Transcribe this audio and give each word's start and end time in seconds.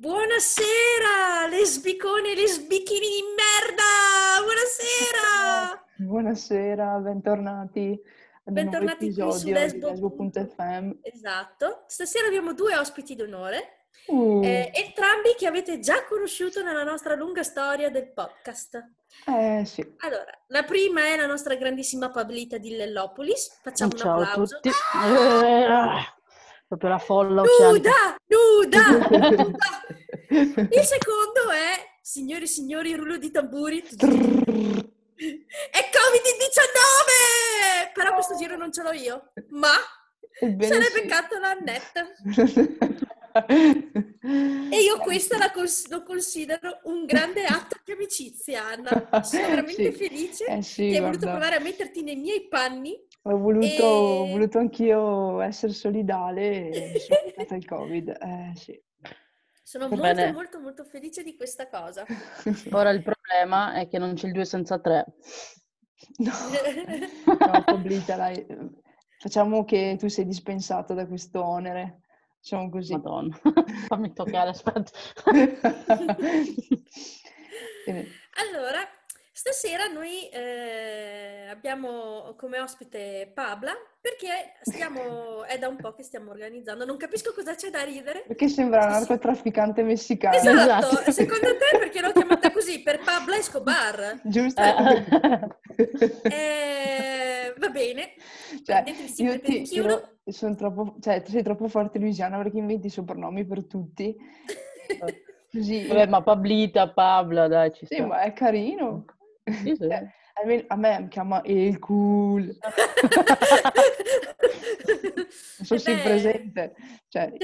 Buonasera, 0.00 1.46
lesbicone 1.50 2.32
e 2.32 2.34
lesbichini 2.34 3.00
di 3.06 3.22
merda! 3.36 4.40
Buonasera! 4.42 5.84
Buonasera, 6.08 6.98
bentornati 7.00 8.00
Bentornati 8.42 9.12
qui 9.12 9.30
su 9.30 9.50
Lesbo. 9.50 9.88
Lesbo.fm. 9.90 10.92
Esatto. 11.02 11.84
Stasera 11.86 12.28
abbiamo 12.28 12.54
due 12.54 12.78
ospiti 12.78 13.14
d'onore, 13.14 13.74
Uh, 14.06 14.40
eh, 14.42 14.70
entrambi 14.72 15.34
che 15.36 15.46
avete 15.46 15.78
già 15.80 16.06
conosciuto 16.06 16.62
nella 16.62 16.82
nostra 16.82 17.14
lunga 17.14 17.42
storia 17.42 17.90
del 17.90 18.10
podcast. 18.10 18.82
eh 19.26 19.62
sì, 19.66 19.86
Allora, 19.98 20.32
la 20.46 20.62
prima 20.62 21.04
è 21.08 21.16
la 21.16 21.26
nostra 21.26 21.56
grandissima 21.56 22.10
Pablita 22.10 22.56
di 22.56 22.70
Lellopolis. 22.74 23.58
Facciamo 23.60 23.90
un 23.92 23.98
Ciao 23.98 24.18
a 24.20 24.30
applauso. 24.30 24.54
tutti. 24.60 24.68
Eh, 24.70 25.64
ah, 25.64 26.16
proprio 26.70 26.90
la 26.90 26.98
folla. 26.98 27.42
Nuda! 27.42 28.14
Nuda! 28.28 29.08
nuda! 29.08 29.58
Il 30.30 30.84
secondo 30.84 31.50
è, 31.50 31.98
signori 32.00 32.44
e 32.44 32.46
signori, 32.46 32.94
rullo 32.94 33.16
di 33.18 33.32
tamburi. 33.32 33.82
È 33.82 33.96
Covid-19! 35.90 37.90
Però 37.92 38.14
questo 38.14 38.36
giro 38.36 38.56
non 38.56 38.72
ce 38.72 38.82
l'ho 38.82 38.92
io. 38.92 39.32
Ma 39.48 39.72
Ebbene 40.38 40.72
se 40.72 40.78
l'è 40.78 40.90
beccato 40.92 41.38
la 41.38 41.50
Annette. 41.50 42.14
E 43.32 44.80
io 44.82 44.98
questa 44.98 45.38
la 45.38 45.52
cons- 45.52 45.86
lo 45.88 46.02
considero 46.02 46.80
un 46.84 47.04
grande 47.04 47.44
atto 47.44 47.76
di 47.84 47.92
amicizia, 47.92 48.64
Anna. 48.66 49.08
Sono 49.22 49.46
veramente 49.46 49.92
Sì. 49.92 49.98
felice 49.98 50.44
Eh 50.46 50.62
sì, 50.62 50.88
che 50.88 50.96
hai 50.96 51.00
voluto 51.00 51.28
provare 51.28 51.54
a 51.54 51.60
metterti 51.60 52.02
nei 52.02 52.16
miei 52.16 52.48
panni. 52.48 53.00
Ho 53.22 53.36
voluto, 53.36 53.66
E- 53.66 53.82
ho 53.82 54.26
voluto 54.26 54.58
anch'io 54.58 55.40
essere 55.40 55.72
solidale 55.72 56.70
e 56.70 56.90
mi 56.92 56.98
sono 56.98 57.20
beccata 57.24 57.54
il 57.54 57.64
Covid. 57.66 58.08
Eh 58.08 58.52
sì. 58.56 58.82
Sono 59.62 59.86
molto, 59.88 60.02
bene. 60.02 60.32
molto, 60.32 60.60
molto 60.60 60.84
felice 60.84 61.22
di 61.22 61.36
questa 61.36 61.68
cosa. 61.68 62.04
Ora 62.72 62.90
il 62.90 63.02
problema 63.02 63.74
è 63.74 63.86
che 63.86 63.98
non 63.98 64.14
c'è 64.14 64.26
il 64.26 64.32
2 64.32 64.44
senza 64.44 64.80
3. 64.80 65.06
No, 66.16 66.32
no, 67.38 67.64
Pablita, 67.64 68.16
dai. 68.16 68.44
Facciamo 69.18 69.64
che 69.64 69.96
tu 69.98 70.08
sei 70.08 70.26
dispensato 70.26 70.94
da 70.94 71.06
questo 71.06 71.44
onere. 71.44 72.00
Facciamo 72.40 72.70
così. 72.70 72.92
Madonna. 72.94 73.38
Fammi 73.86 74.12
toccare, 74.12 74.48
aspetta. 74.50 74.90
Allora, 78.42 78.80
stasera 79.40 79.86
noi 79.86 80.28
eh, 80.28 81.46
abbiamo 81.48 82.34
come 82.36 82.60
ospite 82.60 83.30
Pabla 83.32 83.72
perché 83.98 84.52
stiamo, 84.60 85.44
è 85.44 85.56
da 85.58 85.66
un 85.66 85.76
po' 85.76 85.94
che 85.94 86.02
stiamo 86.02 86.30
organizzando, 86.30 86.84
non 86.84 86.98
capisco 86.98 87.32
cosa 87.34 87.54
c'è 87.54 87.70
da 87.70 87.82
ridere. 87.82 88.24
Perché 88.26 88.48
sembra 88.48 88.84
un 88.84 88.90
narcotrafficante 88.90 89.82
messicano. 89.82 90.36
Esatto, 90.36 90.88
Esatto. 90.90 91.10
secondo 91.10 91.56
te 91.56 91.78
perché 91.78 92.02
l'ho 92.02 92.12
chiamata 92.12 92.52
così? 92.52 92.82
Per 92.82 92.98
Pabla 92.98 93.36
Escobar? 93.36 94.20
Giusto? 94.24 94.60
Eh, 94.60 95.48
Eh, 96.22 97.54
va 97.56 97.68
bene, 97.70 98.12
Cioè, 98.62 98.84
io 99.16 99.40
ti, 99.40 99.62
chiuno. 99.62 100.18
io 100.22 100.32
sono 100.32 100.54
troppo, 100.54 100.96
cioè, 101.00 101.22
sei 101.26 101.42
troppo 101.42 101.66
forte, 101.68 101.98
Luisiana, 101.98 102.36
perché 102.36 102.58
inventi 102.58 102.90
soprannomi 102.90 103.46
per 103.46 103.64
tutti. 103.64 104.14
Così, 105.50 105.86
Vabbè, 105.86 106.06
ma 106.08 106.20
Pablita, 106.22 106.90
Pabla, 106.90 107.48
dai, 107.48 107.72
ci 107.72 107.86
sì, 107.86 107.94
sta. 107.94 108.06
ma 108.06 108.20
è 108.20 108.34
carino. 108.34 109.06
Sì, 109.52 109.74
sì. 109.76 109.88
Cioè, 109.88 110.06
almeno 110.34 110.64
a 110.68 110.76
me 110.76 111.00
mi 111.00 111.08
chiama 111.08 111.42
il 111.44 111.78
cool. 111.78 112.56
Non 115.58 115.66
so 115.66 115.78
se 115.78 115.92
è 115.92 115.96
beh, 115.96 116.02
presente. 116.02 116.74
Cioè, 117.08 117.32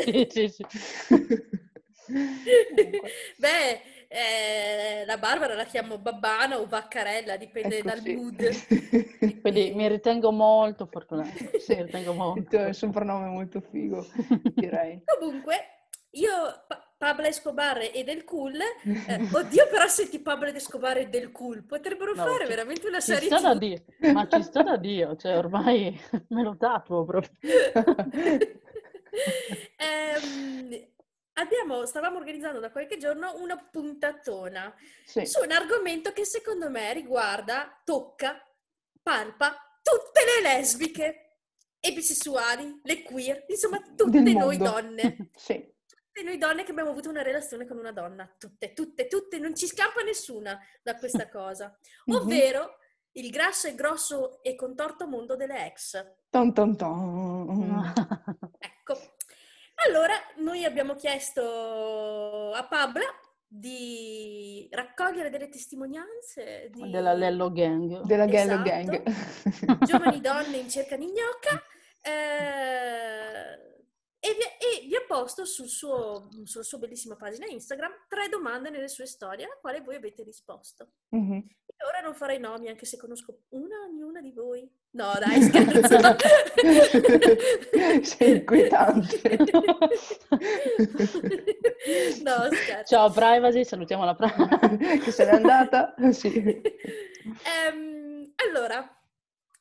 Sì, 2.06 2.22
Beh, 3.36 3.80
eh, 4.08 5.05
la 5.05 5.18
Barbara 5.18 5.55
la 5.55 5.64
chiamo 5.64 5.98
Babbana 5.98 6.58
o 6.61 6.66
Vaccarella, 6.66 7.36
dipende 7.36 7.78
ecco, 7.78 7.89
dal 7.89 8.00
sì. 8.00 8.14
mood. 8.14 9.40
Quindi 9.42 9.72
mi 9.74 9.89
ritengo 9.89 10.30
molto 10.30 10.86
fortunata. 10.86 11.30
Sì, 11.58 11.74
Mi 11.74 11.83
ritengo 11.83 12.11
il 12.12 12.16
molto. 12.16 12.56
tuo 12.56 12.72
soprannome 12.72 13.27
è 13.27 13.30
molto 13.30 13.61
figo, 13.61 14.06
direi. 14.55 15.02
Comunque, 15.05 15.89
io, 16.12 16.30
Pablo 16.96 17.27
Escobar 17.27 17.90
e 17.92 18.05
del 18.05 18.24
cool, 18.24 18.55
eh, 18.58 19.29
oddio 19.33 19.68
però 19.68 19.86
senti 19.86 20.18
Pablo 20.18 20.48
Escobar 20.48 20.96
e 20.98 21.08
del 21.08 21.30
cool, 21.30 21.62
potrebbero 21.64 22.14
No, 22.14 22.24
fare 22.24 22.45
ci- 22.45 22.48
veramente 22.48 22.89
una 22.89 23.01
serie 23.01 23.27
sta 23.29 23.40
da. 23.40 23.55
Dio, 23.55 23.84
ma 24.12 24.27
ci 24.29 24.42
sta 24.42 24.62
da 24.62 24.77
Dio, 24.77 25.14
cioè 25.17 25.36
ormai 25.36 25.98
me 26.29 26.42
lo 26.42 26.57
tatuo 26.57 27.05
proprio. 27.05 27.30
Ehm, 29.79 30.89
abbiamo, 31.34 31.86
stavamo 31.86 32.18
organizzando 32.18 32.61
da 32.61 32.70
qualche 32.70 32.98
giorno 32.98 33.34
una 33.39 33.57
puntatona 33.57 34.74
Sì. 35.07 35.24
su 35.24 35.42
un 35.42 35.52
argomento 35.52 36.13
che 36.13 36.24
secondo 36.27 36.68
me 36.68 36.92
riguarda, 36.92 37.80
tocca, 37.84 38.39
palpa 39.02 39.57
tutte 39.83 40.20
le 40.42 40.42
lesbiche, 40.48 41.20
e 41.80 41.92
bisessuali, 41.92 42.80
le 42.83 43.02
queer, 43.02 43.45
insomma 43.48 43.80
tutte 43.96 44.20
noi 44.20 44.57
donne. 44.58 45.30
Sì. 45.34 45.73
Tutte 46.16 46.30
noi 46.30 46.38
donne 46.38 46.64
che 46.64 46.70
abbiamo 46.70 46.88
avuto 46.88 47.10
una 47.10 47.20
relazione 47.20 47.66
con 47.66 47.77
una 47.77 47.92
donna, 47.92 48.27
tutte, 48.38 48.72
tutte, 48.72 49.06
tutte, 49.06 49.38
non 49.38 49.54
ci 49.54 49.66
scappa 49.66 50.00
nessuna 50.00 50.58
da 50.82 50.96
questa 50.96 51.28
cosa. 51.28 51.78
Mhm. 52.06 52.14
Ovvero 52.16 52.78
il 53.12 53.28
grasso 53.28 53.66
e 53.66 53.74
grosso 53.74 54.42
e 54.42 54.54
contorto 54.54 55.06
mondo 55.06 55.36
delle 55.36 55.66
ex. 55.66 56.02
Ton 56.30 56.54
ton 56.54 56.74
ton. 56.74 57.92
Ecco. 58.58 58.98
Allora, 59.86 60.14
noi 60.36 60.64
abbiamo 60.64 60.94
chiesto 60.94 62.50
a 62.54 62.66
Pabla 62.66 63.04
di 63.46 64.66
raccogliere 64.70 65.28
delle 65.28 65.50
testimonianze 65.50 66.70
di 66.72 66.88
Della 66.88 67.12
Lello 67.12 67.52
Gang. 67.52 68.00
Della 68.04 68.27
Esatto. 68.27 68.62
Gang. 68.62 69.84
giovani 69.84 70.22
donne 70.22 70.56
in 70.56 70.70
cerca 70.70 70.96
di 70.96 71.12
gnocca 71.12 71.62
eh, 72.00 73.76
e, 74.27 74.35
vi, 74.35 74.42
e 74.85 74.87
vi 74.89 74.95
ha 74.97 75.05
posto 75.07 75.45
sul 75.45 75.69
suo- 75.69 76.29
sulla 76.45 76.64
sua 76.64 76.79
bellissima 76.79 77.17
pagina 77.17 77.47
Instagram 77.47 77.92
tre 78.09 78.29
domande 78.29 78.70
nelle 78.70 78.89
sue 78.89 79.07
storie 79.07 79.45
alla 79.45 79.59
quale 79.61 79.81
voi 79.81 79.97
avete 79.97 80.23
risposto. 80.23 80.89
Mhm. 81.11 81.45
E 81.79 81.85
ora 81.87 82.01
non 82.01 82.14
farei 82.14 82.39
nomi 82.39 82.69
anche 82.69 82.87
se 82.87 82.97
conosco 82.97 83.41
una 83.51 83.83
ognuna 83.85 84.20
di 84.23 84.33
voi. 84.33 84.67
No, 84.92 85.13
dai, 85.20 85.42
scherzo. 85.42 86.17
Sei 88.03 88.37
inquietante. 88.37 89.37
no, 92.23 92.48
scherzo. 92.51 92.95
Ciao 92.95 93.11
privacy, 93.11 93.64
salutiamo 93.64 94.05
la 94.07 94.14
privacy. 94.14 94.98
che 95.05 95.13
se 95.13 95.27
n'è 95.27 95.33
andata? 95.33 95.95
Sì. 96.13 96.63
Ehm, 97.45 98.33
allora, 98.37 98.98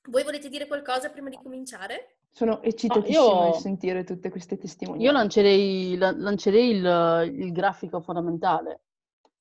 voi 0.03 0.24
volete 0.24 0.47
dire 0.47 0.68
qualcosa 0.68 1.09
prima 1.09 1.28
di 1.28 1.38
cominciare? 1.42 2.15
Sono 2.35 2.62
eccitatissima 2.62 3.46
io- 3.46 3.51
di 3.53 3.59
sentire 3.59 4.03
tutte 4.03 4.29
queste 4.29 4.57
testimonianze. 4.57 5.06
Io 5.06 5.12
lancerei, 5.13 5.97
la- 5.97 6.12
lancerei 6.12 6.69
il, 6.69 7.34
il 7.34 7.51
grafico 7.53 8.01
fondamentale, 8.01 8.81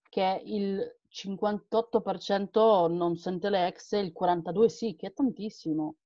che 0.08 0.22
è 0.22 0.40
il 0.44 0.96
58% 1.10 2.86
non 2.88 3.16
sente 3.16 3.50
le 3.50 3.66
ex 3.66 3.94
e 3.94 3.98
il 3.98 4.12
42% 4.12 4.66
sì, 4.66 4.94
che 4.96 5.08
è 5.08 5.12
tantissimo. 5.12 5.96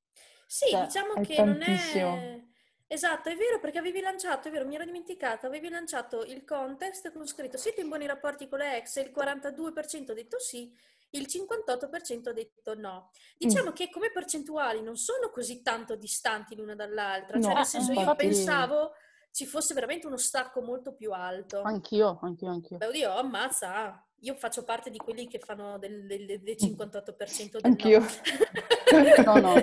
Sì, 0.47 0.71
Cioè, 0.71 0.87
diciamo 0.87 1.15
è 1.15 1.21
che 1.21 1.37
non 1.43 1.59
tantissimo. 1.59 2.15
è... 2.17 2.43
Esatto, 2.91 3.29
è 3.29 3.37
vero 3.37 3.61
perché 3.61 3.77
avevi 3.77 4.01
lanciato, 4.01 4.49
è 4.49 4.51
vero, 4.51 4.67
mi 4.67 4.75
ero 4.77 4.85
dimenticata, 4.87 5.47
avevi 5.47 5.69
lanciato 5.69 6.25
il 6.25 6.43
contest 6.47 7.13
con 7.13 7.27
scritto 7.27 7.59
siete 7.59 7.83
in 7.83 7.89
buoni 7.89 8.07
rapporti 8.07 8.49
con 8.49 8.61
le 8.61 8.79
ex 8.79 8.97
e 8.97 9.03
il 9.03 9.13
42% 9.15 10.13
ha 10.13 10.15
detto 10.15 10.39
sì, 10.39 10.75
il 11.11 11.27
58% 11.29 12.29
ha 12.29 12.33
detto 12.33 12.75
no. 12.75 13.11
Diciamo 13.37 13.73
che 13.73 13.89
come 13.91 14.11
percentuali 14.11 14.83
non 14.83 14.97
sono 14.97 15.31
così 15.31 15.63
tanto 15.63 15.97
distanti 15.97 16.55
l'una 16.55 16.75
dall'altra, 16.75 17.41
cioè 17.41 17.51
No, 17.51 17.57
nel 17.57 17.67
senso 17.67 17.93
io 17.93 18.15
pensavo 18.15 18.93
ci 19.31 19.47
fosse 19.47 19.75
veramente 19.75 20.07
uno 20.07 20.17
stacco 20.17 20.61
molto 20.63 20.95
più 20.95 21.13
alto. 21.13 21.63
Anch'io, 21.63 22.19
anch'io, 22.23 22.51
anch'io. 22.51 22.77
Beh, 22.79 22.87
oddio, 22.87 23.15
ammazza, 23.15 24.05
io 24.21 24.35
faccio 24.35 24.65
parte 24.65 24.91
di 24.91 24.99
quelli 24.99 25.29
che 25.29 25.39
fanno 25.39 25.79
del, 25.79 26.07
del- 26.07 26.27
del- 26.27 26.41
del 26.43 26.57
58% 26.59 27.51
del 27.53 27.61
Anch'io. 27.63 28.01
no. 28.01 28.07
No, 29.25 29.35
no. 29.39 29.55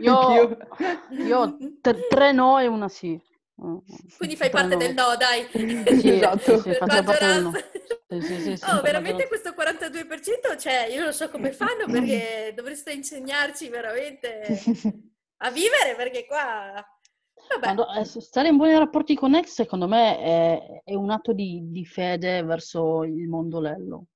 Io- 0.00 0.18
Anch'io. 0.18 0.56
Io 1.10 1.56
tre, 1.80 2.06
tre 2.08 2.32
no 2.32 2.58
e 2.58 2.66
una 2.66 2.88
sì. 2.88 3.20
Mm, 3.62 3.78
Quindi 4.16 4.36
fai 4.36 4.50
parte 4.50 4.76
del 4.76 4.92
no, 4.94 5.16
dai. 5.16 5.46
Sì, 6.00 6.10
Esatto. 6.10 6.38
sì, 6.38 6.58
sì, 6.58 6.74
faccio 6.74 7.02
parte 7.02 7.26
del 7.26 7.42
no. 7.42 7.50
Maggioranza. 7.50 7.70
Sì, 8.08 8.20
sì, 8.22 8.56
sì, 8.56 8.64
Oh, 8.64 8.80
per 8.80 8.82
veramente 8.82 9.26
questo 9.28 9.50
42%, 9.50 10.56
cioè, 10.58 10.86
io 10.90 11.02
non 11.02 11.12
so 11.12 11.30
come 11.30 11.52
fanno 11.52 11.86
perché 11.88 12.52
dovreste 12.54 12.92
insegnarci 12.92 13.68
veramente 13.68 14.72
a 15.38 15.50
vivere 15.50 15.94
perché 15.96 16.26
qua... 16.26 16.84
Vabbè, 17.48 18.00
eh, 18.00 18.04
stare 18.04 18.48
in 18.48 18.56
buoni 18.56 18.76
rapporti 18.76 19.14
con 19.14 19.34
ex, 19.34 19.48
secondo 19.52 19.86
me, 19.86 20.18
è, 20.18 20.82
è 20.84 20.94
un 20.94 21.10
atto 21.10 21.32
di, 21.32 21.60
di 21.70 21.84
fede 21.84 22.42
verso 22.42 23.04
il 23.04 23.28
mondo 23.28 23.60
lello. 23.60 24.06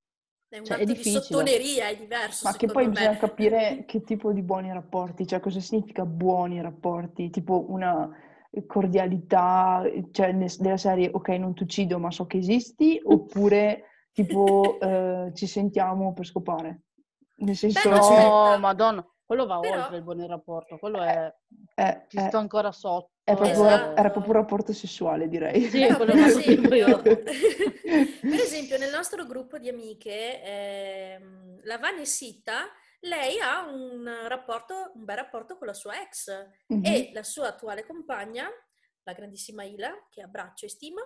è 0.48 0.58
un 0.58 0.64
cioè, 0.64 0.78
è 0.78 0.82
atto 0.82 0.92
di 0.92 0.98
difficile. 0.98 1.20
sottoneria, 1.22 1.88
è 1.88 1.96
diverso 1.96 2.48
Ma 2.48 2.56
che 2.56 2.68
poi 2.68 2.84
me. 2.86 2.90
bisogna 2.90 3.16
capire 3.16 3.84
che 3.86 4.02
tipo 4.02 4.32
di 4.32 4.42
buoni 4.42 4.72
rapporti, 4.72 5.26
cioè 5.26 5.40
cosa 5.40 5.60
significa 5.60 6.04
buoni 6.04 6.60
rapporti, 6.60 7.30
tipo 7.30 7.66
una 7.70 8.08
cordialità, 8.66 9.82
cioè 10.10 10.34
della 10.34 10.76
serie 10.76 11.10
ok 11.12 11.28
non 11.30 11.54
ti 11.54 11.62
uccido 11.62 11.98
ma 11.98 12.10
so 12.10 12.26
che 12.26 12.38
esisti, 12.38 13.00
oppure 13.04 13.84
tipo 14.12 14.78
eh, 14.80 15.30
ci 15.34 15.46
sentiamo 15.46 16.12
per 16.12 16.26
scopare. 16.26 16.82
Nel 17.36 17.56
senso, 17.56 17.88
Beh, 17.88 17.94
No, 17.94 18.00
aspetta. 18.02 18.58
madonna, 18.58 19.06
quello 19.24 19.46
va 19.46 19.60
Però- 19.60 19.82
oltre 19.82 19.96
il 19.96 20.02
buon 20.02 20.26
rapporto, 20.26 20.76
quello 20.78 21.00
è... 21.00 21.32
è, 21.74 22.04
Ci 22.08 22.16
è- 22.18 22.26
sto 22.28 22.36
ancora 22.38 22.70
sotto. 22.72 23.12
è 23.24 23.34
proprio, 23.34 23.52
Esatto. 23.66 23.96
era 23.98 24.10
proprio 24.10 24.32
un 24.34 24.40
rapporto 24.40 24.72
sessuale 24.74 25.28
direi. 25.28 25.62
Sì, 25.62 25.78
Però, 25.80 25.96
quello 25.96 26.12
per, 26.12 26.24
esempio, 26.26 27.00
per 27.02 28.40
esempio, 28.40 28.76
nel 28.78 28.90
nostro 28.92 29.24
gruppo 29.26 29.56
di 29.58 29.68
amiche, 29.68 30.42
ehm, 30.42 31.60
la 31.62 31.78
Vanessita, 31.78 32.64
lei 33.00 33.38
ha 33.40 33.64
un 33.66 34.04
rapporto, 34.28 34.92
un 34.94 35.04
bel 35.04 35.16
rapporto 35.16 35.56
con 35.56 35.66
la 35.66 35.74
sua 35.74 36.00
ex 36.02 36.28
Mhm. 36.70 36.82
e 36.82 37.10
la 37.12 37.22
sua 37.22 37.48
attuale 37.48 37.84
compagna, 37.86 38.48
la 39.04 39.12
grandissima 39.12 39.64
Ila, 39.64 40.06
che 40.10 40.22
abbraccio 40.22 40.66
e 40.66 40.68
stimo, 40.68 41.00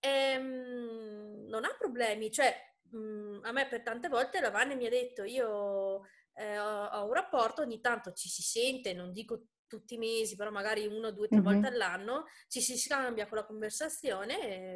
ehm, 0.00 1.46
non 1.48 1.64
ha 1.64 1.74
problemi. 1.78 2.30
Cioè, 2.30 2.54
mh, 2.90 3.40
a 3.42 3.52
me 3.52 3.68
per 3.68 3.82
tante 3.82 4.08
volte 4.08 4.40
la 4.40 4.50
Vanne 4.50 4.74
mi 4.76 4.86
ha 4.86 4.90
detto, 4.90 5.24
io 5.24 6.02
eh, 6.34 6.58
ho, 6.58 6.84
ho 6.86 7.06
un 7.06 7.12
rapporto, 7.12 7.62
ogni 7.62 7.80
tanto 7.80 8.12
ci 8.12 8.28
si 8.28 8.42
sente, 8.42 8.92
non 8.92 9.12
dico 9.12 9.46
tutti 9.66 9.94
i 9.94 9.98
mesi, 9.98 10.36
però 10.36 10.50
magari 10.50 10.86
uno, 10.86 11.10
due, 11.10 11.28
tre 11.28 11.40
Mhm. 11.40 11.42
volte 11.42 11.66
all'anno, 11.68 12.24
ci 12.48 12.60
si 12.60 12.78
scambia 12.78 13.26
con 13.26 13.38
la 13.38 13.44
conversazione 13.46 14.40
e, 14.40 14.72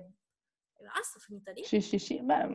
e 0.79 0.85
basta, 0.85 1.19
finita 1.21 1.53
lì. 1.53 1.65
Sì, 1.65 1.81
sì, 1.81 1.99
sì, 1.99 2.21
beh, 2.23 2.47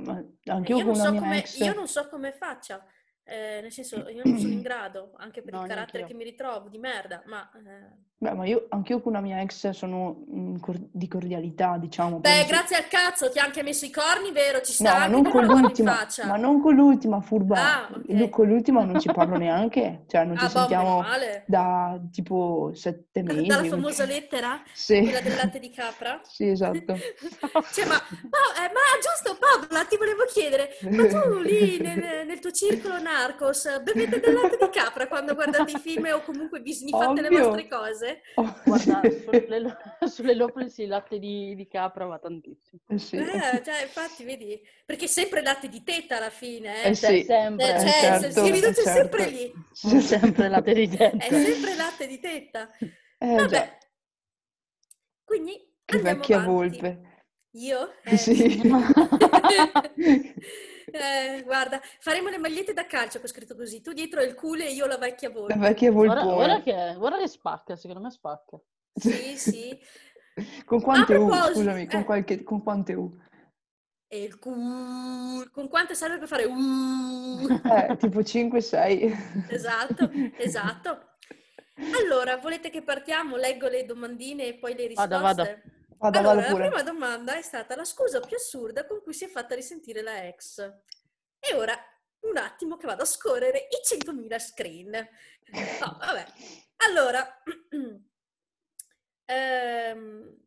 Eh, 0.52 0.52
anche 0.52 0.74
io 0.74 0.76
io, 0.78 0.84
con 0.84 0.86
non 0.86 0.96
so 0.96 1.16
come, 1.16 1.38
ex... 1.38 1.56
io 1.56 1.74
non 1.74 1.88
so 1.88 2.08
come 2.10 2.34
faccia, 2.34 2.86
eh, 3.26 3.60
nel 3.62 3.72
senso 3.72 4.08
io 4.10 4.24
non 4.24 4.38
sono 4.38 4.54
in 4.54 4.62
grado, 4.64 5.12
anche 5.18 5.42
per 5.42 5.54
No, 5.54 5.62
il 5.64 5.68
carattere 5.68 6.06
che 6.06 6.14
mi 6.14 6.24
ritrovo, 6.24 6.70
di 6.70 6.78
merda, 6.78 7.22
ma... 7.26 7.50
eh, 7.56 8.04
Beh, 8.18 8.34
ma 8.34 8.46
io, 8.46 8.68
anch'io 8.70 9.02
con 9.02 9.12
una 9.12 9.22
mia 9.22 9.42
ex 9.42 9.70
sono 9.72 10.24
mm, 10.32 10.56
cor- 10.58 10.80
di 10.92 11.08
cordialità, 11.08 11.78
diciamo. 11.78 12.20
Beh, 12.20 12.30
proprio- 12.30 12.48
grazie 12.48 12.78
al 12.78 12.88
cazzo, 12.88 13.30
ti 13.30 13.40
ha 13.40 13.44
anche 13.44 13.62
messo 13.62 13.86
i 13.86 13.90
corni, 13.92 14.32
vero? 14.32 14.62
Ci 14.62 14.72
sta 14.72 14.94
No, 14.94 15.00
ma 15.00 15.08
non 15.08 15.24
con 15.30 15.46
l'ultima, 15.46 16.08
ma 16.26 16.38
non 16.38 16.62
con 16.62 16.74
l'ultima 16.76 17.20
furba. 17.20 17.56
Ah, 17.56 17.90
ok. 17.92 18.04
Lu- 18.08 18.30
Con 18.30 18.48
l'ultima 18.48 18.84
non 18.84 19.00
ci 19.00 19.10
parlo 19.10 19.36
neanche, 19.38 20.06
cioè 20.08 20.24
non 20.24 20.38
ci 20.38 20.46
Ah, 20.46 20.48
boh, 20.48 20.60
sentiamo 20.60 21.04
da 21.46 22.00
tipo 22.12 22.72
sette 22.74 23.22
mesi. 23.22 23.46
Dalla 23.48 23.64
famosa 23.66 24.06
lettera? 24.06 24.64
Sì, 24.74 25.02
Quella 25.04 25.20
del 25.22 25.36
latte 25.36 25.60
di 25.60 25.70
capra? 25.70 26.20
sì, 26.26 26.48
esatto. 26.48 26.96
Cioè, 27.76 27.86
ma, 27.86 28.00
Pa- 28.30 28.66
eh, 28.66 28.72
ma 28.72 28.82
giusto 29.02 29.38
Paola, 29.38 29.86
ti 29.86 29.98
volevo 29.98 30.24
chiedere, 30.26 30.70
ma 30.92 31.06
tu 31.08 31.40
lì 31.40 31.80
nel, 31.80 32.26
nel 32.26 32.40
tuo 32.40 32.52
circolo 32.52 33.00
Narcos 33.16 33.82
bevete 33.82 34.20
del 34.20 34.34
latte 34.34 34.58
di 34.58 34.70
capra 34.70 35.08
quando 35.08 35.34
guardate 35.36 35.72
i 35.72 35.80
film 35.80 36.06
o 36.14 36.22
comunque 36.22 36.60
vi 36.60 36.74
sniffate 36.74 37.22
le 37.22 37.28
Ovvio. 37.28 37.30
vostre 37.30 37.68
cose? 37.68 38.22
Oh, 38.36 38.54
Guarda, 38.66 39.02
sulle, 39.24 39.60
lo- 39.60 39.78
sulle 40.06 40.34
Lopez 40.36 40.78
il 40.80 40.90
latte 40.90 41.18
di, 41.20 41.56
di 41.56 41.68
capra 41.68 42.06
va 42.06 42.20
tantissimo. 42.20 42.82
eh 42.90 42.98
sì, 42.98 43.16
Eh, 43.16 43.62
cioè, 43.64 43.84
infatti, 43.84 44.24
vedi, 44.26 44.60
perché 44.86 45.06
è 45.06 45.08
sempre 45.08 45.42
latte 45.42 45.70
di 45.70 45.82
tetta 45.84 46.18
alla 46.18 46.30
fine, 46.30 46.88
eh? 46.88 46.90
Eh 46.90 46.96
Cioè, 46.96 47.12
sì, 47.12 47.24
sempre, 47.24 47.68
Eh, 47.68 47.76
eh, 47.76 47.80
cioè, 47.80 47.92
certo, 48.02 48.44
si 48.46 48.52
riduce 48.52 48.82
eh, 48.82 48.84
sempre 48.84 49.20
certo. 49.20 49.36
lì, 49.38 49.54
C'è 49.72 50.00
sempre 50.02 50.50
latte 50.50 50.74
di 50.74 50.88
tetta. 50.90 51.18
è 51.18 51.30
sempre 51.30 51.76
latte 51.76 52.08
di 52.08 52.20
tetta. 52.20 52.70
Eh, 53.18 53.36
Vabbè, 53.36 53.48
già, 53.48 53.78
quindi 55.24 55.74
che 55.86 55.96
andiamo 55.98 56.18
vecchia 56.20 56.36
avanti. 56.38 56.52
volpe. 56.52 57.02
Io? 57.52 57.94
Eh, 58.04 58.18
Sì. 58.18 58.62
Eh, 60.92 61.42
guarda, 61.44 61.80
faremo 62.00 62.30
le 62.30 62.38
magliette 62.38 62.74
da 62.74 62.86
calcio 62.86 63.20
che 63.20 63.26
ho 63.26 63.30
scritto 63.30 63.56
così. 63.56 63.82
Tu 63.82 63.94
dietro 63.94 64.22
il 64.22 64.36
culo 64.36 64.64
e 64.64 64.72
io 64.72 64.86
la 64.86 64.98
vecchia 64.98 65.30
La 65.30 65.34
volpe. 65.34 65.56
vecchia 65.58 65.92
Guarda, 65.92 66.24
volpone. 66.24 66.36
guarda 66.36 66.62
che, 66.62 66.96
guarda 66.98 67.18
che 67.18 67.28
spacca, 67.28 67.76
secondo 67.76 68.02
me 68.02 68.12
spacca. 68.12 68.58
Sì, 68.94 69.38
sì. 69.38 69.80
Con 70.66 70.82
quante 70.82 71.16
U, 71.16 71.32
scusami, 71.32 71.88
con, 71.88 72.02
eh. 72.02 72.04
qualche, 72.04 72.44
con 72.44 72.62
quante 72.62 72.94
U? 72.94 73.10
E 74.08 74.22
il 74.24 74.38
culo. 74.38 75.50
Con 75.52 75.70
quante 75.70 75.96
serve 75.96 76.18
per 76.18 76.28
fare 76.28 76.44
uh? 76.44 77.48
Eh, 77.90 77.96
tipo 77.98 78.20
5-6. 78.20 79.48
Esatto, 79.50 80.10
esatto. 80.38 81.14
Allora, 82.04 82.38
volete 82.38 82.70
che 82.70 82.82
partiamo? 82.84 83.38
Leggo 83.38 83.68
le 83.70 83.86
domandine 83.86 84.48
e 84.48 84.54
poi 84.56 84.76
le 84.76 84.88
risposte? 84.88 85.10
Vada, 85.10 85.22
vada. 85.34 85.62
Vada, 85.98 86.20
allora, 86.20 86.36
vada 86.36 86.50
la 86.50 86.56
prima 86.56 86.84
domanda 86.84 87.38
è 87.38 87.42
stata 87.42 87.76
la 87.76 87.86
scusa 87.86 88.20
più 88.20 88.36
assurda 88.36 88.86
con 88.86 89.02
cui 89.02 89.14
si 89.14 89.26
è 89.26 89.28
fatta 89.28 89.56
risentire 89.56 90.02
la 90.02 90.28
ex. 90.28 90.60
E 91.40 91.54
ora 91.54 91.78
un 92.22 92.38
attimo 92.38 92.78
che 92.78 92.88
vado 92.88 93.04
a 93.04 93.06
scorrere 93.06 93.68
i 93.70 93.96
100.000 93.96 94.40
screen. 94.40 94.92
No, 94.92 95.98
vabbè. 96.00 96.26
Allora, 96.78 97.42
ehm, 99.26 100.38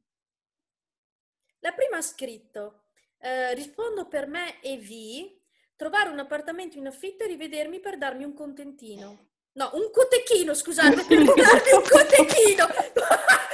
la 1.61 1.73
prima 1.73 1.97
ha 1.97 2.03
scritto, 2.03 2.83
eh, 3.19 3.55
rispondo 3.55 4.07
per 4.07 4.27
me 4.27 4.61
e 4.61 4.77
vi, 4.77 5.41
trovare 5.77 6.11
un 6.11 6.19
appartamento 6.19 6.77
in 6.77 6.87
affitto 6.87 7.25
e 7.25 7.29
rivedermi 7.29 7.81
per 7.81 7.99
darmi 7.99 8.25
un 8.25 8.35
contentino. 8.35 9.27
No, 9.53 9.71
un 9.75 9.91
cotechino, 9.91 10.55
scusate, 10.55 11.05
per 11.05 11.25
darmi 11.35 11.73
un 11.73 11.83
cotechino. 11.89 12.67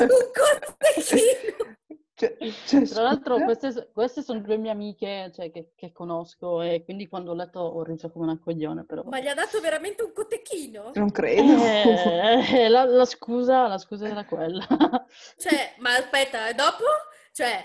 Un 0.00 0.30
cotechino. 0.32 1.70
Cioè, 2.14 2.36
cioè, 2.66 2.82
Tra 2.86 3.02
l'altro 3.02 3.42
queste, 3.42 3.90
queste 3.92 4.22
sono 4.22 4.40
due 4.40 4.56
mie 4.56 4.70
amiche 4.70 5.32
cioè, 5.34 5.50
che, 5.50 5.72
che 5.74 5.90
conosco 5.92 6.60
e 6.62 6.84
quindi 6.84 7.08
quando 7.08 7.32
ho 7.32 7.34
letto 7.34 7.58
ho 7.58 7.82
riso 7.82 8.10
come 8.10 8.26
una 8.26 8.38
coglione 8.38 8.84
però. 8.84 9.02
Ma 9.06 9.18
gli 9.18 9.26
ha 9.26 9.34
dato 9.34 9.58
veramente 9.60 10.04
un 10.04 10.12
cotechino? 10.12 10.92
Non 10.94 11.10
credo. 11.10 11.42
Eh, 11.64 12.68
la, 12.68 12.84
la 12.84 13.04
scusa, 13.06 13.66
la 13.66 13.78
scusa 13.78 14.06
era 14.08 14.24
quella. 14.24 14.64
Cioè, 15.36 15.74
ma 15.78 15.96
aspetta, 15.96 16.48
e 16.48 16.54
dopo? 16.54 16.84
Cioè, 17.32 17.64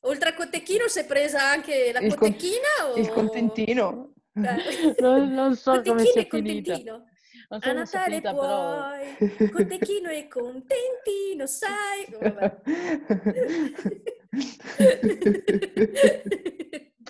oltre 0.00 0.30
al 0.30 0.34
cotechino 0.34 0.86
si 0.88 0.98
è 0.98 1.06
presa 1.06 1.42
anche 1.48 1.90
la 1.92 2.00
Il 2.00 2.14
con- 2.14 2.28
cotechina 2.28 2.92
o... 2.92 2.96
Il 2.96 3.08
contentino. 3.10 4.12
Eh, 4.34 4.94
non, 5.00 5.30
non 5.30 5.54
so 5.56 5.70
come 5.80 6.02
Cotechino 6.04 6.10
sia 6.10 6.20
e 6.20 6.26
finita. 6.28 6.72
contentino. 6.72 7.04
Non 7.54 7.62
so 7.62 7.68
A 7.68 7.72
Natale 7.72 8.04
finita, 8.04 8.34
però... 8.34 8.88
puoi, 8.88 9.50
cotechino 9.50 10.08
e 10.10 10.26
contentino, 10.26 11.46
sai? 11.46 12.04
Vabbè. 12.20 12.60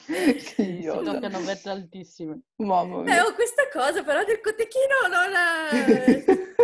che 0.05 0.39
Si 0.39 0.83
toccano 0.85 1.41
vette 1.41 1.71
altissime. 1.71 2.41
Mamma 2.57 3.01
Eh, 3.01 3.05
mia. 3.05 3.25
oh, 3.25 3.33
questa 3.35 3.69
cosa 3.73 4.03
però 4.03 4.23
del 4.25 4.41
cotechino 4.41 5.07
non 5.11 5.31
la... 5.31 5.71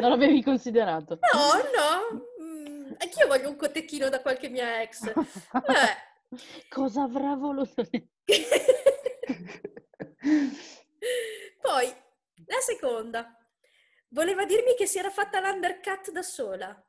Non 0.01 0.11
l'avevi 0.11 0.43
considerato. 0.43 1.19
No, 1.33 1.55
no. 1.75 2.27
Mm, 2.43 2.93
anch'io 2.99 3.27
voglio 3.27 3.49
un 3.49 3.57
cotechino 3.57 4.09
da 4.11 4.21
qualche 4.21 4.51
mia 4.51 4.83
ex. 4.83 5.11
Vabbè. 5.53 5.97
Cosa 6.69 7.03
avrà 7.05 7.35
voluto? 7.35 7.83
Poi, 11.63 11.87
la 12.47 12.61
seconda. 12.61 13.35
Voleva 14.13 14.45
dirmi 14.45 14.75
che 14.77 14.87
si 14.87 14.99
era 14.99 15.11
fatta 15.11 15.41
l'undercut 15.41 16.11
da 16.11 16.23
sola. 16.23 16.85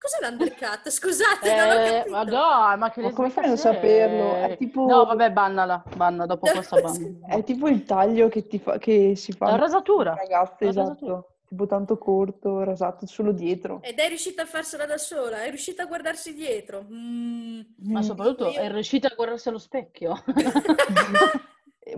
Cos'è 0.00 0.28
l'undercut? 0.28 0.88
Scusate, 0.90 1.54
non 1.56 1.68
ho 1.68 1.72
Eh, 1.72 1.90
capito. 1.98 2.10
ma 2.10 2.22
no, 2.24 2.76
ma 2.76 2.90
che 2.90 3.00
Ma 3.00 3.12
come 3.12 3.30
fai 3.30 3.44
a 3.44 3.46
non 3.48 3.56
saperlo? 3.56 4.34
È 4.36 4.56
tipo- 4.56 4.86
No, 4.86 5.04
vabbè, 5.04 5.30
bannala, 5.32 5.82
banna, 5.96 6.26
dopo 6.26 6.46
questa 6.50 6.80
banna. 6.80 7.26
È 7.28 7.42
tipo 7.44 7.68
il 7.68 7.84
taglio 7.84 8.28
che, 8.28 8.46
ti 8.46 8.58
fa, 8.58 8.78
che 8.78 9.14
si 9.16 9.32
fa 9.32 9.50
La 9.50 9.56
rasatura. 9.56 10.14
ragazze, 10.14 10.64
La 10.64 10.70
esatto. 10.70 10.88
rasatura. 10.88 11.24
Tipo 11.48 11.66
tanto 11.66 11.96
corto, 11.96 12.62
rasato 12.62 13.06
solo 13.06 13.32
dietro. 13.32 13.80
Ed 13.82 13.98
è 13.98 14.06
riuscita 14.08 14.42
a 14.42 14.44
farsela 14.46 14.84
da 14.84 14.98
sola, 14.98 15.44
è 15.44 15.48
riuscita 15.48 15.84
a 15.84 15.86
guardarsi 15.86 16.34
dietro. 16.34 16.84
Mm. 16.92 17.60
Ma 17.84 18.02
soprattutto 18.02 18.50
Io- 18.50 18.60
è 18.60 18.70
riuscita 18.70 19.08
a 19.08 19.14
guardarsi 19.14 19.48
allo 19.48 19.58
specchio. 19.58 20.22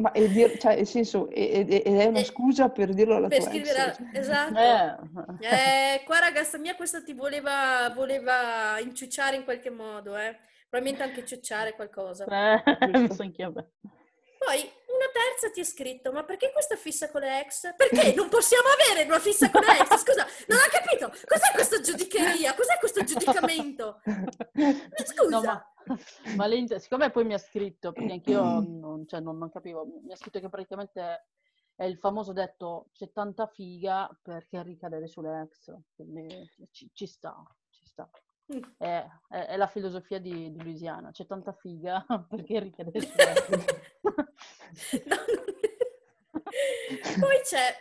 Ma 0.01 0.13
è, 0.13 0.29
dir- 0.29 0.57
cioè, 0.59 0.77
nel 0.77 0.87
senso, 0.87 1.29
è, 1.31 1.67
è- 1.67 1.83
è 1.83 2.07
una 2.07 2.19
Eh, 2.21 2.25
scusa 2.25 2.71
per 2.71 2.95
dirlo 2.95 3.17
alla 3.17 3.29
Per 3.29 3.39
tua 3.39 3.51
ex. 3.53 3.53
scrivere, 3.53 4.09
esatto. 4.13 4.59
Eh, 4.59 4.97
Eh, 5.39 6.03
qua 6.05 6.19
ragazza 6.19 6.59
mia 6.59 6.75
questa 6.77 7.03
ti 7.03 7.15
voleva, 7.15 7.91
voleva 7.95 8.79
inciucciare 8.81 9.37
in 9.37 9.45
qualche 9.45 9.71
modo, 9.71 10.17
eh. 10.17 10.37
Probabilmente 10.69 11.03
anche 11.09 11.25
ciucciare 11.27 11.75
qualcosa. 11.75 12.31
eh, 12.31 12.63
anch'io. 13.19 13.53
Poi 14.39 14.71
una 15.01 15.11
terza 15.13 15.51
ti 15.51 15.61
ha 15.61 15.65
scritto, 15.65 16.13
ma 16.13 16.25
perché 16.25 16.53
questa 16.53 16.77
fissa 16.77 17.11
con 17.11 17.23
le 17.23 17.41
ex? 17.41 17.75
Perché 17.75 18.13
non 18.15 18.29
possiamo 18.29 18.69
avere 18.69 19.09
una 19.09 19.19
fissa 19.19 19.51
con 19.51 19.63
le 19.63 19.79
ex? 19.79 19.97
Scusa, 19.97 20.27
non 20.47 20.59
ho 20.59 20.69
capito. 20.71 21.09
Cos'è 21.09 21.53
questa 21.55 21.81
giudicheria? 21.81 22.55
Cos'è 22.55 22.79
questo 22.79 23.03
giudicamento? 23.05 24.01
Scusa. 25.05 25.41
No, 25.87 25.99
ma, 26.37 26.47
lei, 26.47 26.67
siccome 26.79 27.11
poi 27.11 27.25
mi 27.25 27.33
ha 27.33 27.39
scritto, 27.39 27.93
perché 27.93 28.13
anch'io 28.13 28.43
non, 28.43 29.07
cioè, 29.09 29.21
non, 29.21 29.39
non 29.39 29.51
capivo, 29.51 29.87
mi 30.05 30.13
ha 30.13 30.17
scritto 30.17 30.39
che 30.39 30.49
praticamente 30.51 31.29
è 31.75 31.85
il 31.85 31.97
famoso 31.97 32.35
detto 32.35 32.89
c'è 32.93 33.11
tanta 33.11 33.47
figa 33.47 34.11
perché 34.21 34.63
ricadere 34.63 35.07
sulle 35.09 35.41
ex, 35.41 35.75
quindi 35.95 36.29
ci, 36.71 36.91
ci 36.93 37.07
sta, 37.07 37.43
ci 37.71 37.87
sta. 37.87 38.09
Mm. 38.55 38.63
È, 38.77 39.07
è- 39.29 39.47
è 39.47 39.57
la 39.57 39.67
filosofia 39.67 40.19
di, 40.19 40.53
di 40.53 40.63
Louisiana, 40.63 41.11
c'è 41.11 41.25
tanta 41.25 41.53
figa 41.53 42.05
perché 42.29 42.61
ricadere 42.61 43.01
sulle 43.01 43.33
ex. 43.33 43.65
No, 45.05 45.17
non- 45.35 47.19
Poi 47.21 47.41
c'è, 47.45 47.75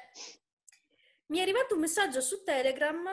mi 1.28 1.40
è 1.40 1.42
arrivato 1.42 1.74
un 1.76 1.82
messaggio 1.82 2.22
su 2.22 2.44
Telegram 2.44 3.04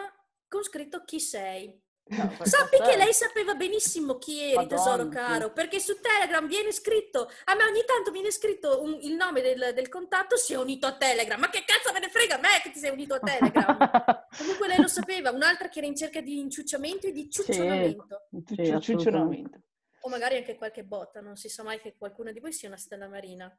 con 0.48 0.62
scritto 0.62 1.02
chi 1.04 1.18
sei. 1.20 1.82
No, 2.08 2.36
Sappi 2.42 2.76
che 2.82 2.96
lei 2.96 3.12
sapeva 3.12 3.54
benissimo 3.54 4.16
chi 4.16 4.38
eri, 4.40 4.54
Madonna, 4.54 4.76
tesoro 4.76 5.02
sì. 5.04 5.08
caro, 5.08 5.52
perché 5.52 5.80
su 5.80 5.98
Telegram 6.00 6.46
viene 6.46 6.70
scritto, 6.70 7.28
a 7.46 7.54
me 7.56 7.64
ogni 7.64 7.82
tanto 7.84 8.12
viene 8.12 8.30
scritto 8.30 8.80
un- 8.80 8.96
il 9.00 9.14
nome 9.14 9.40
del, 9.40 9.72
del 9.74 9.88
contatto, 9.88 10.36
si 10.36 10.52
è 10.52 10.56
unito 10.56 10.86
a 10.86 10.96
Telegram. 10.96 11.40
Ma 11.40 11.50
che 11.50 11.64
cazzo 11.66 11.92
me 11.92 11.98
ne 11.98 12.08
frega 12.08 12.36
a 12.36 12.38
me 12.40 12.60
che 12.62 12.70
ti 12.70 12.78
sei 12.78 12.90
unito 12.90 13.14
a 13.14 13.18
Telegram? 13.18 14.26
Comunque 14.38 14.68
lei 14.68 14.80
lo 14.80 14.86
sapeva, 14.88 15.30
un'altra 15.32 15.68
che 15.68 15.78
era 15.78 15.88
in 15.88 15.96
cerca 15.96 16.20
di 16.20 16.38
inciucciamento 16.38 17.08
e 17.08 17.12
di 17.12 17.28
ciuccionamento. 17.28 18.28
Sì, 18.30 18.52
assolutamente. 18.52 18.80
ciuccionamento. 18.82 19.60
O 20.06 20.08
magari 20.08 20.36
anche 20.36 20.54
qualche 20.54 20.84
botta, 20.84 21.20
non 21.20 21.34
si 21.34 21.48
sa 21.48 21.64
mai 21.64 21.80
che 21.80 21.96
qualcuno 21.98 22.30
di 22.30 22.38
voi 22.38 22.52
sia 22.52 22.68
una 22.68 22.76
stella 22.76 23.08
marina. 23.08 23.52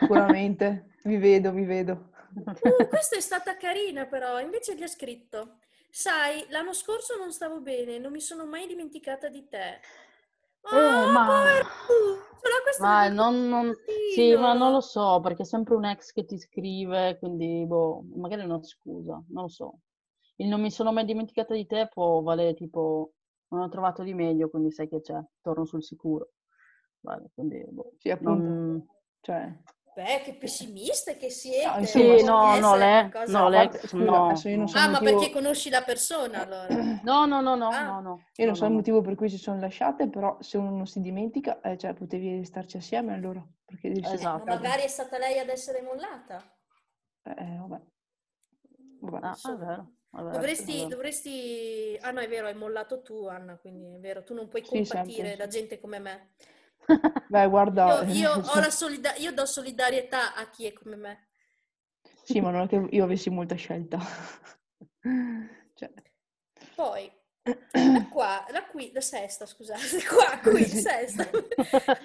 Sicuramente. 0.00 0.96
Vi 1.04 1.16
vedo, 1.16 1.50
vi 1.50 1.64
vedo. 1.64 2.10
Uh, 2.34 2.88
questa 2.88 3.16
è 3.16 3.20
stata 3.20 3.56
carina 3.56 4.04
però, 4.04 4.38
invece 4.38 4.76
gli 4.76 4.82
ha 4.82 4.86
scritto, 4.86 5.60
sai, 5.90 6.44
l'anno 6.50 6.74
scorso 6.74 7.16
non 7.16 7.32
stavo 7.32 7.62
bene, 7.62 7.96
non 7.96 8.12
mi 8.12 8.20
sono 8.20 8.44
mai 8.44 8.66
dimenticata 8.66 9.30
di 9.30 9.48
te. 9.48 9.70
Eh, 9.70 9.80
Ah, 10.76 11.06
ma- 11.10 11.26
povero 11.26 11.68
Ma 12.80 13.08
non, 13.08 13.48
non- 13.48 13.74
sì, 14.14 14.34
ma 14.34 14.52
non 14.52 14.72
lo 14.72 14.80
so, 14.82 15.20
perché 15.20 15.42
è 15.42 15.46
sempre 15.46 15.74
un 15.74 15.86
ex 15.86 16.12
che 16.12 16.26
ti 16.26 16.36
scrive, 16.38 17.16
quindi 17.18 17.64
boh, 17.66 18.04
magari 18.16 18.42
è 18.42 18.44
una 18.44 18.62
scusa, 18.62 19.22
non 19.28 19.44
lo 19.44 19.48
so. 19.48 19.78
Il 20.36 20.48
non 20.48 20.60
mi 20.60 20.70
sono 20.70 20.92
mai 20.92 21.06
dimenticata 21.06 21.54
di 21.54 21.64
te 21.66 21.88
può 21.90 22.20
valere 22.20 22.52
tipo, 22.52 23.12
non 23.52 23.60
ho 23.62 23.68
trovato 23.68 24.02
di 24.02 24.14
meglio, 24.14 24.48
quindi 24.48 24.70
sai 24.72 24.88
che 24.88 25.00
c'è, 25.00 25.20
torno 25.40 25.64
sul 25.64 25.82
sicuro. 25.82 26.32
Vale, 27.00 27.30
quindi 27.34 27.64
boh, 27.68 27.92
Sì, 27.98 28.10
appunto. 28.10 28.48
non- 28.48 28.86
Cioè, 29.20 29.52
Beh, 29.94 30.22
che 30.24 30.34
pessimiste 30.34 31.18
che 31.18 31.28
siete. 31.28 31.66
No, 31.66 31.84
Sì, 31.84 32.00
insomma, 32.00 32.14
può 32.16 32.24
no, 32.24 32.58
no, 32.60 32.76
lei- 32.76 33.10
no, 33.26 33.48
lei- 33.50 33.66
no. 33.68 33.78
scusa, 33.86 34.24
adesso 34.24 34.48
io 34.48 34.56
non 34.56 34.68
so 34.68 34.78
Ah, 34.78 34.84
il 34.84 34.90
ma 34.90 34.98
motivo- 35.00 35.18
perché 35.18 35.32
conosci 35.34 35.68
la 35.68 35.82
persona 35.82 36.42
allora? 36.42 36.68
No, 37.04 37.26
no, 37.26 37.40
no, 37.42 37.54
no, 37.56 37.68
Ah. 37.68 37.84
no, 37.84 38.00
no. 38.00 38.10
Io 38.36 38.44
no, 38.44 38.46
non 38.46 38.54
so 38.56 38.62
no, 38.62 38.66
il 38.68 38.72
no. 38.72 38.78
motivo 38.78 39.00
per 39.02 39.14
cui 39.16 39.28
si 39.28 39.36
sono 39.36 39.60
lasciate, 39.60 40.08
però 40.08 40.38
se 40.40 40.56
uno 40.56 40.70
non 40.70 40.86
si 40.86 41.00
dimentica, 41.02 41.60
eh, 41.60 41.76
cioè 41.76 41.92
potevi 41.92 42.42
starci 42.44 42.78
assieme 42.78 43.12
allora. 43.12 43.46
Perché 43.66 43.88
devi 43.92 44.00
Esatto. 44.06 44.44
Ma 44.46 44.54
magari 44.54 44.82
è 44.82 44.88
stata 44.88 45.18
lei 45.18 45.38
ad 45.38 45.48
essere 45.50 45.82
mollata. 45.82 46.42
Eh, 47.24 47.56
vabbè. 47.58 47.80
Vabbè. 49.00 49.26
Ah, 49.26 49.36
vero, 49.44 49.54
è 49.54 49.58
vero, 49.66 49.92
è 50.12 50.20
Dovresti, 50.30 50.86
vero. 50.86 50.88
dovresti... 50.88 51.96
Ah 52.00 52.10
no, 52.10 52.20
è 52.20 52.28
vero, 52.28 52.46
hai 52.46 52.54
mollato 52.54 53.02
tu, 53.02 53.26
Anna, 53.26 53.56
quindi 53.58 53.94
è 53.94 53.98
vero, 53.98 54.22
tu 54.24 54.34
non 54.34 54.48
puoi 54.48 54.62
compatire 54.62 55.36
sì. 55.40 55.48
gente 55.48 55.80
come 55.80 55.98
me. 55.98 56.34
Beh, 57.26 57.48
guarda, 57.48 58.02
Io, 58.02 58.02
io 58.04 58.30
ho 58.44 58.58
la 58.60 58.70
solida- 58.70 59.14
io 59.16 59.32
do 59.32 59.46
solidarietà 59.46 60.34
a 60.34 60.48
chi 60.50 60.66
è 60.66 60.72
come 60.72 60.96
me. 60.96 61.28
sì, 62.22 62.40
ma 62.40 62.50
non 62.50 62.62
è 62.62 62.68
che 62.68 62.86
io 62.90 63.04
avessi 63.04 63.30
molta 63.30 63.54
scelta. 63.54 63.98
Cioè, 65.74 65.90
Poi, 66.74 67.10
la 67.92 68.06
qua, 68.08 68.44
la 68.50 68.64
qui, 68.66 68.90
la 68.92 69.00
sesta, 69.00 69.46
scusate, 69.46 70.04
qua, 70.06 70.38
qui, 70.40 70.64
sesta. 70.64 71.28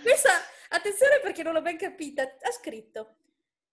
Questa, 0.01 0.31
attenzione 0.69 1.19
perché 1.21 1.43
non 1.43 1.53
l'ho 1.53 1.61
ben 1.61 1.77
capita, 1.77 2.23
ha 2.23 2.51
scritto, 2.51 3.15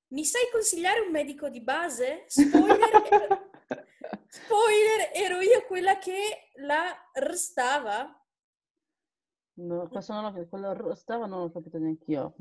mi 0.09 0.25
sai 0.25 0.49
consigliare 0.53 1.01
un 1.01 1.11
medico 1.11 1.49
di 1.49 1.61
base? 1.61 2.25
Spoiler, 2.29 3.51
spoiler, 4.35 5.11
ero 5.13 5.41
io 5.41 5.65
quella 5.67 5.99
che 5.99 6.51
la 6.57 6.93
restava? 7.15 8.19
No, 9.57 9.89
questo 9.89 10.13
non 10.13 10.33
l'ho, 10.33 10.47
quello 10.49 10.73
r- 10.73 10.97
stava 10.97 11.27
non 11.27 11.41
l'ho 11.43 11.53
capito 11.53 11.79
neanche 11.79 12.05
io. 12.11 12.35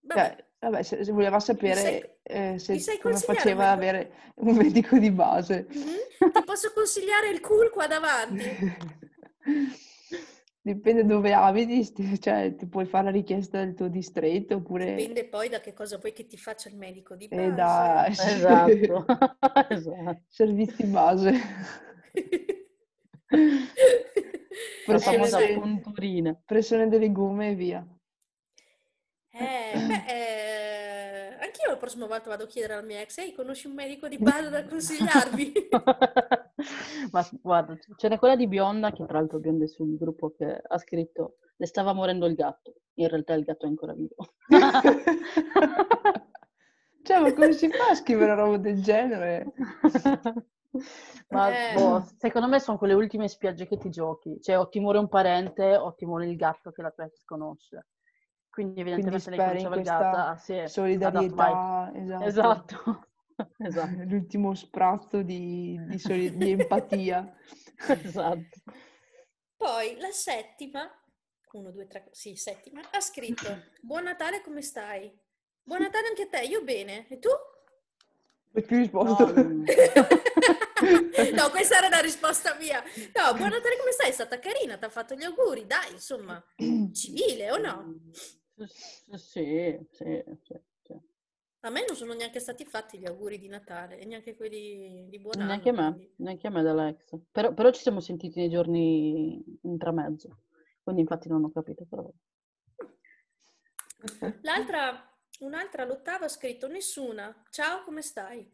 Vabbè, 0.00 0.36
cioè, 0.36 0.46
vabbè, 0.60 0.82
se, 0.82 1.04
se 1.04 1.10
voleva 1.12 1.40
sapere 1.40 1.74
sai- 1.74 2.10
eh, 2.22 2.58
se 2.60 2.98
come 3.00 3.16
faceva 3.18 3.64
un 3.64 3.68
a 3.70 3.74
medico? 3.76 3.98
avere 3.98 4.32
un 4.36 4.54
medico 4.56 4.98
di 4.98 5.10
base. 5.10 5.66
mhm, 5.68 6.30
ti 6.32 6.42
posso 6.44 6.72
consigliare 6.72 7.28
il 7.30 7.40
cool 7.40 7.70
qua 7.70 7.86
davanti? 7.88 8.48
Dipende 10.66 11.04
dove 11.04 11.32
abiti, 11.32 11.84
cioè 12.18 12.56
ti 12.56 12.66
puoi 12.66 12.86
fare 12.86 13.04
la 13.04 13.10
richiesta 13.12 13.58
del 13.58 13.74
tuo 13.74 13.86
distretto 13.86 14.56
oppure 14.56 14.96
Dipende 14.96 15.24
poi 15.26 15.48
da 15.48 15.60
che 15.60 15.72
cosa 15.72 15.96
vuoi 15.98 16.12
che 16.12 16.26
ti 16.26 16.36
faccia 16.36 16.68
il 16.68 16.76
medico 16.76 17.14
di 17.14 17.28
eh, 17.28 17.52
base. 17.52 18.40
da 18.40 18.66
Esatto, 18.66 19.06
esatto. 19.70 20.22
servizi 20.26 20.84
base. 20.86 21.32
La 24.86 24.96
Eh, 24.96 25.54
punturina. 25.54 26.36
Pressione 26.44 26.88
del 26.88 27.00
legume 27.00 27.50
e 27.50 27.54
via. 27.54 27.86
Eh, 29.32 29.72
beh, 29.86 30.04
eh, 30.08 31.36
anch'io 31.44 31.68
la 31.68 31.76
prossima 31.76 32.06
volta 32.06 32.30
vado 32.30 32.44
a 32.44 32.46
chiedere 32.46 32.74
al 32.74 32.84
mio 32.84 32.98
ex, 32.98 33.18
ehi, 33.18 33.32
conosci 33.34 33.66
un 33.68 33.74
medico 33.74 34.08
di 34.08 34.18
base 34.18 34.48
da 34.48 34.64
consigliarmi? 34.64 35.52
Ma 37.12 37.26
guarda, 37.42 37.76
ce 37.96 38.08
n'è 38.08 38.18
quella 38.18 38.36
di 38.36 38.46
Bionda, 38.48 38.90
che 38.90 39.04
tra 39.04 39.18
l'altro 39.18 39.38
Bionda 39.38 39.64
è 39.64 39.68
sul 39.68 39.96
gruppo 39.96 40.30
che 40.30 40.62
ha 40.66 40.78
scritto 40.78 41.36
le 41.56 41.66
stava 41.66 41.92
morendo 41.92 42.26
il 42.26 42.34
gatto. 42.34 42.74
In 42.94 43.08
realtà 43.08 43.34
il 43.34 43.44
gatto 43.44 43.66
è 43.66 43.68
ancora 43.68 43.92
vivo. 43.92 44.14
Cioè, 47.02 47.20
ma 47.20 47.32
come 47.32 47.52
si 47.52 47.68
fa 47.70 47.90
a 47.90 47.94
scrivere 47.94 48.32
una 48.32 48.42
roba 48.42 48.56
del 48.56 48.82
genere? 48.82 49.52
Ma 51.30 51.48
Eh. 51.48 51.72
boh, 51.74 52.04
secondo 52.18 52.48
me 52.48 52.58
sono 52.58 52.78
quelle 52.78 52.94
ultime 52.94 53.28
spiagge 53.28 53.66
che 53.66 53.76
ti 53.78 53.90
giochi. 53.90 54.40
Cioè, 54.42 54.58
o 54.58 54.68
ti 54.68 54.80
muore 54.80 54.98
un 54.98 55.08
parente 55.08 55.76
o 55.76 55.94
ti 55.94 56.04
muore 56.04 56.26
il 56.28 56.36
gatto 56.36 56.72
che 56.72 56.82
la 56.82 56.90
tua 56.90 57.04
ex 57.04 57.24
conosce. 57.24 57.86
Quindi 58.50 58.74
Quindi 58.74 58.80
evidentemente 58.80 59.30
lei 59.30 59.38
speri 59.38 59.62
in 59.62 59.68
conosceva 59.68 59.76
il 59.76 59.82
gatto. 59.84 60.16
ah, 60.16 60.36
sì, 60.36 60.62
solidarietà, 60.66 61.92
esatto. 61.94 62.24
Esatto, 62.24 63.06
esatto, 63.58 64.02
L'ultimo 64.04 64.54
sprazzo 64.54 65.22
di, 65.22 65.78
di 65.86 65.98
soli- 65.98 66.36
di 66.36 66.50
empatia. 66.50 67.34
esatto. 67.88 68.60
Poi 69.56 69.96
la 69.98 70.10
settima, 70.12 70.88
uno, 71.52 71.70
due, 71.70 71.86
tre, 71.86 72.08
sì, 72.12 72.36
settima, 72.36 72.80
ha 72.90 73.00
scritto, 73.00 73.64
buon 73.80 74.04
Natale, 74.04 74.40
come 74.42 74.62
stai? 74.62 75.10
Buon 75.62 75.82
Natale 75.82 76.08
anche 76.08 76.22
a 76.22 76.28
te, 76.28 76.42
io 76.44 76.62
bene, 76.62 77.06
e 77.08 77.18
tu? 77.18 77.28
Non 78.52 78.62
ho 78.62 78.66
più 78.66 78.76
risposto. 78.78 79.24
No, 79.24 79.34
no, 81.34 81.50
questa 81.50 81.78
era 81.78 81.88
la 81.88 82.00
risposta 82.00 82.54
mia. 82.58 82.82
No, 83.14 83.34
buon 83.36 83.50
Natale, 83.50 83.76
come 83.78 83.92
stai? 83.92 84.10
È 84.10 84.12
stata 84.12 84.38
carina, 84.38 84.76
ti 84.76 84.84
ha 84.84 84.88
fatto 84.88 85.14
gli 85.14 85.24
auguri, 85.24 85.66
dai, 85.66 85.92
insomma, 85.92 86.42
civile 86.92 87.50
o 87.50 87.58
no? 87.58 87.94
Sì, 89.16 89.78
sì, 89.92 90.22
sì. 90.42 90.54
A 91.66 91.70
me 91.70 91.84
non 91.84 91.96
sono 91.96 92.12
neanche 92.12 92.38
stati 92.38 92.64
fatti 92.64 92.96
gli 92.96 93.06
auguri 93.06 93.40
di 93.40 93.48
Natale 93.48 93.98
e 93.98 94.04
neanche 94.04 94.36
quelli 94.36 95.08
di 95.08 95.18
buon 95.18 95.40
anno. 95.40 95.46
Neanche 95.48 95.68
a 95.70 95.72
me, 95.72 96.10
neanche 96.18 96.46
a 96.46 96.50
me 96.50 96.62
dall'ex. 96.62 97.18
Però, 97.32 97.52
però 97.54 97.72
ci 97.72 97.82
siamo 97.82 97.98
sentiti 97.98 98.38
nei 98.38 98.48
giorni 98.48 99.42
intramezzo, 99.62 100.42
quindi 100.84 101.00
infatti 101.00 101.28
non 101.28 101.42
ho 101.42 101.50
capito. 101.50 101.84
Però. 101.90 102.08
L'altra, 104.42 105.12
un'altra, 105.40 105.84
l'ottava, 105.84 106.26
ha 106.26 106.28
scritto 106.28 106.68
nessuna. 106.68 107.34
Ciao, 107.50 107.82
come 107.82 108.00
stai? 108.02 108.48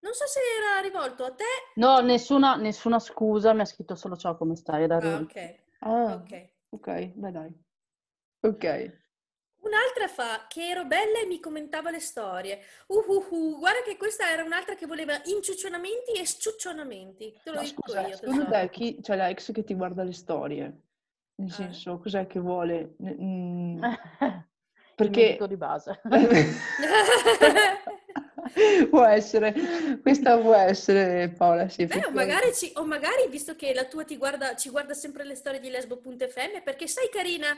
Non 0.00 0.12
so 0.14 0.26
se 0.26 0.40
era 0.58 0.80
rivolto 0.80 1.22
a 1.22 1.30
te. 1.30 1.44
No, 1.76 2.00
nessuna, 2.00 2.56
nessuna 2.56 2.98
scusa, 2.98 3.52
mi 3.52 3.60
ha 3.60 3.64
scritto 3.64 3.94
solo 3.94 4.16
ciao 4.16 4.36
come 4.36 4.56
stai. 4.56 4.82
Era 4.82 4.96
Ah, 4.96 5.20
ok, 5.20 5.54
Ah, 5.78 6.14
ok. 6.14 6.50
ok, 6.70 7.12
beh 7.14 7.30
dai. 7.30 7.64
Ok. 8.40 9.04
Un'altra 9.66 10.06
fa 10.08 10.46
che 10.48 10.68
ero 10.68 10.84
bella 10.84 11.18
e 11.20 11.26
mi 11.26 11.40
commentava 11.40 11.90
le 11.90 11.98
storie. 12.00 12.60
Uh, 12.86 13.02
uh, 13.06 13.26
uh, 13.30 13.58
guarda 13.58 13.82
che 13.82 13.96
questa 13.96 14.30
era 14.30 14.44
un'altra 14.44 14.74
che 14.76 14.86
voleva 14.86 15.20
inciuccionamenti 15.24 16.12
e 16.12 16.24
sciuccionamenti. 16.24 17.32
Te 17.42 17.50
lo 17.50 17.56
Ma 17.56 17.62
dico 17.62 17.82
scusa, 17.82 18.06
io. 18.06 18.16
secondo 18.16 18.46
te 18.46 18.68
chi 18.70 18.98
c'è 19.00 19.16
la 19.16 19.28
ex 19.28 19.50
che 19.52 19.64
ti 19.64 19.74
guarda 19.74 20.04
le 20.04 20.12
storie? 20.12 20.80
Nel 21.38 21.48
Eh. 21.48 21.52
senso, 21.52 21.98
cos'è 21.98 22.26
che 22.26 22.38
vuole? 22.38 22.94
Mm, 23.02 23.82
Perché 24.96 25.38
di 25.46 25.56
base. 25.56 26.00
può 28.88 29.04
essere, 29.04 29.52
questa 30.00 30.38
può 30.38 30.54
essere 30.54 31.28
Paola, 31.30 31.68
sì, 31.68 31.84
Beh, 31.86 32.06
o 32.06 32.10
magari, 32.12 32.54
ci- 32.54 32.72
o 32.76 32.84
magari, 32.86 33.28
visto 33.28 33.54
che 33.56 33.74
la 33.74 33.84
tua 33.84 34.04
ti 34.04 34.16
guarda, 34.16 34.56
ci 34.56 34.70
guarda 34.70 34.94
sempre 34.94 35.24
le 35.24 35.34
storie 35.34 35.60
di 35.60 35.68
lesbo.fm, 35.68 36.62
perché 36.64 36.86
sai 36.86 37.08
carina, 37.10 37.54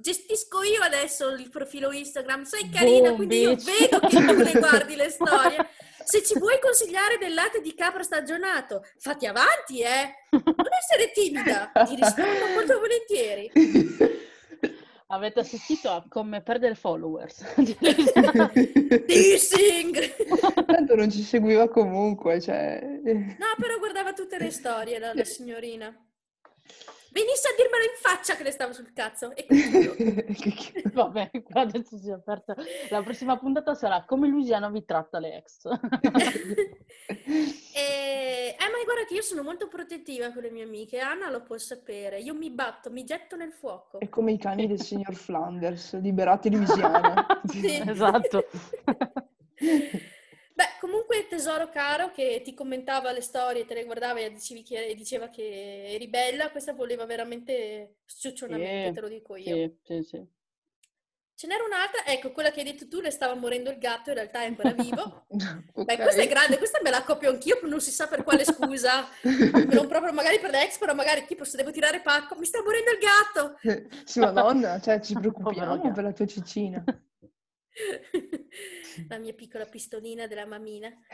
gestisco 0.00 0.62
io 0.62 0.82
adesso 0.82 1.28
il 1.30 1.48
profilo 1.50 1.92
Instagram, 1.92 2.44
sai 2.44 2.68
carina, 2.68 3.08
Boom, 3.08 3.16
quindi 3.16 3.40
io 3.40 3.54
bitch. 3.54 3.64
vedo 3.64 4.00
che 4.00 4.16
tu 4.16 4.34
le 4.42 4.52
guardi 4.52 4.96
le 4.96 5.10
storie. 5.10 5.68
Se 6.04 6.22
ci 6.22 6.38
vuoi 6.38 6.60
consigliare 6.60 7.18
del 7.18 7.34
latte 7.34 7.60
di 7.60 7.74
capra 7.74 8.02
stagionato, 8.04 8.84
fatti 8.98 9.26
avanti, 9.26 9.80
eh! 9.80 10.14
Non 10.30 10.68
essere 10.80 11.10
timida, 11.12 11.72
ti 11.84 11.96
rispondo 11.96 12.46
molto 12.54 12.78
volentieri. 12.78 13.50
Avete 15.08 15.40
assistito 15.40 15.88
a 15.88 16.04
come 16.08 16.42
perdere 16.42 16.74
followers. 16.74 17.44
Dissing! 19.06 20.64
Tanto 20.64 20.94
non 20.96 21.10
ci 21.10 21.22
seguiva 21.22 21.68
comunque, 21.68 22.40
cioè... 22.40 22.80
No, 23.04 23.54
però 23.56 23.78
guardava 23.78 24.12
tutte 24.12 24.36
le 24.38 24.50
storie 24.50 24.98
la, 24.98 25.12
la 25.14 25.24
signorina. 25.24 25.92
Venisse 27.16 27.48
a 27.48 27.54
dirmelo 27.56 27.84
in 27.84 27.96
faccia 27.98 28.36
che 28.36 28.42
le 28.42 28.50
stavo 28.50 28.74
sul 28.74 28.92
cazzo. 28.92 29.34
E 29.34 29.46
Vabbè, 30.92 31.30
qua 31.42 31.62
adesso 31.62 31.96
si 31.96 32.10
è 32.10 32.12
aperta. 32.12 32.54
La 32.90 33.02
prossima 33.02 33.38
puntata 33.38 33.74
sarà 33.74 34.04
come 34.04 34.28
Luciano 34.28 34.70
vi 34.70 34.84
tratta 34.84 35.18
le 35.18 35.36
ex. 35.38 35.64
e... 37.74 38.54
Eh, 38.58 38.68
ma 38.70 38.84
guarda 38.84 39.04
che 39.06 39.14
io 39.14 39.22
sono 39.22 39.42
molto 39.42 39.68
protettiva 39.68 40.30
con 40.32 40.42
le 40.42 40.50
mie 40.50 40.64
amiche, 40.64 40.98
Anna 40.98 41.30
lo 41.30 41.42
può 41.42 41.56
sapere. 41.56 42.20
Io 42.20 42.34
mi 42.34 42.50
batto, 42.50 42.90
mi 42.90 43.04
getto 43.04 43.36
nel 43.36 43.52
fuoco. 43.52 43.98
È 44.00 44.08
come 44.10 44.32
i 44.32 44.38
cani 44.38 44.66
del 44.66 44.80
signor 44.80 45.14
Flanders, 45.14 45.98
liberati 46.00 46.50
Louisiana. 46.50 47.40
sì. 47.48 47.82
Esatto. 47.86 48.46
Beh, 50.56 50.78
comunque 50.80 51.26
tesoro 51.28 51.68
caro 51.68 52.10
che 52.12 52.40
ti 52.42 52.54
commentava 52.54 53.12
le 53.12 53.20
storie, 53.20 53.66
te 53.66 53.74
le 53.74 53.84
guardava 53.84 54.20
e 54.20 54.32
che, 54.64 54.94
diceva 54.96 55.28
che 55.28 55.84
eri 55.92 56.08
bella, 56.08 56.50
questa 56.50 56.72
voleva 56.72 57.04
veramente 57.04 57.96
sciuccionamente, 58.06 58.88
sì, 58.88 58.94
te 58.94 59.00
lo 59.02 59.08
dico 59.08 59.36
io. 59.36 59.54
Sì, 59.54 59.76
sì, 59.82 60.02
sì. 60.02 60.26
Ce 61.34 61.46
n'era 61.46 61.62
un'altra, 61.62 62.06
ecco, 62.06 62.32
quella 62.32 62.50
che 62.50 62.60
hai 62.60 62.72
detto 62.72 62.88
tu, 62.88 63.00
le 63.00 63.10
stava 63.10 63.34
morendo 63.34 63.68
il 63.68 63.76
gatto, 63.76 64.08
in 64.08 64.14
realtà 64.14 64.40
è 64.40 64.46
ancora 64.46 64.72
vivo. 64.72 65.26
okay. 65.28 65.84
Beh, 65.84 65.96
questa 65.98 66.22
è 66.22 66.26
grande, 66.26 66.56
questa 66.56 66.80
me 66.82 66.88
la 66.88 67.02
copio 67.02 67.28
anch'io, 67.28 67.60
non 67.64 67.82
si 67.82 67.90
sa 67.90 68.06
per 68.06 68.22
quale 68.22 68.46
scusa. 68.46 69.06
non 69.68 69.88
proprio 69.88 70.14
magari 70.14 70.40
per 70.40 70.48
l'ex, 70.48 70.78
però 70.78 70.94
magari 70.94 71.26
tipo 71.26 71.44
se 71.44 71.58
devo 71.58 71.70
tirare 71.70 72.00
pacco, 72.00 72.34
mi 72.38 72.46
sta 72.46 72.62
morendo 72.62 72.92
il 72.92 72.98
gatto! 72.98 73.58
sì, 74.06 74.20
madonna, 74.24 74.80
cioè 74.80 75.00
ci 75.00 75.12
preoccupiamo 75.12 75.92
per 75.92 76.04
la 76.04 76.12
tua 76.12 76.24
cicina. 76.24 76.82
La 79.08 79.18
mia 79.18 79.34
piccola 79.34 79.66
pistolina 79.66 80.26
della 80.26 80.46
mammina. 80.46 80.88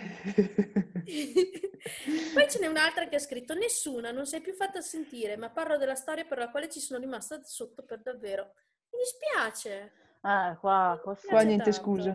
Poi 2.35 2.51
ce 2.51 2.59
n'è 2.61 2.67
un'altra 2.67 3.09
che 3.09 3.17
ha 3.17 3.21
scritto: 3.21 3.55
Nessuna, 3.55 4.11
non 4.11 4.27
sei 4.27 4.41
più 4.41 4.53
fatta 4.55 4.81
sentire, 4.81 5.37
ma 5.37 5.51
parlo 5.51 5.77
della 5.77 5.95
storia 5.95 6.25
per 6.25 6.39
la 6.39 6.51
quale 6.51 6.69
ci 6.69 6.81
sono 6.81 7.01
rimasta 7.01 7.43
sotto 7.43 7.85
per 7.85 8.01
davvero. 8.01 8.55
Mi 8.91 8.99
dispiace. 8.99 9.93
Ah, 10.23 10.57
qua, 10.59 11.01
qua, 11.03 11.17
qua 11.17 11.43
niente 11.43 11.71
tanto. 11.71 11.79
scuse. 11.79 12.09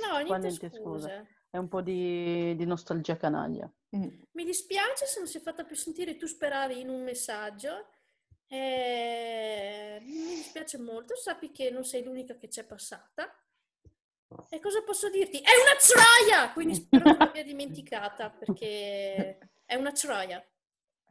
No, 0.00 0.12
niente, 0.12 0.26
qua 0.26 0.36
niente 0.38 0.70
scuse. 0.70 1.28
È 1.50 1.58
un 1.58 1.68
po' 1.68 1.82
di, 1.82 2.54
di 2.56 2.64
nostalgia 2.64 3.16
canaglia. 3.16 3.70
Mm. 3.96 4.22
Mi 4.32 4.44
dispiace 4.44 5.06
se 5.06 5.18
non 5.18 5.28
si 5.28 5.38
è 5.38 5.40
fatta 5.40 5.64
più 5.64 5.76
sentire, 5.76 6.16
tu 6.16 6.26
speravi 6.26 6.80
in 6.80 6.88
un 6.88 7.02
messaggio. 7.02 7.88
Eh, 8.48 9.98
mi 10.02 10.34
dispiace 10.36 10.78
molto, 10.78 11.16
sappi 11.16 11.50
che 11.50 11.70
non 11.70 11.84
sei 11.84 12.02
l'unica 12.04 12.36
che 12.36 12.48
c'è 12.48 12.64
passata. 12.64 13.32
E 14.50 14.60
cosa 14.60 14.82
posso 14.82 15.08
dirti? 15.08 15.38
È 15.38 15.50
una 15.50 15.76
troia! 15.78 16.52
Quindi 16.52 16.74
spero 16.74 17.04
che 17.04 17.16
l'abbia 17.16 17.44
dimenticata 17.44 18.28
perché 18.30 19.38
è 19.64 19.76
una 19.76 19.92
troia. 19.92 20.44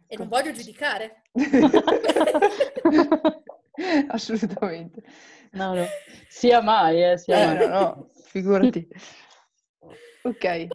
E 0.08 0.18
non 0.18 0.28
voglio 0.28 0.52
giudicare. 0.52 1.24
Assolutamente. 4.10 5.02
No, 5.52 5.74
no. 5.74 5.86
Sia 6.28 6.62
mai, 6.62 7.04
eh, 7.04 7.18
sia 7.18 7.40
eh, 7.40 7.46
mai. 7.46 7.68
No, 7.68 7.80
no, 7.80 8.10
figurati. 8.26 8.88
Ok. 10.24 10.44
Vabbè, 10.44 10.68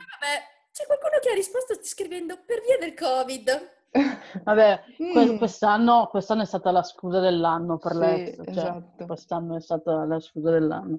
c'è 0.72 0.86
qualcuno 0.86 1.18
che 1.20 1.30
ha 1.30 1.34
risposto 1.34 1.78
scrivendo 1.82 2.40
per 2.44 2.62
via 2.62 2.78
del 2.78 2.94
Covid. 2.94 3.78
Vabbè, 4.44 4.84
mm. 5.02 5.36
quest'anno, 5.36 6.06
quest'anno, 6.08 6.42
è 6.42 6.46
stata 6.46 6.70
la 6.70 6.82
scusa 6.82 7.20
dell'anno 7.20 7.78
per 7.78 7.92
sì, 7.92 7.98
l'ex. 7.98 8.36
Cioè, 8.36 8.48
esatto. 8.48 9.06
Quest'anno 9.06 9.56
è 9.56 9.60
stata 9.60 10.04
la 10.04 10.20
scusa 10.20 10.50
dell'anno. 10.50 10.98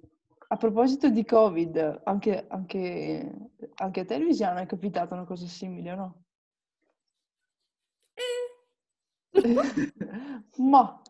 A 0.51 0.57
proposito 0.57 1.09
di 1.09 1.23
Covid, 1.23 2.01
anche, 2.03 2.45
anche, 2.49 3.31
anche 3.75 3.99
a 4.01 4.05
te 4.05 4.17
Luisiana 4.17 4.59
è 4.59 4.65
capitata 4.65 5.15
una 5.15 5.23
cosa 5.23 5.47
simile, 5.47 5.95
no? 5.95 6.23
Eh. 9.31 9.31
Ma... 10.57 11.01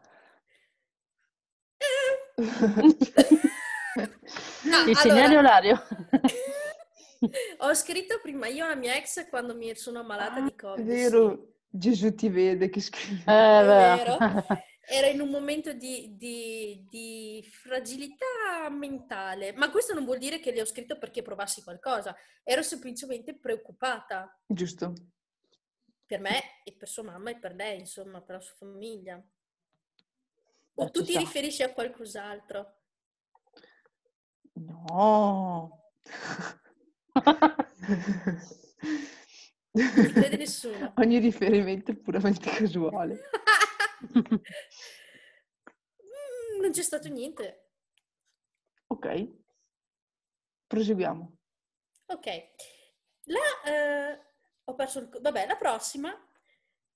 Eh. 2.35 2.45
no, 4.69 4.93
segnali 4.93 5.35
allora... 5.35 5.39
orario? 5.39 5.81
Ho 7.61 7.73
scritto 7.73 8.19
prima 8.21 8.45
io 8.45 8.65
alla 8.65 8.75
mia 8.75 8.95
ex 8.95 9.27
quando 9.27 9.55
mi 9.55 9.73
sono 9.73 10.01
ammalata 10.01 10.35
ah, 10.35 10.41
di 10.41 10.55
Covid. 10.55 10.85
È 10.85 10.87
vero, 10.87 11.29
sì. 11.31 11.49
Gesù 11.67 12.13
ti 12.13 12.29
vede 12.29 12.69
che 12.69 12.79
scrivi. 12.79 13.23
Eh, 13.25 13.59
è 13.59 13.65
vero. 13.65 14.17
era 14.91 15.07
in 15.07 15.21
un 15.21 15.29
momento 15.29 15.71
di, 15.71 16.17
di, 16.17 16.85
di, 16.89 17.41
fragilità 17.49 18.69
mentale, 18.69 19.53
ma 19.53 19.71
questo 19.71 19.93
non 19.93 20.03
vuol 20.03 20.17
dire 20.17 20.41
che 20.41 20.51
le 20.51 20.59
ho 20.59 20.65
scritto 20.65 20.97
perché 20.97 21.21
provassi 21.21 21.63
qualcosa, 21.63 22.13
ero 22.43 22.61
semplicemente 22.61 23.33
preoccupata. 23.37 24.37
Giusto. 24.45 24.93
Per 26.05 26.19
me 26.19 26.41
e 26.65 26.73
per 26.73 26.89
sua 26.89 27.03
mamma 27.03 27.29
e 27.29 27.39
per 27.39 27.55
lei, 27.55 27.79
insomma, 27.79 28.21
per 28.21 28.35
la 28.35 28.41
sua 28.41 28.55
famiglia. 28.55 29.23
O 30.73 30.91
tu 30.91 31.03
ti 31.05 31.17
riferisci 31.17 31.63
a 31.63 31.71
qualcos'altro? 31.71 32.75
No. 34.55 35.93
Non 39.71 40.11
crede 40.13 40.35
nessuno. 40.35 40.91
Ogni 40.99 41.19
riferimento 41.19 41.91
è 41.91 41.95
puramente 41.95 42.49
casuale. 42.49 43.21
Mm, 46.03 46.61
non 46.61 46.71
c'è 46.71 46.81
stato 46.81 47.07
niente. 47.07 47.69
Ok. 48.87 49.27
Proseguiamo. 50.67 51.37
Ok. 52.07 52.25
La, 53.25 53.39
eh, 53.65 54.19
ho 54.65 54.75
perso 54.75 54.99
il... 54.99 55.09
Vabbè, 55.21 55.45
la 55.45 55.55
prossima. 55.55 56.13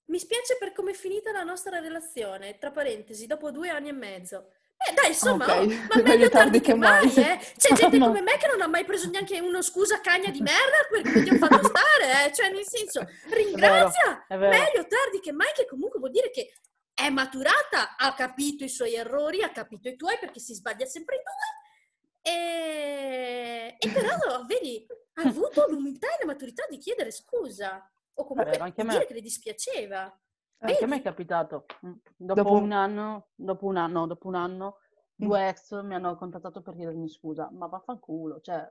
Mi 0.08 0.20
spiace 0.20 0.58
per 0.60 0.72
come 0.72 0.92
è 0.92 0.94
finita 0.94 1.32
la 1.32 1.44
nostra 1.44 1.80
relazione, 1.80 2.58
tra 2.58 2.72
parentesi, 2.72 3.26
dopo 3.26 3.52
due 3.52 3.70
anni 3.70 3.90
e 3.90 3.94
mezzo. 3.94 4.52
Eh 4.78 4.94
dai, 4.94 5.08
insomma, 5.08 5.46
okay. 5.46 5.66
oh, 5.66 5.88
ma 5.96 6.02
meglio 6.04 6.30
tardi 6.30 6.60
che 6.60 6.76
mai, 6.76 7.08
eh. 7.16 7.40
C'è 7.58 7.74
gente 7.74 7.98
no. 7.98 8.08
come 8.08 8.22
me 8.22 8.38
che 8.38 8.48
non 8.48 8.62
ha 8.62 8.68
mai 8.68 8.86
preso 8.86 9.10
neanche 9.10 9.40
uno 9.40 9.62
scusa 9.62 10.02
cagna 10.02 10.30
di 10.30 10.42
merda 10.42 10.86
perché 10.92 11.24
ti 11.24 11.34
ho 11.34 11.38
fatto 11.38 11.64
stare, 11.68 12.28
eh. 12.28 12.34
Cioè, 12.34 12.52
nel 12.52 12.68
senso, 12.68 13.08
ringrazia, 13.30 14.26
è 14.28 14.38
vero, 14.38 14.52
è 14.52 14.52
vero. 14.52 14.64
meglio 14.64 14.88
tardi 14.88 15.20
che 15.22 15.32
mai, 15.32 15.52
che 15.56 15.66
comunque 15.66 15.98
vuol 15.98 16.12
dire 16.12 16.30
che 16.30 16.54
è 16.96 17.10
maturata, 17.10 17.98
ha 17.98 18.14
capito 18.14 18.64
i 18.64 18.70
suoi 18.70 18.96
errori, 18.96 19.44
ha 19.44 19.52
capito 19.52 19.90
i 19.90 19.98
tuoi 19.98 20.18
perché 20.18 20.40
si 20.40 20.54
sbaglia 20.54 20.86
sempre 20.86 21.18
in 21.18 21.22
due. 21.22 22.32
E, 22.34 23.76
e 23.78 23.92
però, 23.92 24.46
vedi, 24.46 24.88
ha 25.16 25.28
avuto 25.28 25.68
l'umiltà 25.70 26.08
e 26.08 26.18
la 26.22 26.26
maturità 26.26 26.66
di 26.70 26.78
chiedere 26.78 27.12
scusa 27.12 27.88
o 28.14 28.26
comunque 28.26 28.58
Vabbè, 28.58 28.72
di 28.74 28.88
dire 28.88 29.06
che 29.06 29.14
le 29.14 29.22
dispiaceva. 29.22 30.20
Anche 30.60 30.84
a 30.84 30.88
me 30.88 30.98
è 30.98 31.02
capitato. 31.02 31.66
Mm, 31.86 31.92
dopo, 32.16 32.42
dopo, 32.42 32.54
un 32.54 32.72
anno, 32.72 33.28
dopo 33.36 33.66
un 33.66 33.76
anno, 33.76 34.08
dopo 34.08 34.28
un 34.30 34.36
anno, 34.36 34.78
mm. 35.22 35.28
due 35.28 35.50
ex 35.50 35.82
mi 35.82 35.96
hanno 35.96 36.16
contattato 36.16 36.62
per 36.62 36.76
chiedermi 36.76 37.10
scusa, 37.10 37.50
ma 37.52 37.68
vaffanculo, 37.68 38.40
cioè 38.40 38.68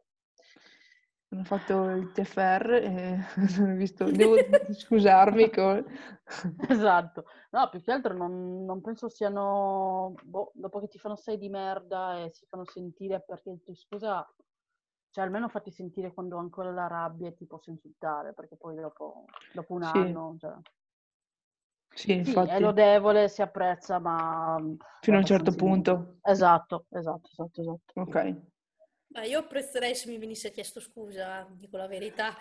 hanno 1.35 1.45
fatto 1.45 1.91
il 1.91 2.13
TFR 2.13 2.71
e 2.83 3.19
hanno 3.59 3.75
visto, 3.75 4.05
devo 4.11 4.37
scusarmi. 4.71 5.51
Con... 5.51 5.85
Esatto, 6.69 7.25
no, 7.51 7.69
più 7.69 7.83
che 7.83 7.93
altro 7.93 8.15
non, 8.15 8.65
non 8.65 8.81
penso 8.81 9.09
siano, 9.09 10.15
boh, 10.23 10.53
dopo 10.55 10.81
che 10.81 10.89
ti 10.89 10.99
fanno 10.99 11.17
sei 11.17 11.37
di 11.37 11.49
merda 11.49 12.19
e 12.21 12.31
si 12.31 12.47
fanno 12.47 12.65
sentire 12.65 13.21
perché 13.21 13.61
ti 13.63 13.75
scusa, 13.75 14.27
cioè 15.11 15.25
almeno 15.25 15.49
fatti 15.49 15.71
sentire 15.71 16.15
quando 16.15 16.37
ho 16.37 16.41
ancora 16.41 16.71
la 16.71 16.87
rabbia 16.87 17.29
e 17.29 17.35
ti 17.35 17.47
posso 17.47 17.71
insultare, 17.71 18.33
perché 18.33 18.57
poi 18.57 18.77
dopo, 18.77 19.27
dopo 19.53 19.75
un 19.75 19.83
sì. 19.83 19.91
anno, 19.99 20.37
cioè... 20.39 20.53
Sì, 21.95 22.13
infatti. 22.13 22.49
Sì, 22.49 22.57
è 22.57 22.61
lodevole, 22.61 23.29
si 23.29 23.43
apprezza, 23.43 23.99
ma... 23.99 24.57
Fino 25.01 25.17
a 25.17 25.21
un 25.21 25.27
certo 25.27 25.55
punto. 25.55 26.17
Esatto, 26.23 26.87
esatto, 26.89 27.29
esatto, 27.31 27.61
esatto. 27.61 28.01
Ok. 28.01 28.53
Ma 29.15 29.23
io 29.23 29.39
apprezzerei 29.39 29.95
se 29.95 30.09
mi 30.09 30.19
venisse 30.19 30.51
chiesto 30.51 30.81
scusa, 30.81 31.47
dico 31.53 31.77
la 31.77 31.87
verità. 31.87 32.37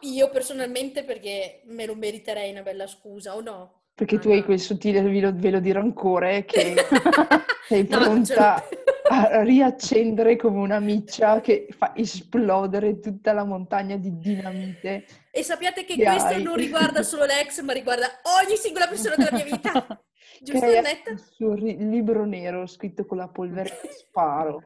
Io 0.00 0.28
personalmente 0.28 1.02
perché 1.02 1.62
me 1.64 1.86
lo 1.86 1.94
meriterei 1.94 2.50
una 2.50 2.60
bella 2.60 2.86
scusa, 2.86 3.34
o 3.34 3.40
no? 3.40 3.84
Perché 3.94 4.16
ah, 4.16 4.18
tu 4.18 4.28
hai 4.28 4.44
quel 4.44 4.60
sottile 4.60 5.00
velo, 5.00 5.60
di 5.60 5.72
rancore 5.72 6.44
che 6.44 6.74
sei 7.68 7.84
pronta 7.84 8.62
no, 9.08 9.16
a 9.16 9.42
riaccendere 9.42 10.36
come 10.36 10.58
una 10.58 10.78
miccia 10.78 11.40
che 11.40 11.68
fa 11.70 11.96
esplodere 11.96 13.00
tutta 13.00 13.32
la 13.32 13.44
montagna 13.44 13.96
di 13.96 14.18
dinamite. 14.18 15.06
E 15.30 15.42
sappiate 15.42 15.86
che, 15.86 15.96
che 15.96 16.04
questo 16.04 16.34
hai. 16.34 16.42
non 16.42 16.56
riguarda 16.56 17.02
solo 17.02 17.24
l'ex, 17.24 17.62
ma 17.62 17.72
riguarda 17.72 18.20
ogni 18.44 18.56
singola 18.56 18.88
persona 18.88 19.14
della 19.16 19.32
mia 19.32 19.44
vita. 19.44 20.04
Giusto, 20.42 20.66
Annetta? 20.66 21.12
Il 21.12 21.20
suo 21.20 21.54
libro 21.54 22.26
nero 22.26 22.66
scritto 22.66 23.06
con 23.06 23.16
la 23.16 23.28
polvere 23.28 23.80
sparo. 23.88 24.64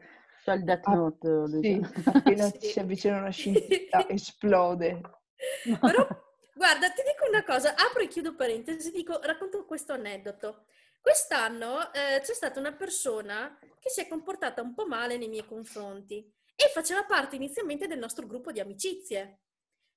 C'è 0.48 0.54
il 0.54 0.64
Death 0.64 0.86
ah, 0.86 0.94
Note. 0.94 1.28
Ah, 1.28 1.46
sì, 1.46 1.86
appena 2.08 2.48
sì. 2.58 2.68
si 2.68 2.80
avvicina 2.80 3.18
una 3.18 3.28
scintilla 3.30 4.08
esplode. 4.08 5.00
Però, 5.78 6.08
guarda, 6.54 6.90
ti 6.90 7.02
dico 7.02 7.28
una 7.28 7.44
cosa, 7.44 7.74
apro 7.74 8.00
e 8.00 8.08
chiudo 8.08 8.34
parentesi, 8.34 8.90
dico, 8.90 9.20
racconto 9.22 9.66
questo 9.66 9.92
aneddoto. 9.92 10.64
Quest'anno 11.00 11.92
eh, 11.92 12.20
c'è 12.22 12.32
stata 12.32 12.58
una 12.58 12.72
persona 12.72 13.58
che 13.78 13.90
si 13.90 14.00
è 14.00 14.08
comportata 14.08 14.62
un 14.62 14.74
po' 14.74 14.86
male 14.86 15.18
nei 15.18 15.28
miei 15.28 15.44
confronti 15.44 16.32
e 16.56 16.68
faceva 16.72 17.04
parte 17.04 17.36
inizialmente 17.36 17.86
del 17.86 17.98
nostro 17.98 18.26
gruppo 18.26 18.50
di 18.50 18.60
amicizie. 18.60 19.40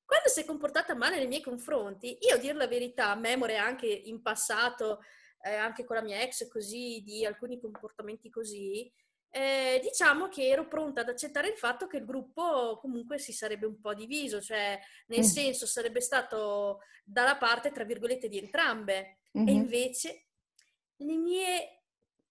Quando 0.05 0.27
si 0.27 0.41
è 0.41 0.45
comportata 0.45 0.93
male 0.93 1.17
nei 1.17 1.27
miei 1.27 1.41
confronti, 1.41 2.17
io, 2.21 2.35
a 2.35 2.37
dire 2.37 2.53
la 2.53 2.67
verità, 2.67 3.15
memore 3.15 3.55
anche 3.55 3.87
in 3.87 4.21
passato 4.21 4.99
eh, 5.43 5.55
anche 5.55 5.85
con 5.85 5.95
la 5.95 6.01
mia 6.03 6.21
ex 6.21 6.47
così, 6.49 7.01
di 7.03 7.25
alcuni 7.25 7.59
comportamenti 7.59 8.29
così, 8.29 8.91
eh, 9.33 9.79
diciamo 9.81 10.27
che 10.27 10.49
ero 10.49 10.67
pronta 10.67 11.01
ad 11.01 11.09
accettare 11.09 11.47
il 11.47 11.55
fatto 11.55 11.87
che 11.87 11.97
il 11.97 12.05
gruppo 12.05 12.77
comunque 12.81 13.17
si 13.17 13.31
sarebbe 13.31 13.65
un 13.65 13.79
po' 13.79 13.93
diviso, 13.93 14.41
cioè 14.41 14.77
nel 15.07 15.19
mm. 15.21 15.23
senso 15.23 15.65
sarebbe 15.65 16.01
stato 16.01 16.81
dalla 17.03 17.37
parte, 17.37 17.71
tra 17.71 17.85
virgolette, 17.85 18.27
di 18.27 18.37
entrambe. 18.37 19.19
Mm-hmm. 19.37 19.47
E 19.47 19.51
invece 19.51 20.25
le 20.97 21.15
mie 21.15 21.83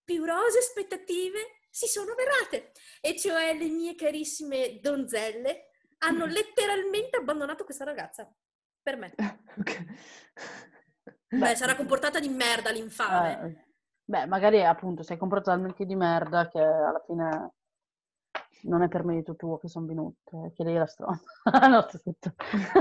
più 0.05 0.25
rose 0.25 0.59
aspettative 0.59 1.61
si 1.71 1.87
sono 1.87 2.13
avverate, 2.13 2.73
e 3.01 3.17
cioè 3.17 3.57
le 3.57 3.69
mie 3.69 3.95
carissime 3.95 4.79
donzelle 4.81 5.71
hanno 5.99 6.27
mm. 6.27 6.31
letteralmente 6.31 7.17
abbandonato 7.17 7.65
questa 7.65 7.85
ragazza, 7.85 8.31
per 8.83 8.97
me. 8.97 9.15
okay. 9.59 9.87
Beh, 11.29 11.39
Beh, 11.39 11.57
sarà 11.57 11.77
comportata 11.77 12.21
di 12.21 12.29
merda 12.29 12.71
l'infame. 12.71 13.65
Eh 13.65 13.69
Beh, 14.11 14.27
magari 14.27 14.61
appunto 14.65 15.05
sei 15.05 15.17
comprato 15.17 15.51
talmente 15.51 15.87
di 15.87 15.95
merda 15.95 16.49
che 16.49 16.59
alla 16.59 17.01
fine 17.07 17.53
non 18.63 18.83
è 18.83 18.89
per 18.89 19.05
merito 19.05 19.37
tuo 19.37 19.57
che 19.57 19.69
sono 19.69 19.87
venute, 19.87 20.53
che 20.57 20.65
lei 20.65 20.75
era 20.75 20.87
stronza. 20.87 21.31
no, 21.69 21.87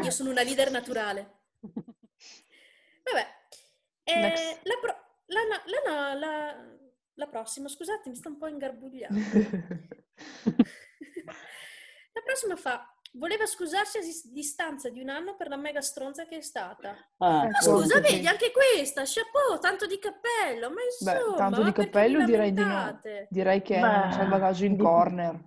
Io 0.01 0.09
sono 0.09 0.31
una 0.31 0.41
leader 0.41 0.71
naturale. 0.71 1.41
Vabbè. 1.59 3.27
Eh, 4.05 4.59
la, 4.63 4.75
pro- 4.81 4.97
la, 5.27 5.41
la, 5.83 6.15
la, 6.15 6.77
la, 7.13 7.27
prossima, 7.27 7.67
scusate, 7.67 8.09
mi 8.09 8.15
sto 8.15 8.29
un 8.29 8.37
po' 8.39 8.47
ingarbugliando. 8.47 9.19
la 12.11 12.21
prossima 12.25 12.55
fa 12.55 12.91
Voleva 13.13 13.47
scusarsi 13.47 13.97
a 13.97 14.01
distanza 14.31 14.89
di 14.89 15.01
un 15.01 15.09
anno 15.09 15.35
per 15.35 15.47
la 15.47 15.57
mega 15.57 15.81
stronza 15.81 16.25
che 16.25 16.37
è 16.37 16.41
stata. 16.41 16.95
Ah, 17.17 17.45
ma 17.45 17.59
scusa, 17.59 17.99
vedi, 17.99 18.27
anche 18.27 18.51
questa, 18.51 19.01
chapeau, 19.03 19.59
tanto 19.59 19.87
di 19.87 19.97
cappello, 19.97 20.69
ma 20.69 20.81
insomma... 20.83 21.31
Beh, 21.31 21.37
tanto 21.37 21.63
di 21.63 21.71
cappello 21.71 22.23
direi 22.23 22.53
di 22.53 22.63
no. 22.63 22.99
Direi 23.29 23.63
che 23.63 23.79
Beh, 23.79 24.01
è 24.01 24.05
un 24.05 24.11
salvataggio 24.11 24.65
in 24.65 24.77
corner. 24.77 25.43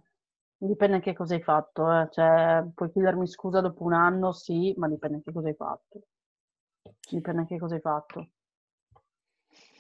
Dipende 0.57 0.97
anche 0.97 1.13
cosa 1.13 1.35
hai 1.35 1.43
fatto, 1.43 1.91
eh. 1.93 2.09
cioè, 2.11 2.65
puoi 2.75 2.91
chiedermi 2.91 3.27
scusa 3.29 3.61
dopo 3.61 3.85
un 3.85 3.93
anno, 3.93 4.33
sì, 4.33 4.75
ma 4.77 4.89
dipende 4.89 5.17
anche 5.17 5.33
cosa 5.33 5.49
hai 5.49 5.55
fatto. 5.55 6.01
Dipende 7.11 7.41
anche 7.41 7.59
cosa 7.59 7.75
hai 7.77 7.81
fatto. 7.81 8.29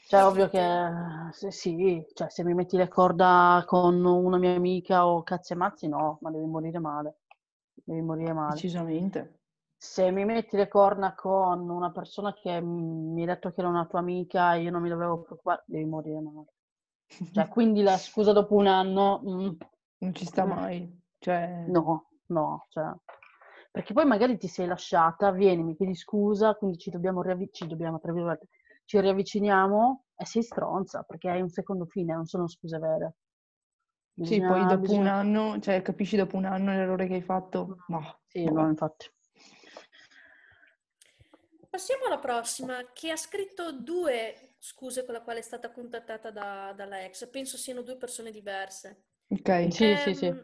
Cioè, 0.07 0.25
ovvio 0.25 0.49
che 0.49 1.33
se, 1.33 1.51
sì, 1.51 2.05
cioè, 2.15 2.31
se 2.31 2.45
mi 2.45 2.55
metti 2.55 2.77
le 2.77 2.89
corda 2.89 3.65
con 3.67 4.05
una 4.05 4.39
mia 4.39 4.55
amica 4.55 5.07
o 5.07 5.23
cazzi 5.23 5.53
e 5.53 5.57
mazzi, 5.57 5.89
no, 5.89 6.19
ma 6.21 6.31
devi 6.31 6.45
morire 6.45 6.79
male 6.79 7.22
devi 7.75 8.01
morire 8.03 8.33
male. 8.33 8.55
Decisamente. 8.55 9.41
Se 9.77 10.11
mi 10.11 10.25
metti 10.25 10.57
le 10.57 10.69
corna 10.69 11.15
con 11.15 11.69
una 11.69 11.91
persona 11.91 12.33
che 12.35 12.61
mi 12.61 13.23
ha 13.25 13.27
detto 13.27 13.53
che 13.53 13.61
era 13.61 13.69
una 13.69 13.87
tua 13.87 13.99
amica 13.99 14.55
e 14.55 14.63
io 14.63 14.71
non 14.71 14.83
mi 14.83 14.89
dovevo 14.89 15.23
preoccupare, 15.23 15.65
devi 15.67 15.85
morire 15.85 16.21
male. 16.21 16.47
Cioè, 17.33 17.49
quindi 17.49 17.83
la 17.83 17.97
scusa 17.97 18.33
dopo 18.33 18.55
un 18.55 18.69
anno... 18.69 19.23
Mm, 19.27 19.51
non 19.99 20.15
ci 20.15 20.25
sta 20.25 20.45
mai. 20.45 21.01
Cioè... 21.19 21.65
No, 21.67 22.11
no, 22.27 22.67
cioè... 22.69 22.85
Perché 23.73 23.95
poi 23.95 24.05
magari 24.05 24.37
ti 24.37 24.49
sei 24.49 24.67
lasciata, 24.67 25.33
vieni, 25.33 25.63
mi 25.63 25.75
chiedi 25.75 25.95
scusa, 25.95 26.55
quindi 26.55 26.77
ci 26.77 26.91
dobbiamo, 26.91 27.23
riavi- 27.23 27.49
ci, 27.51 27.67
dobbiamo 27.67 27.99
ci 28.85 29.01
riavviciniamo 29.01 30.05
e 30.15 30.27
sei 30.27 30.43
stronza, 30.43 31.03
perché 31.03 31.31
hai 31.31 31.41
un 31.41 31.49
secondo 31.49 31.87
fine, 31.87 32.13
non 32.15 32.27
sono 32.27 32.47
scuse 32.49 32.79
vere. 32.79 33.15
Sì, 34.21 34.41
poi 34.41 34.61
dopo 34.67 34.81
bisogna... 34.81 35.01
un 35.01 35.07
anno, 35.07 35.61
cioè 35.61 35.81
capisci 35.83 36.17
dopo 36.17 36.37
un 36.37 36.45
anno 36.45 36.73
l'errore 36.73 37.07
che 37.07 37.15
hai 37.15 37.23
fatto? 37.23 37.85
No. 37.87 38.21
Sì, 38.27 38.45
no, 38.45 38.69
infatti. 38.69 39.11
Passiamo 41.71 42.05
alla 42.05 42.19
prossima, 42.19 42.93
che 42.93 43.11
ha 43.11 43.17
scritto 43.17 43.73
due 43.73 44.57
scuse 44.59 45.05
con 45.05 45.15
la 45.15 45.23
quale 45.23 45.39
è 45.39 45.43
stata 45.43 45.73
contattata 45.73 46.31
da, 46.31 46.75
dalla 46.77 47.03
ex. 47.03 47.29
Penso 47.31 47.57
siano 47.57 47.81
due 47.81 47.97
persone 47.97 48.31
diverse. 48.31 49.05
Ok. 49.29 49.73
Sì, 49.73 49.85
ehm, 49.85 49.97
sì, 49.97 50.15
sì. 50.15 50.35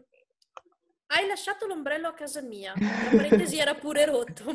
Hai 1.11 1.27
lasciato 1.27 1.67
l'ombrello 1.67 2.09
a 2.09 2.13
casa 2.13 2.43
mia. 2.43 2.75
Tra 2.75 3.17
parentesi 3.17 3.59
era 3.59 3.75
pure 3.75 4.05
rotto. 4.05 4.45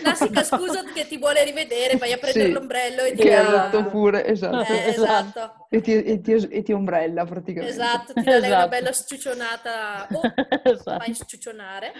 Classica 0.00 0.42
scusa 0.42 0.82
che 0.84 1.06
ti 1.06 1.18
vuole 1.18 1.44
rivedere, 1.44 1.98
vai 1.98 2.12
a 2.12 2.16
prendere 2.16 2.46
sì, 2.46 2.52
l'ombrello 2.52 3.02
e 3.02 3.12
ti 3.12 3.28
ha 3.28 3.68
rotto 3.68 3.84
pure, 3.90 4.24
esatto. 4.24 4.72
Eh, 4.72 4.88
esatto. 4.88 5.66
E, 5.68 5.82
ti, 5.82 6.02
e, 6.02 6.22
ti, 6.22 6.32
e, 6.32 6.62
ti, 6.62 6.72
ombrella 6.72 7.26
praticamente. 7.26 7.70
Esatto, 7.70 8.14
ti 8.14 8.22
dà 8.22 8.36
esatto. 8.36 8.54
una 8.54 8.68
bella 8.68 8.92
sciucionata 8.92 10.08
o 10.10 10.20
esatto. 10.64 11.04
fai 11.04 11.14
sciucionare. 11.14 11.92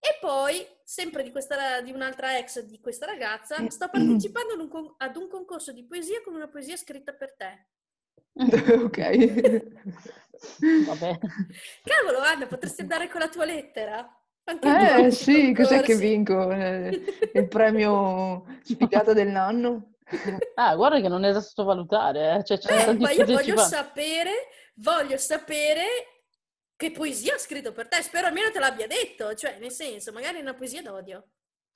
E 0.00 0.18
poi, 0.20 0.66
sempre 0.84 1.22
di, 1.22 1.30
questa, 1.30 1.80
di, 1.80 1.92
un'altra 1.92 2.36
ex 2.36 2.60
di 2.60 2.78
questa 2.78 3.06
ragazza, 3.06 3.56
sto 3.70 3.88
partecipando 3.88 4.94
ad 4.98 5.16
un 5.16 5.28
concorso 5.28 5.72
di 5.72 5.86
poesia 5.86 6.20
con 6.22 6.34
una 6.34 6.48
poesia 6.48 6.76
scritta 6.76 7.14
per 7.14 7.34
te. 7.36 7.68
ok. 8.84 8.98
Vabbè. 10.86 11.18
Cavolo, 11.84 12.18
Anna, 12.20 12.46
potresti 12.46 12.82
andare 12.82 13.08
con 13.08 13.20
la 13.20 13.28
tua 13.28 13.44
lettera? 13.44 14.12
Anche 14.44 15.06
eh 15.06 15.10
sì, 15.10 15.52
cos'è 15.52 15.82
che 15.82 15.94
vinco? 15.94 16.50
Eh, 16.50 17.02
il 17.34 17.48
premio 17.48 18.46
sfigata 18.62 19.12
dell'anno? 19.12 19.96
Ah, 20.54 20.74
guarda 20.74 21.00
che 21.00 21.08
non 21.08 21.24
è 21.24 21.32
da 21.32 21.40
sottovalutare. 21.40 22.38
Eh. 22.38 22.44
Cioè, 22.44 22.88
eh, 22.88 22.94
ma 22.94 23.10
io 23.10 23.26
voglio 23.26 23.58
sapere, 23.58 24.48
voglio 24.76 25.18
sapere 25.18 25.84
che 26.76 26.92
poesia 26.92 27.34
ha 27.34 27.38
scritto 27.38 27.72
per 27.72 27.88
te. 27.88 28.00
Spero 28.02 28.28
almeno 28.28 28.50
te 28.50 28.58
l'abbia 28.58 28.86
detto. 28.86 29.34
Cioè, 29.34 29.58
nel 29.58 29.72
senso, 29.72 30.12
magari 30.12 30.38
è 30.38 30.42
una 30.42 30.54
poesia 30.54 30.80
d'odio. 30.80 31.28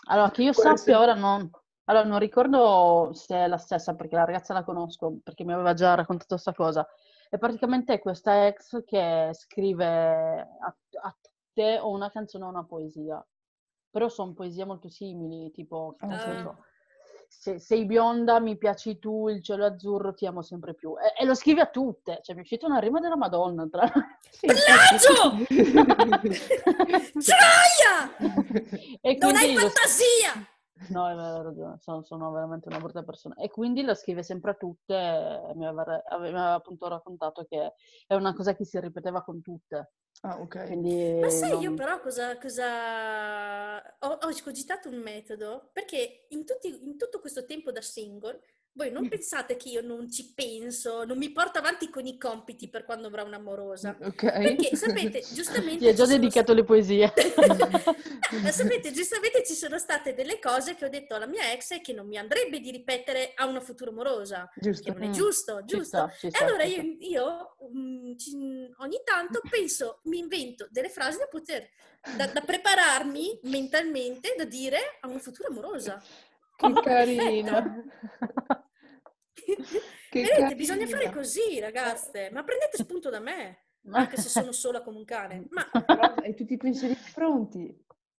Allora, 0.06 0.30
che 0.30 0.42
io 0.42 0.52
Può 0.52 0.62
sappia 0.62 0.74
essere... 0.74 0.96
ora 0.96 1.14
non, 1.14 1.50
allora, 1.84 2.06
non 2.06 2.18
ricordo 2.18 3.10
se 3.12 3.36
è 3.36 3.46
la 3.48 3.58
stessa 3.58 3.94
perché 3.94 4.14
la 4.14 4.24
ragazza 4.24 4.54
la 4.54 4.64
conosco, 4.64 5.18
perché 5.22 5.44
mi 5.44 5.52
aveva 5.52 5.74
già 5.74 5.94
raccontato 5.94 6.34
questa 6.34 6.54
cosa. 6.54 6.86
E 7.28 7.38
praticamente 7.38 7.94
è 7.94 7.98
questa 7.98 8.46
ex 8.46 8.84
che 8.84 9.30
scrive 9.32 10.40
a, 10.40 10.76
a 11.02 11.16
te 11.52 11.78
o 11.78 11.90
una 11.90 12.10
canzone 12.10 12.44
o 12.44 12.48
una 12.48 12.64
poesia. 12.64 13.24
Però 13.90 14.08
sono 14.08 14.32
poesie 14.32 14.64
molto 14.64 14.88
simili, 14.88 15.50
tipo, 15.50 15.96
uh. 16.00 16.16
so, 16.18 16.64
se, 17.28 17.58
sei 17.58 17.84
bionda, 17.86 18.38
mi 18.38 18.56
piaci 18.56 18.98
tu, 18.98 19.28
il 19.28 19.42
cielo 19.42 19.64
azzurro, 19.64 20.14
ti 20.14 20.26
amo 20.26 20.42
sempre 20.42 20.74
più. 20.74 20.94
E, 20.98 21.22
e 21.22 21.24
lo 21.24 21.34
scrive 21.34 21.62
a 21.62 21.66
tutte, 21.66 22.20
cioè 22.22 22.34
mi 22.34 22.42
è 22.42 22.44
uscita 22.44 22.66
una 22.66 22.78
rima 22.78 23.00
della 23.00 23.16
Madonna. 23.16 23.66
Tra... 23.68 23.90
Plagio! 24.40 25.44
Troia! 27.24 28.16
non 29.18 29.36
hai 29.36 29.56
fantasia! 29.56 30.51
No, 30.88 31.04
hai 31.04 31.16
ragione, 31.16 31.76
sono, 31.78 32.02
sono, 32.02 32.30
veramente 32.30 32.68
una 32.68 32.78
brutta 32.78 33.02
persona. 33.02 33.34
E 33.36 33.48
quindi 33.48 33.82
la 33.82 33.94
scrive 33.94 34.22
sempre 34.22 34.52
a 34.52 34.54
tutte, 34.54 35.52
mi 35.54 35.66
aveva, 35.66 36.02
aveva, 36.08 36.54
appunto 36.54 36.88
raccontato 36.88 37.44
che 37.44 37.74
è 38.06 38.14
una 38.14 38.34
cosa 38.34 38.54
che 38.54 38.64
si 38.64 38.78
ripeteva 38.80 39.22
con 39.22 39.40
tutte. 39.40 39.92
Ah, 40.22 40.40
ok. 40.40 40.66
Quindi 40.66 41.18
Ma 41.20 41.28
sai, 41.30 41.50
non... 41.50 41.62
io 41.62 41.74
però 41.74 42.00
cosa... 42.00 42.38
cosa... 42.38 43.80
Ho, 44.00 44.08
ho 44.08 44.28
cogitato 44.42 44.88
un 44.88 44.98
metodo, 44.98 45.70
perché 45.72 46.26
in, 46.28 46.44
tutti, 46.44 46.68
in 46.84 46.96
tutto 46.96 47.20
questo 47.20 47.44
tempo 47.44 47.72
da 47.72 47.80
single 47.80 48.40
voi 48.74 48.90
non 48.90 49.06
pensate 49.06 49.56
che 49.56 49.68
io 49.68 49.82
non 49.82 50.10
ci 50.10 50.32
penso, 50.34 51.04
non 51.04 51.18
mi 51.18 51.30
porto 51.30 51.58
avanti 51.58 51.90
con 51.90 52.06
i 52.06 52.16
compiti 52.16 52.68
per 52.70 52.84
quando 52.84 53.08
avrò 53.08 53.24
un'amorosa. 53.24 53.98
Ok. 54.00 54.32
Perché 54.32 54.76
sapete, 54.76 55.22
giustamente... 55.32 55.78
Ti 55.78 55.88
ho 55.88 55.92
già 55.92 56.06
dedicato 56.06 56.46
sono... 56.48 56.60
le 56.60 56.64
poesie. 56.64 57.12
no, 58.42 58.48
sapete, 58.50 58.90
giustamente 58.92 59.44
ci 59.44 59.52
sono 59.52 59.78
state 59.78 60.14
delle 60.14 60.38
cose 60.38 60.74
che 60.74 60.86
ho 60.86 60.88
detto 60.88 61.14
alla 61.14 61.26
mia 61.26 61.52
ex 61.52 61.72
e 61.72 61.80
che 61.82 61.92
non 61.92 62.06
mi 62.06 62.16
andrebbe 62.16 62.60
di 62.60 62.70
ripetere 62.70 63.32
a 63.34 63.46
una 63.46 63.60
futura 63.60 63.90
amorosa. 63.90 64.50
Giusto. 64.56 64.84
Che 64.84 64.98
non 64.98 65.02
è 65.02 65.08
mm. 65.08 65.12
giusto, 65.12 65.64
giusto. 65.64 66.08
Ci 66.08 66.16
sta, 66.16 66.16
ci 66.18 66.30
sta, 66.30 66.38
e 66.38 66.44
allora 66.44 66.64
io, 66.64 66.96
io 67.00 67.56
um, 67.58 68.16
ci, 68.16 68.30
ogni 68.78 69.02
tanto 69.04 69.42
penso, 69.50 70.00
mi 70.04 70.18
invento 70.18 70.66
delle 70.70 70.88
frasi 70.88 71.18
da 71.18 71.26
poter, 71.26 71.68
da, 72.16 72.26
da 72.26 72.40
prepararmi 72.40 73.40
mentalmente 73.42 74.34
da 74.34 74.44
dire 74.44 74.78
a 75.00 75.08
una 75.08 75.18
futura 75.18 75.48
amorosa. 75.48 76.02
Che 76.56 76.72
carina. 76.82 77.84
che 79.34 79.56
Vedete, 80.10 80.34
carina. 80.34 80.54
bisogna 80.54 80.86
fare 80.86 81.10
così, 81.10 81.58
ragazze. 81.60 82.30
Ma 82.32 82.42
prendete 82.42 82.76
spunto 82.76 83.10
da 83.10 83.20
me, 83.20 83.66
anche 83.90 84.16
se 84.16 84.28
sono 84.28 84.52
sola 84.52 84.82
come 84.82 84.98
un 84.98 85.04
cane. 85.04 85.46
Ma... 85.50 85.68
hai 86.22 86.34
tutti 86.34 86.54
i 86.54 86.58
pensieri 86.58 86.96
pronti. 87.14 87.66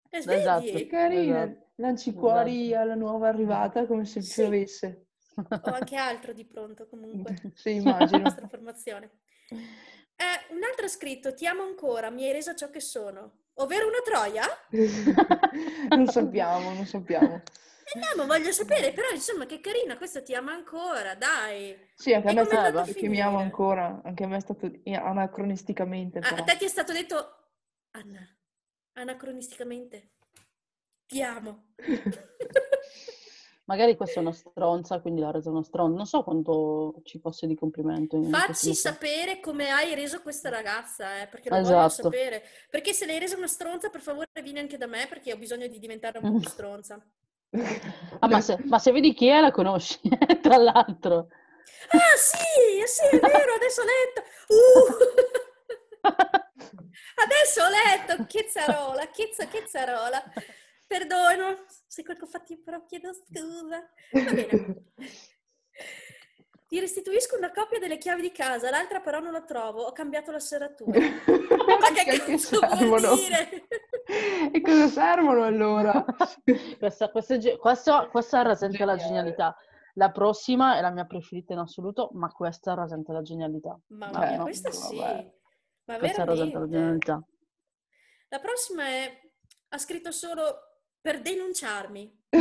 Eh, 0.09 0.17
esatto. 0.17 0.71
Che 0.71 0.87
carina. 0.87 1.43
Esatto. 1.43 1.61
Lanci 1.77 2.13
cuori 2.13 2.67
esatto. 2.67 2.81
alla 2.81 2.95
nuova 2.95 3.27
arrivata 3.27 3.87
come 3.87 4.05
se 4.05 4.21
sì. 4.21 4.41
piovesse. 4.41 5.07
Ho 5.35 5.71
anche 5.71 5.95
altro 5.95 6.33
di 6.33 6.45
pronto 6.45 6.87
comunque. 6.87 7.35
Sì, 7.55 7.75
immagino. 7.75 8.17
La 8.17 8.23
nostra 8.23 8.47
formazione. 8.47 9.09
Eh, 9.49 10.53
un 10.53 10.63
altro 10.63 10.87
scritto, 10.87 11.33
ti 11.33 11.47
amo 11.47 11.63
ancora, 11.63 12.11
mi 12.11 12.25
hai 12.25 12.31
reso 12.31 12.53
ciò 12.53 12.69
che 12.69 12.79
sono. 12.79 13.39
Ovvero 13.55 13.87
una 13.87 14.01
troia? 14.03 14.45
non 15.89 16.07
sappiamo, 16.07 16.73
non 16.73 16.85
sappiamo. 16.85 17.41
Eh 17.85 17.99
no, 17.99 18.25
ma 18.25 18.37
voglio 18.37 18.51
sapere, 18.51 18.93
però 18.93 19.09
insomma 19.09 19.45
che 19.45 19.59
carina, 19.59 19.97
questa 19.97 20.21
ti 20.21 20.33
ama 20.33 20.53
ancora, 20.53 21.15
dai. 21.15 21.77
Sì, 21.95 22.13
anche 22.13 22.29
a 22.29 22.33
me 22.33 22.41
è 22.41 22.45
stato 22.45 22.93
che 22.93 23.07
mi 23.07 23.21
ama 23.21 23.39
ancora, 23.41 24.01
anche 24.03 24.23
a 24.23 24.27
me 24.27 24.37
è 24.37 24.39
stato 24.39 24.71
anacronisticamente. 24.85 26.19
Ah, 26.19 26.35
a 26.35 26.43
te 26.43 26.57
ti 26.57 26.65
è 26.65 26.69
stato 26.69 26.93
detto, 26.93 27.49
Anna, 27.91 28.25
anacronisticamente, 28.93 30.11
ti 31.05 31.21
amo. 31.21 31.73
Magari 33.65 33.95
questa 33.95 34.19
è 34.19 34.21
una 34.21 34.33
stronza, 34.33 34.99
quindi 34.99 35.21
l'ha 35.21 35.31
resa 35.31 35.49
una 35.49 35.63
stronza. 35.63 35.95
Non 35.95 36.05
so 36.05 36.23
quanto 36.23 36.95
ci 37.03 37.17
fosse 37.19 37.47
di 37.47 37.55
complimento. 37.55 38.21
Facci 38.23 38.75
sapere 38.75 39.39
come 39.39 39.69
hai 39.69 39.95
reso 39.95 40.21
questa 40.21 40.49
ragazza, 40.49 41.21
eh, 41.21 41.27
perché 41.27 41.49
lo 41.49 41.61
voglio 41.61 41.85
Esatto. 41.85 42.03
sapere. 42.03 42.43
Perché 42.69 42.91
se 42.91 43.05
l'hai 43.05 43.19
resa 43.19 43.37
una 43.37 43.47
stronza, 43.47 43.89
per 43.89 44.01
favore 44.01 44.27
vieni 44.41 44.59
anche 44.59 44.77
da 44.77 44.85
me, 44.85 45.07
perché 45.07 45.31
ho 45.31 45.37
bisogno 45.37 45.67
di 45.67 45.79
diventare 45.79 46.17
un 46.17 46.33
po' 46.33 46.39
più 46.39 46.49
stronza. 46.49 47.01
Ah, 48.19 48.27
ma 48.27 48.41
se, 48.41 48.57
ma 48.65 48.79
se 48.79 48.91
vedi 48.91 49.13
chi 49.13 49.27
è, 49.27 49.39
la 49.39 49.51
conosci, 49.51 49.99
tra 50.41 50.57
l'altro. 50.57 51.27
Ah 51.89 52.17
sì, 52.17 52.83
sì, 52.85 53.15
è 53.15 53.19
vero, 53.19 53.53
adesso 53.53 53.81
ho 53.81 53.85
letto. 53.85 54.23
Uh! 54.47 55.31
Adesso 57.15 57.61
ho 57.61 57.69
letto, 57.69 58.25
chezzarola, 58.25 59.07
chezza, 59.09 59.45
chezzarola. 59.47 60.23
Perdono 60.87 61.65
se 61.87 62.03
qualche 62.03 62.25
fatti 62.25 62.57
però 62.57 62.83
chiedo 62.85 63.13
scusa. 63.13 63.89
Va 64.11 64.31
bene. 64.31 64.83
Ti 66.67 66.79
restituisco 66.79 67.37
una 67.37 67.51
copia 67.51 67.77
delle 67.79 67.97
chiavi 67.99 68.21
di 68.21 68.31
casa, 68.31 68.69
l'altra 68.69 68.99
però 68.99 69.19
non 69.19 69.31
la 69.31 69.43
trovo, 69.43 69.83
ho 69.83 69.91
cambiato 69.91 70.31
la 70.31 70.39
serratura. 70.39 70.99
Ma 70.99 71.91
che 71.93 72.19
cazzo 72.19 72.59
vuol 72.85 73.15
dire? 73.15 73.67
E 74.51 74.61
cosa 74.61 74.87
servono 74.87 75.43
allora? 75.43 76.03
Questa, 76.79 77.09
questa, 77.09 77.37
questo- 77.57 78.07
questa 78.11 78.41
rasenta 78.41 78.85
la 78.85 78.95
genialità. 78.95 79.55
La 79.95 80.11
prossima 80.11 80.77
è 80.77 80.81
la 80.81 80.89
mia 80.91 81.05
preferita 81.05 81.53
in 81.53 81.59
assoluto, 81.59 82.09
ma 82.13 82.29
questa 82.29 82.73
rasenta 82.73 83.13
la 83.13 83.21
genialità. 83.21 83.79
Mamma 83.87 84.31
Eh, 84.33 84.37
no, 84.37 84.43
questa 84.43 84.71
sì. 84.71 84.97
vabbè. 84.97 85.33
Ma 85.85 85.97
Questa 85.97 86.23
rasenta 86.23 86.59
la 86.59 86.67
genialità. 86.67 87.23
La 88.29 88.39
prossima 88.39 88.85
è, 88.85 89.19
ha 89.69 89.77
scritto 89.77 90.11
solo 90.11 90.43
per 90.99 91.21
denunciarmi. 91.21 92.21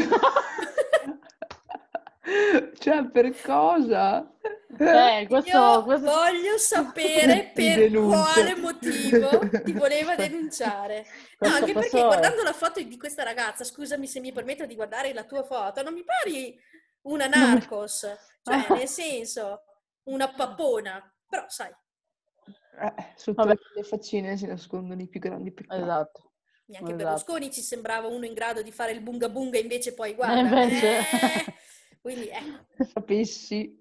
Cioè, 2.78 3.10
per 3.10 3.40
cosa? 3.42 4.32
Eh, 4.78 5.26
questo, 5.28 5.50
Io 5.56 5.82
questo- 5.84 6.10
voglio 6.10 6.58
sapere 6.58 7.50
per 7.54 7.90
quale 7.92 8.54
motivo 8.56 9.28
ti 9.64 9.72
voleva 9.72 10.14
denunciare. 10.16 11.04
No, 11.38 11.48
anche 11.50 11.72
perché 11.72 12.00
guardando 12.00 12.42
la 12.42 12.52
foto 12.52 12.80
di 12.82 12.96
questa 12.96 13.22
ragazza, 13.22 13.64
scusami 13.64 14.06
se 14.06 14.20
mi 14.20 14.32
permetto 14.32 14.64
di 14.66 14.74
guardare 14.74 15.12
la 15.12 15.24
tua 15.24 15.42
foto, 15.42 15.82
non 15.82 15.92
mi 15.94 16.04
pari 16.04 16.58
una 17.02 17.26
narcos, 17.26 18.06
cioè 18.42 18.66
nel 18.76 18.88
senso 18.88 19.62
una 20.04 20.32
pappona, 20.32 21.00
però 21.28 21.44
sai, 21.48 21.70
Eh, 22.80 23.12
sotto 23.16 23.42
Vabbè. 23.44 23.58
le 23.74 23.82
faccine 23.82 24.36
si 24.36 24.46
nascondono 24.46 25.02
i 25.02 25.08
più 25.08 25.20
grandi 25.20 25.52
peccati. 25.52 25.80
Esatto. 25.82 26.32
neanche 26.66 26.92
Esatto. 26.92 27.04
Berlusconi 27.04 27.50
ci 27.52 27.60
sembrava 27.60 28.06
uno 28.08 28.24
in 28.24 28.32
grado 28.32 28.62
di 28.62 28.72
fare 28.72 28.92
il 28.92 29.00
bunga 29.02 29.28
bunga, 29.28 29.58
invece 29.58 29.92
poi 29.94 30.14
guarda, 30.14 30.62
invece- 30.62 30.98
eh, 30.98 31.54
quindi 32.00 32.28
ecco. 32.28 32.84
Sapessi. 32.84 33.76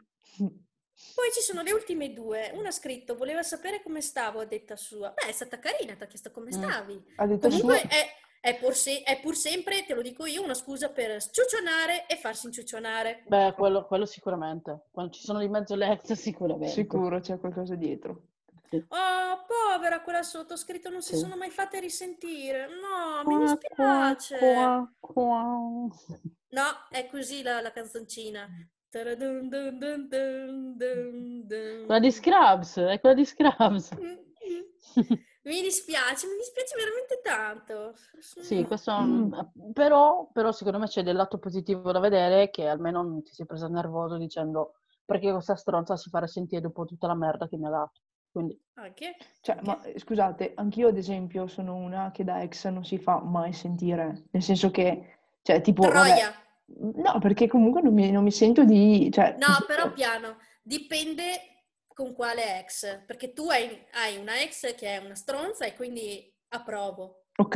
Poi 1.16 1.30
ci 1.34 1.42
sono 1.42 1.62
le 1.62 1.72
ultime 1.72 2.14
due. 2.14 2.52
Una 2.54 2.70
ha 2.70 2.72
scritto, 2.72 3.16
voleva 3.16 3.44
sapere 3.44 3.82
come 3.84 4.02
stavo 4.02 4.40
a 4.40 4.46
detta 4.46 4.76
sua. 4.76 5.10
Beh, 5.12 5.28
è 5.30 5.32
stata 5.32 5.60
carina, 5.60 5.96
ti 5.96 6.04
ha 6.04 6.08
chiesto 6.08 6.32
come 6.32 6.48
Mm. 6.50 6.62
stavi. 6.62 7.04
Ha 7.18 7.28
detto 7.28 7.48
Comunque 7.50 7.80
sua. 7.80 7.90
è, 7.90 8.08
è 8.40 8.58
pur, 8.58 8.74
se- 8.76 9.04
è 9.04 9.20
pur 9.20 9.36
sempre, 9.36 9.84
te 9.86 9.94
lo 9.94 10.02
dico 10.02 10.26
io, 10.26 10.42
una 10.42 10.54
scusa 10.56 10.90
per 10.90 11.22
sciucionare 11.22 12.08
e 12.08 12.16
farsi 12.16 12.48
inciucionare. 12.48 13.24
Beh, 13.28 13.54
quello, 13.56 13.86
quello 13.86 14.06
sicuramente. 14.06 14.86
Quando 14.92 15.12
ci 15.14 15.22
sono 15.22 15.40
di 15.40 15.48
mezzo 15.50 15.76
le 15.76 15.92
ex, 15.92 16.12
sicuramente. 16.14 16.74
Sicuro 16.74 17.20
c'è 17.20 17.38
qualcosa 17.40 17.76
dietro. 17.76 18.24
Oh, 18.88 19.46
povera 19.46 20.00
quella 20.02 20.24
sotto, 20.24 20.54
ho 20.54 20.58
scritto 20.58 20.90
non 20.90 21.02
si 21.02 21.14
Sì. 21.16 21.20
sono 21.20 21.36
mai 21.36 21.50
fatte 21.50 21.80
risentire. 21.82 22.68
No, 22.68 23.22
mi 23.26 23.38
dispiace. 23.44 24.38
qua, 24.38 24.92
qua. 24.98 25.42
No, 26.52 26.64
è 26.90 27.06
così 27.08 27.44
la, 27.44 27.60
la 27.60 27.72
canzoncina. 27.74 28.48
Dun 28.92 29.48
dun 29.50 29.80
dun 29.80 30.08
dun 30.10 31.48
dun. 31.48 31.86
Quella 31.86 32.00
di 32.00 32.12
Scrubs, 32.12 32.78
è 32.78 33.00
quella 33.00 33.16
di 33.16 33.26
Scrubs. 33.26 33.92
Mm, 33.96 34.06
mm. 34.06 35.14
Mi 35.44 35.60
dispiace, 35.62 36.28
mi 36.28 36.36
dispiace 36.38 36.76
veramente 36.78 37.20
tanto. 37.24 37.94
Sì, 38.20 38.64
questo, 38.66 38.92
Mm. 39.02 39.34
però, 39.74 40.30
però 40.32 40.52
secondo 40.52 40.78
me 40.78 40.86
c'è 40.86 41.02
del 41.02 41.16
lato 41.16 41.40
positivo 41.40 41.92
da 41.92 42.00
vedere 42.00 42.52
che 42.52 42.68
almeno 42.68 43.02
non 43.02 43.24
ti 43.24 43.34
sei 43.34 43.48
presa 43.48 43.68
nervoso 43.68 44.18
dicendo 44.18 44.76
perché 45.04 45.32
questa 45.32 45.56
stronza 45.56 45.98
si 45.98 46.10
fa 46.10 46.26
sentire 46.28 46.62
dopo 46.62 46.86
tutta 46.86 47.08
la 47.08 47.16
merda 47.16 47.48
che 47.48 47.58
mi 47.58 47.66
ha 47.66 47.70
dato. 47.72 48.02
Quindi, 48.32 48.58
Anche? 48.76 49.16
Cioè, 49.42 49.58
ma 49.64 49.82
eh, 49.82 49.98
scusate, 50.00 50.54
anch'io 50.56 50.90
ad 50.90 50.98
esempio 50.98 51.48
sono 51.48 51.76
una 51.76 52.12
che 52.12 52.24
da 52.24 52.42
ex 52.44 52.68
non 52.68 52.86
si 52.86 53.00
fa 53.00 53.20
mai 53.20 53.52
sentire. 53.52 54.26
Nel 54.30 54.44
senso 54.44 54.70
che, 54.70 55.18
cioè, 55.42 55.60
tipo, 55.62 55.82
vabbè, 55.82 55.94
Troia. 55.94 56.34
No, 56.78 57.20
perché 57.20 57.48
comunque 57.48 57.82
non 57.82 57.94
mi, 57.94 58.12
non 58.12 58.24
mi 58.24 58.32
sento 58.32 58.64
di... 58.64 59.10
Cioè, 59.12 59.36
No, 59.38 59.64
però 59.66 59.92
piano, 59.92 60.38
dipende 60.62 61.66
con 61.88 62.14
quale 62.14 62.60
ex, 62.60 63.04
perché 63.06 63.34
tu 63.34 63.50
hai, 63.50 63.86
hai 63.94 64.18
una 64.18 64.42
ex 64.42 64.74
che 64.76 64.88
è 64.88 64.98
una 64.98 65.16
stronza 65.16 65.66
e 65.66 65.76
quindi 65.76 66.34
approvo. 66.50 67.26
Ok, 67.38 67.56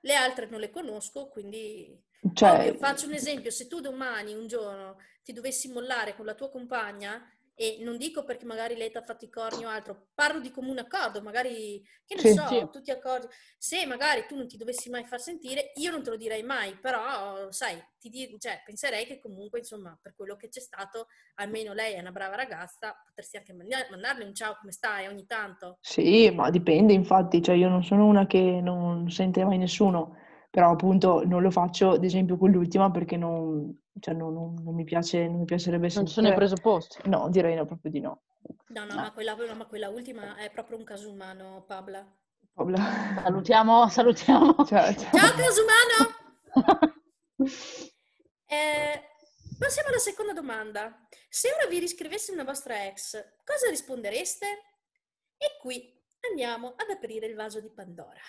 Le 0.00 0.14
altre 0.14 0.46
non 0.48 0.60
le 0.60 0.70
conosco, 0.70 1.28
quindi 1.28 2.02
cioè, 2.32 2.50
Ovvio, 2.50 2.74
faccio 2.74 3.06
un 3.06 3.12
esempio, 3.12 3.50
se 3.50 3.66
tu 3.66 3.80
domani, 3.80 4.34
un 4.34 4.46
giorno, 4.46 4.96
ti 5.22 5.32
dovessi 5.32 5.70
mollare 5.70 6.14
con 6.14 6.24
la 6.24 6.34
tua 6.34 6.48
compagna, 6.48 7.22
e 7.54 7.78
non 7.80 7.96
dico 7.96 8.24
perché 8.24 8.44
magari 8.44 8.76
lei 8.76 8.90
ti 8.90 8.96
ha 8.96 9.02
fatto 9.02 9.24
i 9.24 9.30
corni 9.30 9.64
o 9.64 9.68
altro, 9.68 10.08
parlo 10.14 10.40
di 10.40 10.50
comune 10.50 10.80
accordo, 10.80 11.22
magari, 11.22 11.82
che 12.04 12.14
ne 12.16 12.20
Sì. 12.22 12.32
so, 12.34 12.46
Sì. 12.48 12.68
tutti 12.72 12.90
accordi. 12.90 13.28
Se 13.58 13.86
magari 13.86 14.24
tu 14.26 14.36
non 14.36 14.48
ti 14.48 14.56
dovessi 14.56 14.90
mai 14.90 15.04
far 15.04 15.20
sentire, 15.20 15.70
io 15.76 15.90
non 15.90 16.02
te 16.02 16.10
lo 16.10 16.16
direi 16.16 16.42
mai, 16.42 16.76
però, 16.80 17.50
sai, 17.52 17.80
ti 17.98 18.08
di- 18.08 18.36
cioè, 18.38 18.62
penserei 18.64 19.06
che 19.06 19.18
comunque, 19.20 19.60
insomma, 19.60 19.96
per 20.02 20.14
quello 20.14 20.36
che 20.36 20.48
c'è 20.48 20.60
stato, 20.60 21.06
almeno 21.36 21.72
lei 21.72 21.94
è 21.94 22.00
una 22.00 22.10
brava 22.12 22.34
ragazza, 22.36 22.94
potresti 23.04 23.36
anche 23.36 23.52
manda- 23.52 23.86
mandarle 23.90 24.24
un 24.24 24.34
ciao, 24.34 24.56
come 24.58 24.72
stai, 24.72 25.06
ogni 25.06 25.24
tanto. 25.26 25.78
Sì, 25.80 26.30
ma 26.30 26.50
dipende 26.50 26.92
infatti, 26.92 27.40
cioè 27.42 27.54
io 27.54 27.68
non 27.68 27.84
sono 27.84 28.06
una 28.06 28.26
che 28.26 28.40
non 28.60 29.10
sente 29.10 29.44
mai 29.44 29.58
nessuno, 29.58 30.16
però 30.54 30.70
appunto 30.70 31.24
non 31.26 31.42
lo 31.42 31.50
faccio 31.50 31.90
ad 31.94 32.04
esempio 32.04 32.36
con 32.36 32.48
l'ultima 32.52 32.88
perché 32.88 33.16
non, 33.16 33.76
cioè, 33.98 34.14
non, 34.14 34.32
non- 34.32 34.54
non 34.62 34.72
mi 34.72 34.84
piace, 34.84 35.26
non 35.26 35.40
mi 35.40 35.44
piacerebbe 35.46 35.88
non 35.92 36.06
ci 36.06 36.12
sono 36.12 36.28
i 36.28 36.30
sentire. 36.30 36.36
presupposti. 36.36 37.08
No, 37.08 37.28
direi 37.28 37.56
no, 37.56 37.64
proprio 37.66 37.90
di 37.90 37.98
no. 37.98 38.22
No, 38.68 38.84
no, 38.84 38.94
No. 38.94 39.00
ma 39.00 39.10
quella, 39.12 39.34
ma 39.56 39.66
quella 39.66 39.88
ultima 39.88 40.36
è 40.36 40.50
proprio 40.52 40.78
un 40.78 40.84
caso 40.84 41.10
umano, 41.10 41.64
Pabla. 41.66 42.06
Proprio- 42.52 42.76
Salutiamo, 42.76 43.88
salutiamo. 43.90 44.54
Cioè, 44.64 44.94
cioè, 44.94 45.10
Ciao, 45.10 45.32
caso 45.34 45.62
umano! 45.64 46.92
Eh, 48.46 49.02
passiamo 49.58 49.88
alla 49.88 49.98
seconda 49.98 50.32
domanda. 50.32 51.04
Se 51.28 51.48
ora 51.52 51.66
vi 51.66 51.80
riscrivesse 51.80 52.30
una 52.30 52.44
vostra 52.44 52.86
ex, 52.86 53.20
cosa 53.44 53.68
rispondereste? 53.70 54.46
E 55.36 55.58
qui 55.60 55.92
andiamo 56.30 56.74
ad 56.76 56.90
aprire 56.90 57.26
il 57.26 57.34
vaso 57.34 57.60
di 57.60 57.70
Pandora. 57.70 58.20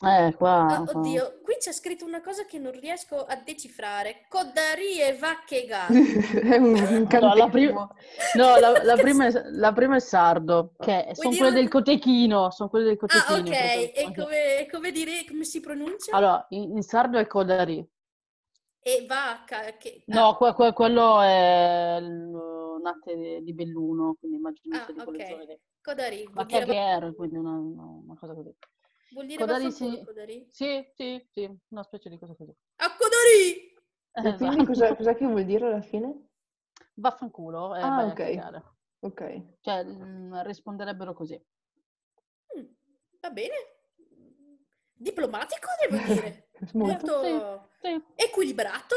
Eh, 0.00 0.32
qua, 0.36 0.66
Ah, 0.76 0.84
qua. 0.84 1.00
oddio, 1.00 1.40
qui 1.42 1.56
c'è 1.58 1.72
scritto 1.72 2.04
una 2.04 2.20
cosa 2.20 2.44
che 2.44 2.58
non 2.58 2.70
riesco 2.70 3.24
a 3.24 3.34
decifrare. 3.34 4.26
Codarie 4.28 5.16
vacche 5.16 5.64
e 5.64 5.66
gatti. 5.66 5.92
è 6.38 6.56
un 6.56 6.76
No, 6.76 7.34
la, 7.34 7.48
prim- 7.48 7.70
incantesimo. 7.70 7.94
no, 8.36 8.58
la, 8.60 8.84
la 8.84 8.96
prima 8.96 9.26
è, 9.26 9.32
la 9.50 9.72
prima 9.72 9.96
è 9.96 10.00
sardo, 10.00 10.72
che 10.78 11.08
sono 11.14 11.34
quelle 11.34 11.50
del 11.50 11.60
una- 11.62 11.70
cotechino, 11.70 12.50
sono 12.52 12.68
quelle 12.68 12.84
del 12.84 12.96
Ah, 12.96 12.96
cotechino. 12.98 13.48
ok. 13.50 13.50
E 13.96 14.12
come, 14.14 14.68
come 14.70 14.90
dire, 14.92 15.24
come 15.26 15.44
si 15.44 15.58
pronuncia? 15.58 16.16
Allora, 16.16 16.46
in, 16.50 16.76
in 16.76 16.82
sardo 16.82 17.18
è 17.18 17.26
codari. 17.26 17.84
E 18.80 19.04
vacca. 19.04 19.76
Che, 19.76 20.02
No, 20.06 20.36
que- 20.36 20.52
que- 20.54 20.72
quello 20.74 21.20
è 21.20 21.98
il 22.00 22.30
latte 22.80 23.40
di, 23.42 23.52
belluno, 23.52 24.14
quindi 24.16 24.36
immagino 24.36 24.76
Ah, 24.76 24.84
sia 24.84 24.94
di 24.94 25.00
quelle 25.02 25.24
ok. 25.24 25.28
zone. 25.28 25.60
Codari. 25.82 26.28
Era, 26.76 27.12
quindi 27.12 27.36
una, 27.36 27.50
una- 27.50 27.82
una 28.04 28.14
cosa 28.16 28.32
così. 28.34 28.54
Vuol 29.10 29.26
dire 29.26 29.38
Codari 29.44 29.64
vaffanculo, 29.64 29.96
sì. 29.98 30.04
Codari? 30.04 30.48
Sì, 30.50 30.86
sì, 30.94 31.28
sì, 31.32 31.58
una 31.68 31.82
specie 31.82 32.08
di 32.08 32.18
cosa 32.18 32.34
così. 32.34 32.54
A 32.76 32.96
Codari! 32.96 33.76
E 34.12 34.34
quindi 34.36 34.64
cos'è, 34.64 34.96
cos'è 34.96 35.14
che 35.16 35.26
vuol 35.26 35.44
dire 35.44 35.66
alla 35.66 35.80
fine? 35.80 36.28
Vaffanculo 36.94 37.74
e 37.76 37.80
Ah, 37.80 38.06
ok. 38.06 38.66
Ok. 39.00 39.42
Cioè, 39.60 39.84
mm, 39.84 40.40
risponderebbero 40.40 41.12
così. 41.14 41.40
Mm, 42.58 42.64
va 43.20 43.30
bene. 43.30 43.54
Diplomatico, 44.94 45.68
devo 45.80 46.02
dire. 46.04 46.48
Molto. 46.74 47.22
Molto 47.22 47.68
Sì, 47.80 48.02
equilibrato, 48.16 48.96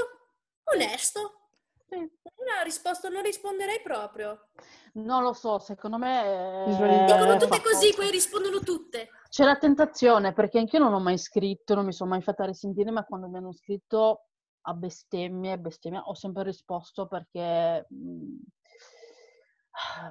onesto. 0.73 1.49
sì. 1.87 1.97
Una 1.97 2.63
risposta 2.63 3.09
non 3.09 3.21
risponderei 3.21 3.81
proprio. 3.81 4.47
Non 4.93 5.21
lo 5.21 5.33
so, 5.33 5.59
secondo 5.59 5.97
me... 5.99 6.63
Visualizzazione. 6.65 7.03
eh, 7.03 7.05
Dicono 7.05 7.33
Eh, 7.35 7.37
tutte 7.37 7.61
così, 7.61 7.93
poi 7.93 8.09
rispondono 8.09 8.59
tutte. 8.61 9.09
C'è 9.31 9.45
la 9.45 9.55
tentazione, 9.55 10.33
perché 10.33 10.59
anch'io 10.59 10.79
non 10.79 10.91
ho 10.93 10.99
mai 10.99 11.17
scritto, 11.17 11.73
non 11.73 11.85
mi 11.85 11.93
sono 11.93 12.09
mai 12.09 12.21
fatta 12.21 12.43
risentire, 12.43 12.91
ma 12.91 13.05
quando 13.05 13.29
mi 13.29 13.37
hanno 13.37 13.53
scritto 13.53 14.25
a 14.63 14.73
bestemmie, 14.73 15.57
bestemmia, 15.57 16.01
ho 16.01 16.13
sempre 16.15 16.43
risposto 16.43 17.07
perché, 17.07 17.87
mm, 17.93 18.35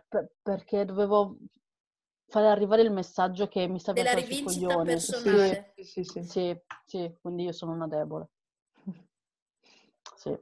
per- 0.09 0.31
perché 0.41 0.87
dovevo 0.87 1.37
fare 2.29 2.47
arrivare 2.47 2.81
il 2.81 2.91
messaggio 2.93 3.47
che 3.47 3.69
mi 3.69 3.79
stava 3.79 3.99
Della 4.03 4.15
rivincita 4.15 4.81
personale. 4.81 5.75
Sì, 5.77 5.85
sì, 5.85 6.05
sì. 6.05 6.23
Sì, 6.25 6.59
sì, 6.87 7.15
quindi 7.21 7.43
io 7.45 7.53
sono 7.53 7.73
una 7.73 7.87
debole. 7.87 8.31
Sì. 10.17 10.35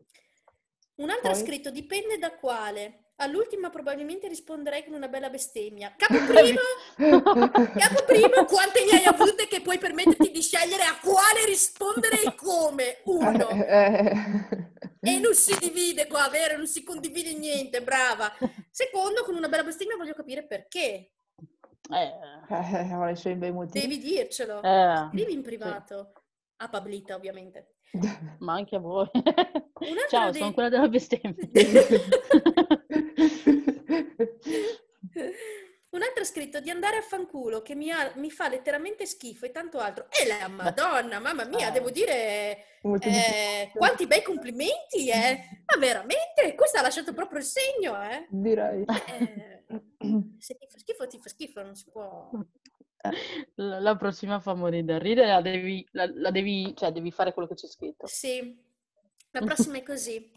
Un'altra 0.96 1.30
ha 1.30 1.34
Poi? 1.34 1.44
scritto, 1.44 1.70
dipende 1.70 2.18
da 2.18 2.34
quale. 2.36 3.07
All'ultima 3.20 3.68
probabilmente 3.68 4.28
risponderei 4.28 4.84
con 4.84 4.94
una 4.94 5.08
bella 5.08 5.28
bestemmia. 5.28 5.92
Capo 5.96 6.14
primo, 6.24 6.60
capo 7.76 8.04
primo, 8.06 8.44
quante 8.46 8.84
ne 8.84 8.98
hai 8.98 9.04
avute 9.06 9.48
che 9.48 9.60
puoi 9.60 9.78
permetterti 9.78 10.30
di 10.30 10.40
scegliere 10.40 10.84
a 10.84 10.96
quale 11.02 11.44
rispondere 11.46 12.22
e 12.22 12.34
come? 12.36 12.98
Uno. 13.06 13.48
Eh, 13.48 14.12
E 15.00 15.18
non 15.18 15.34
si 15.34 15.56
divide 15.58 16.06
qua, 16.06 16.28
vero? 16.28 16.56
Non 16.58 16.68
si 16.68 16.84
condivide 16.84 17.32
niente, 17.34 17.82
brava. 17.82 18.32
Secondo, 18.70 19.24
con 19.24 19.34
una 19.34 19.48
bella 19.48 19.64
bestemmia 19.64 19.96
voglio 19.96 20.14
capire 20.14 20.46
perché. 20.46 21.10
Eh, 21.90 22.18
ha 22.48 23.10
i 23.10 23.16
suoi 23.16 23.34
bei 23.34 23.50
motivi. 23.50 23.80
Devi 23.86 23.98
dircelo. 23.98 24.62
eh, 24.62 25.08
Scrivi 25.10 25.32
in 25.32 25.42
privato. 25.42 26.12
A 26.60 26.68
Pablita, 26.68 27.16
ovviamente. 27.16 27.74
ma 28.40 28.52
anche 28.52 28.76
a 28.76 28.80
voi. 28.80 29.08
Ciao, 30.08 30.30
de- 30.30 30.38
sono 30.38 30.52
quella 30.52 30.68
della 30.68 30.88
bestemmia. 30.88 31.34
Un'altra 35.90 36.20
ha 36.20 36.26
scritto 36.26 36.60
di 36.60 36.68
andare 36.68 36.98
a 36.98 37.02
fanculo 37.02 37.62
che 37.62 37.74
mi, 37.74 37.90
ha- 37.90 38.12
mi 38.16 38.30
fa 38.30 38.48
letteralmente 38.48 39.06
schifo 39.06 39.46
e 39.46 39.50
tanto 39.50 39.78
altro. 39.78 40.06
E 40.10 40.26
la 40.26 40.46
madonna, 40.48 41.18
mamma 41.18 41.44
mia, 41.44 41.68
Eh. 41.68 41.72
devo 41.72 41.90
dire, 41.90 42.80
eh, 43.00 43.70
quanti 43.74 44.06
bei 44.06 44.22
complimenti, 44.22 45.08
eh. 45.08 45.62
Ma 45.64 45.78
veramente, 45.78 46.54
questa 46.54 46.80
ha 46.80 46.82
lasciato 46.82 47.14
proprio 47.14 47.38
il 47.38 47.44
segno, 47.46 48.02
eh. 48.02 48.26
Direi. 48.28 48.84
Eh, 48.84 49.64
se 50.38 50.56
ti 50.58 50.66
fa 50.68 50.78
schifo, 50.78 51.06
ti 51.06 51.18
fa 51.18 51.28
schifo, 51.30 51.62
non 51.62 51.74
si 51.74 51.90
può... 51.90 52.30
La, 53.54 53.78
la 53.80 53.96
prossima 53.96 54.40
fa 54.40 54.54
morire 54.54 54.84
da 54.84 54.98
ridere, 54.98 55.28
la 55.28 55.40
devi, 55.40 55.86
la, 55.92 56.10
la 56.16 56.30
devi, 56.30 56.74
cioè 56.76 56.92
devi 56.92 57.10
fare 57.10 57.32
quello 57.32 57.48
che 57.48 57.54
c'è 57.54 57.66
scritto. 57.68 58.06
Sì, 58.06 58.60
la 59.30 59.40
prossima 59.40 59.78
è 59.78 59.82
così. 59.82 60.30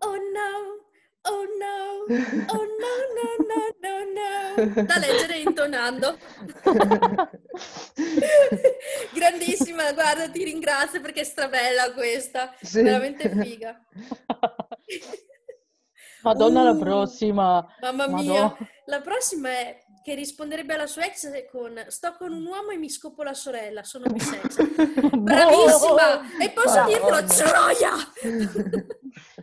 Oh 0.00 0.16
no, 0.16 0.87
oh 1.22 1.44
no, 1.58 2.04
oh 2.48 2.64
no, 2.82 2.94
no, 3.16 3.28
no, 3.48 3.60
no, 3.82 3.94
no. 4.14 4.84
Da 4.84 4.96
leggere 4.98 5.38
intonando. 5.38 6.18
Grandissima, 9.12 9.92
guarda, 9.92 10.28
ti 10.30 10.44
ringrazio 10.44 11.00
perché 11.00 11.20
è 11.20 11.24
strabella 11.24 11.92
questa. 11.92 12.54
Sì. 12.60 12.82
Veramente 12.82 13.28
figa. 13.30 13.80
Madonna, 16.22 16.62
la 16.62 16.72
Uh, 16.72 16.78
prossima. 16.78 17.66
Mamma 17.80 18.06
mia. 18.08 18.42
Madonna. 18.42 18.56
La 18.86 19.00
prossima 19.00 19.50
è 19.50 19.78
che 20.08 20.14
risponderebbe 20.14 20.72
alla 20.72 20.86
sua 20.86 21.04
ex 21.04 21.28
con 21.50 21.84
sto 21.88 22.14
con 22.16 22.32
un 22.32 22.46
uomo 22.46 22.70
e 22.70 22.78
mi 22.78 22.88
scopo 22.88 23.22
la 23.22 23.34
sorella, 23.34 23.84
sono 23.84 24.06
bisex. 24.08 24.56
Bravissima! 25.14 26.38
E 26.40 26.50
posso 26.50 26.80
Madonna. 26.80 27.20
dirtelo, 27.20 27.24
troia! 27.26 27.92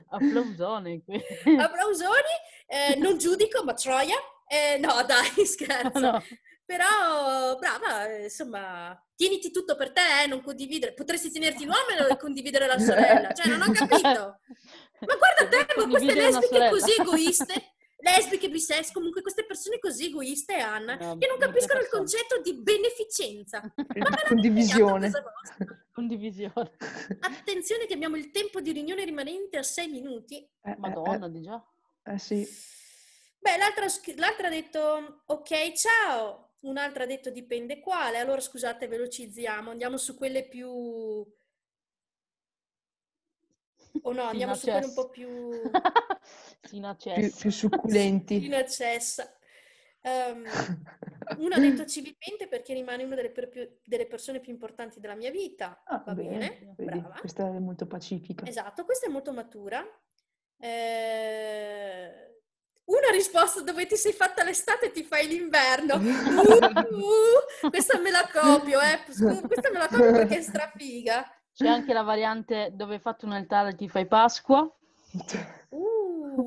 Applausone 0.09 1.03
qui. 1.05 1.21
Applausoni, 1.55 2.35
eh, 2.65 2.95
non 2.95 3.19
giudico, 3.19 3.63
ma 3.63 3.75
troia. 3.75 4.15
Eh, 4.47 4.79
no, 4.79 4.91
dai, 5.05 5.45
scherzo. 5.45 5.99
No. 5.99 6.23
Però, 6.65 7.55
brava, 7.59 8.11
insomma, 8.23 8.99
tieniti 9.15 9.51
tutto 9.51 9.75
per 9.75 9.91
te, 9.91 10.23
eh, 10.23 10.27
non 10.27 10.41
condividere. 10.41 10.95
Potresti 10.95 11.29
tenerti 11.29 11.65
l'uomo 11.65 12.09
e 12.09 12.17
condividere 12.17 12.65
la 12.65 12.79
sorella. 12.79 13.31
Cioè, 13.33 13.55
non 13.55 13.61
ho 13.61 13.71
capito. 13.71 14.39
Ma 14.99 15.15
guarda 15.15 15.47
te, 15.47 15.73
ma 15.75 15.87
queste 15.87 16.13
lesbiche 16.15 16.69
così 16.69 16.91
egoiste, 16.99 17.74
lesbiche, 18.11 18.49
bisex, 18.49 18.91
comunque 18.91 19.21
queste 19.21 19.45
persone 19.45 19.79
così 19.79 20.05
egoiste, 20.05 20.55
Anna, 20.55 20.95
No, 20.95 21.17
che 21.17 21.27
non 21.27 21.37
capiscono 21.37 21.79
il 21.79 21.89
concetto 21.89 22.39
di 22.41 22.53
beneficenza. 22.53 23.61
Condivisione. 24.27 25.11
Condivisione. 25.91 26.71
Attenzione 27.19 27.85
che 27.87 27.93
abbiamo 27.93 28.15
il 28.15 28.31
tempo 28.31 28.61
di 28.61 28.71
riunione 28.71 29.05
rimanente 29.05 29.57
a 29.57 29.63
sei 29.63 29.87
minuti. 29.87 30.37
Eh, 30.61 30.71
eh, 30.71 30.75
Madonna, 30.77 31.27
di 31.27 31.41
già. 31.41 31.63
Eh, 32.03 32.13
eh, 32.13 32.19
sì. 32.19 32.47
Beh, 33.39 33.57
l'altra, 33.57 33.85
l'altra 34.15 34.47
ha 34.47 34.51
detto 34.51 35.23
ok, 35.25 35.73
ciao. 35.73 36.53
Un'altra 36.61 37.03
ha 37.03 37.07
detto 37.07 37.29
dipende 37.29 37.79
quale. 37.79 38.17
Allora 38.17 38.41
scusate, 38.41 38.87
velocizziamo, 38.87 39.71
andiamo 39.71 39.97
su 39.97 40.15
quelle 40.15 40.47
più... 40.47 41.25
O 44.03 44.11
no, 44.13 44.23
andiamo 44.23 44.55
su 44.55 44.67
quelle 44.67 44.85
un 44.85 44.93
po' 44.93 45.09
più 45.09 45.49
Più, 46.61 47.33
più 47.35 47.49
succulenti. 47.51 48.45
inaccessa. 48.45 49.31
Ehm, 50.01 50.43
una 51.37 51.55
ha 51.55 51.59
detto 51.59 51.85
civilmente 51.85 52.47
perché 52.47 52.73
rimane 52.73 53.03
una 53.03 53.15
delle, 53.15 53.31
per- 53.31 53.49
più- 53.49 53.67
delle 53.83 54.05
persone 54.05 54.39
più 54.39 54.51
importanti 54.51 54.99
della 54.99 55.15
mia 55.15 55.31
vita. 55.31 55.81
Ah, 55.85 56.03
Va 56.05 56.13
bene, 56.13 56.73
Vedi, 56.77 56.99
brava. 56.99 57.15
questa 57.19 57.47
è 57.47 57.59
molto 57.59 57.87
pacifica. 57.87 58.45
Esatto, 58.45 58.83
questa 58.85 59.07
è 59.07 59.09
molto 59.09 59.31
matura. 59.33 59.83
Eh, 60.57 62.33
Una 62.85 63.09
risposta 63.11 63.61
dove 63.61 63.87
ti 63.87 63.95
sei 63.95 64.13
fatta 64.13 64.43
l'estate 64.43 64.87
e 64.87 64.91
ti 64.91 65.03
fai 65.03 65.27
l'inverno. 65.27 65.95
Uh, 66.85 67.65
uh, 67.65 67.69
questa 67.71 67.97
me 67.99 68.11
la 68.11 68.29
copio, 68.31 68.79
eh. 68.79 68.99
Questa 69.05 69.71
me 69.71 69.77
la 69.79 69.87
copio 69.87 70.11
perché 70.11 70.37
è 70.37 70.41
strafiga. 70.41 71.25
C'è 71.55 71.69
anche 71.69 71.93
la 71.93 72.01
variante 72.01 72.71
dove 72.73 72.95
hai 72.95 72.99
fatto 72.99 73.25
un 73.25 73.31
altare 73.31 73.69
e 73.69 73.75
ti 73.75 73.87
fai 73.87 74.05
Pasqua. 74.05 74.69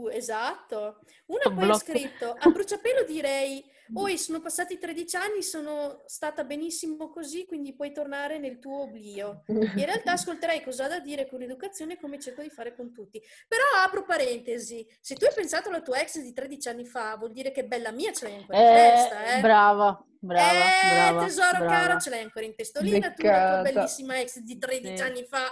Uh, 0.09 0.17
esatto. 0.17 0.99
Una 1.27 1.43
poi 1.45 1.53
ha 1.53 1.67
Blocco. 1.67 1.79
scritto, 1.79 2.37
a 2.39 2.51
bruciapelo 2.51 3.05
direi, 3.05 3.65
oi, 3.95 4.19
sono 4.19 4.41
passati 4.41 4.79
13 4.79 5.17
anni, 5.17 5.43
sono 5.43 6.03
stata 6.07 6.45
benissimo 6.45 7.09
così, 7.11 7.47
quindi 7.47 7.75
puoi 7.75 7.93
tornare 7.93 8.39
nel 8.39 8.59
tuo 8.59 8.83
oblio. 8.83 9.43
In 9.47 9.85
realtà 9.85 10.13
ascolterei 10.19 10.63
cosa 10.63 10.85
ha 10.85 10.89
da 10.89 11.01
dire 11.01 11.27
con 11.29 11.43
educazione 11.43 11.99
come 11.99 12.19
cerco 12.19 12.43
di 12.43 12.51
fare 12.51 12.75
con 12.75 12.93
tutti. 12.93 13.23
Però 13.47 13.63
apro 13.85 14.05
parentesi, 14.05 14.87
se 15.01 15.15
tu 15.15 15.25
hai 15.25 15.33
pensato 15.35 15.69
alla 15.69 15.81
tua 15.83 16.01
ex 16.01 16.19
di 16.21 16.33
13 16.33 16.69
anni 16.69 16.85
fa, 16.87 17.17
vuol 17.17 17.33
dire 17.33 17.51
che 17.53 17.65
bella 17.65 17.91
mia 17.93 18.13
ce 18.13 18.25
l'hai 18.27 18.37
ancora 18.37 18.59
in 18.59 18.65
Eh, 18.67 18.75
testa, 18.93 19.37
eh? 19.37 19.41
brava, 19.41 20.05
brava, 20.19 20.53
eh, 20.53 20.95
brava, 20.95 21.25
tesoro 21.25 21.59
brava. 21.59 21.73
caro, 21.87 22.01
ce 22.01 22.11
l'hai 22.11 22.23
ancora 22.23 22.45
in 22.45 22.55
testolina, 22.55 23.11
tu 23.13 23.23
la 23.23 23.29
tua 23.47 23.63
Beccata. 23.63 23.63
bellissima 23.73 24.19
ex 24.21 24.39
di 24.39 24.59
13 24.59 24.97
Sì. 24.97 25.03
anni 25.03 25.25
fa. 25.25 25.47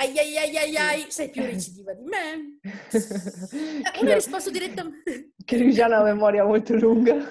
Ai 0.00 0.18
ai 0.18 0.34
ai 0.38 0.56
ai 0.56 0.76
ai, 0.78 1.10
sei 1.10 1.28
più 1.28 1.42
recidiva 1.42 1.92
di 1.92 2.04
me. 2.04 2.58
Eh, 2.62 4.00
Una 4.00 4.14
risposta 4.14 4.48
direttamente. 4.48 5.32
che 5.44 5.58
Luciana 5.58 5.96
ha 5.98 6.00
una 6.00 6.14
memoria 6.14 6.42
molto 6.42 6.74
lunga. 6.74 7.16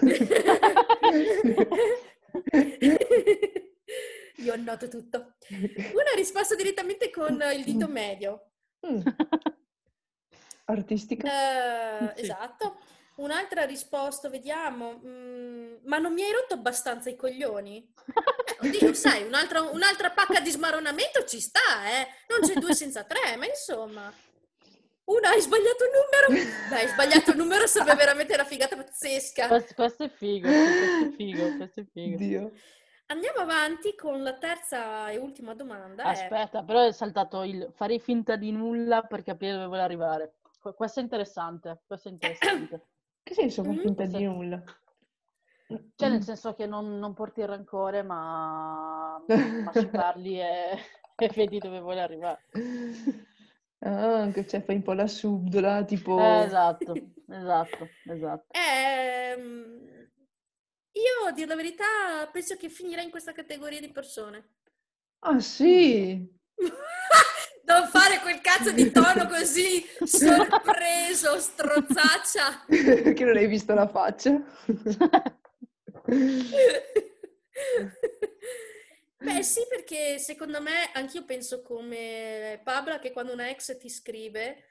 Io 4.36 4.54
annoto 4.54 4.88
tutto. 4.88 5.34
Una 5.50 6.14
risposta 6.16 6.54
direttamente 6.54 7.10
con 7.10 7.42
il 7.56 7.64
dito 7.64 7.88
medio. 7.88 8.52
Mm, 8.86 9.02
Artistica. 10.66 12.12
Eh. 12.14 12.22
Esatto. 12.22 12.78
Un'altra 13.20 13.66
risposta, 13.66 14.30
vediamo. 14.30 15.02
Mm, 15.06 15.76
ma 15.86 15.98
non 15.98 16.14
mi 16.14 16.24
hai 16.24 16.32
rotto 16.32 16.54
abbastanza 16.54 17.10
i 17.10 17.16
coglioni? 17.18 17.94
Eh, 18.62 18.66
oddio, 18.68 18.94
sai, 18.94 19.24
un'altra, 19.24 19.62
un'altra 19.62 20.12
pacca 20.12 20.40
di 20.40 20.50
smaronamento 20.50 21.24
ci 21.26 21.40
sta, 21.42 21.60
eh? 21.86 22.08
Non 22.30 22.40
c'è 22.48 22.54
due 22.60 22.74
senza 22.74 23.04
tre, 23.04 23.36
ma 23.38 23.46
insomma. 23.46 24.12
Una, 25.06 25.30
hai 25.30 25.42
sbagliato 25.42 25.84
il 25.86 25.90
numero? 25.92 26.50
Beh, 26.70 26.76
hai 26.76 26.88
sbagliato 26.88 27.32
il 27.32 27.38
numero, 27.38 27.66
sarebbe 27.68 27.96
veramente 27.96 28.34
una 28.36 28.46
figata 28.46 28.76
pazzesca. 28.78 29.48
Questo, 29.48 29.74
questo 29.74 30.04
è 30.04 30.10
figo, 30.10 30.48
questo 30.48 31.06
è 31.06 31.10
figo, 31.16 31.56
questo 31.58 31.80
è 31.82 31.86
figo. 31.92 32.18
Dio. 32.18 32.52
Andiamo 33.08 33.40
avanti 33.40 33.96
con 33.96 34.22
la 34.22 34.34
terza 34.38 35.10
e 35.10 35.18
ultima 35.18 35.56
domanda. 35.56 36.04
è- 36.04 36.08
Aspetta, 36.10 36.64
però 36.64 36.86
è 36.86 36.92
saltato 36.94 37.42
il 37.44 37.70
farei 37.76 38.00
finta 38.00 38.36
di 38.36 38.52
nulla 38.52 39.02
per 39.02 39.24
capire 39.24 39.54
dove 39.54 39.66
vuole 39.66 39.82
arrivare. 39.82 40.36
Que- 40.62 40.76
Questo 40.76 41.00
è 41.00 41.04
interessante, 41.04 41.82
questo 41.88 42.08
è 42.08 42.12
interessante. 42.12 42.86
Che 43.30 43.36
senso 43.36 43.64
fa 43.64 43.74
Mm, 43.74 43.78
finta 43.78 44.06
di 44.06 44.24
nulla? 44.24 44.64
Cioè, 45.96 46.10
nel 46.10 46.24
senso 46.24 46.56
che 46.56 46.66
non, 46.66 46.98
non 46.98 47.14
porti 47.14 47.42
il 47.42 47.48
rancore, 47.48 48.02
ma, 48.02 49.22
ma 49.30 49.72
ci 49.72 49.86
parli 49.86 50.40
e, 50.40 50.80
e 51.16 51.32
vedi 51.36 51.60
dove 51.60 51.80
vuole 51.80 52.02
arrivare. 52.02 52.42
Ah, 53.82 54.32
che 54.34 54.48
cioè, 54.48 54.64
fai 54.64 54.78
un 54.78 54.82
po' 54.82 54.94
la 54.94 55.06
subdola, 55.06 55.84
tipo... 55.86 56.20
Eh, 56.20 56.46
esatto, 56.46 56.94
esatto, 57.30 57.90
esatto. 58.08 58.46
Ehm, 58.58 60.10
io, 60.94 61.28
a 61.28 61.32
dire 61.32 61.48
la 61.48 61.56
verità, 61.56 61.86
penso 62.32 62.56
che 62.56 62.70
finirei 62.70 63.06
in 63.06 63.12
questa 63.12 63.32
categoria 63.32 63.80
di 63.80 63.92
persone. 63.92 64.56
Ah, 65.20 65.40
sì! 65.40 66.28
Non 67.70 67.88
fare 67.88 68.20
quel 68.22 68.42
cazzo 68.42 68.72
di 68.72 68.92
tono 68.92 69.28
così 69.28 69.86
sorpreso, 70.04 71.40
strozzaccia. 71.40 72.66
che 73.14 73.24
non 73.24 73.38
hai 73.38 73.46
visto 73.46 73.76
la 73.76 73.88
faccia. 73.88 74.42
Beh 79.22 79.44
sì, 79.44 79.62
perché 79.70 80.18
secondo 80.18 80.62
me, 80.62 80.90
anch'io 80.94 81.26
penso 81.26 81.62
come 81.62 82.60
Pabla 82.64 83.00
che 83.00 83.12
quando 83.12 83.34
una 83.34 83.50
ex 83.50 83.78
ti 83.78 83.90
scrive 83.90 84.64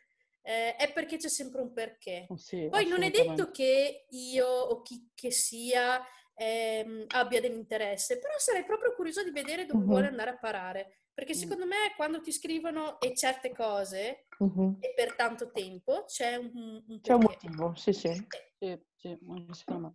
eh, 0.42 0.74
è 0.76 0.90
perché 0.92 1.18
c'è 1.18 1.28
sempre 1.28 1.60
un 1.60 1.72
perché. 1.72 2.26
Sì, 2.36 2.66
Poi 2.68 2.86
non 2.88 3.02
è 3.02 3.10
detto 3.10 3.50
che 3.50 4.06
io 4.08 4.46
o 4.48 4.80
chi 4.82 5.10
che 5.14 5.30
sia 5.30 6.02
ehm, 6.34 7.04
abbia 7.08 7.40
dell'interesse, 7.40 8.18
però 8.18 8.32
sarei 8.38 8.64
proprio 8.64 8.94
curiosa 8.94 9.22
di 9.22 9.30
vedere 9.30 9.66
dove 9.66 9.80
Mhm. 9.84 9.86
vuole 9.86 10.06
andare 10.08 10.30
a 10.30 10.38
parare, 10.38 10.96
perché 11.18 11.34
Mm. 11.34 11.40
secondo 11.40 11.66
me 11.66 11.92
quando 11.96 12.20
ti 12.20 12.30
scrivono 12.30 13.00
e 13.00 13.12
certe 13.16 13.52
cose 13.52 14.26
Mhm. 14.38 14.76
e 14.78 14.92
per 14.94 15.16
tanto 15.16 15.50
tempo 15.50 16.04
c'è 16.04 16.36
un, 16.36 16.80
un 16.86 17.00
C'è 17.00 17.14
un 17.14 17.22
motivo, 17.22 17.74
sì, 17.74 17.92
sì. 17.92 18.12
Sì, 18.56 18.80
sì, 18.94 19.18
secondo 19.50 19.88
me. 19.88 19.94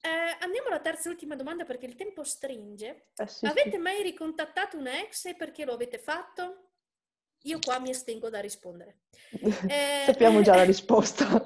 Eh, 0.00 0.36
andiamo 0.40 0.66
alla 0.66 0.80
terza 0.80 1.08
e 1.08 1.12
ultima 1.12 1.36
domanda 1.36 1.64
perché 1.64 1.86
il 1.86 1.94
tempo 1.94 2.24
stringe. 2.24 3.10
Eh, 3.14 3.28
sì, 3.28 3.46
avete 3.46 3.70
sì. 3.70 3.76
mai 3.76 4.02
ricontattato 4.02 4.76
una 4.76 5.00
ex 5.02 5.26
e 5.26 5.36
perché 5.36 5.64
lo 5.64 5.72
avete 5.74 5.98
fatto? 5.98 6.70
Io 7.42 7.60
qua 7.60 7.78
mi 7.78 7.90
astengo 7.90 8.28
da 8.28 8.40
rispondere. 8.40 9.02
Eh, 9.70 10.02
Sappiamo 10.04 10.42
già 10.42 10.56
la 10.56 10.64
risposta. 10.74 11.44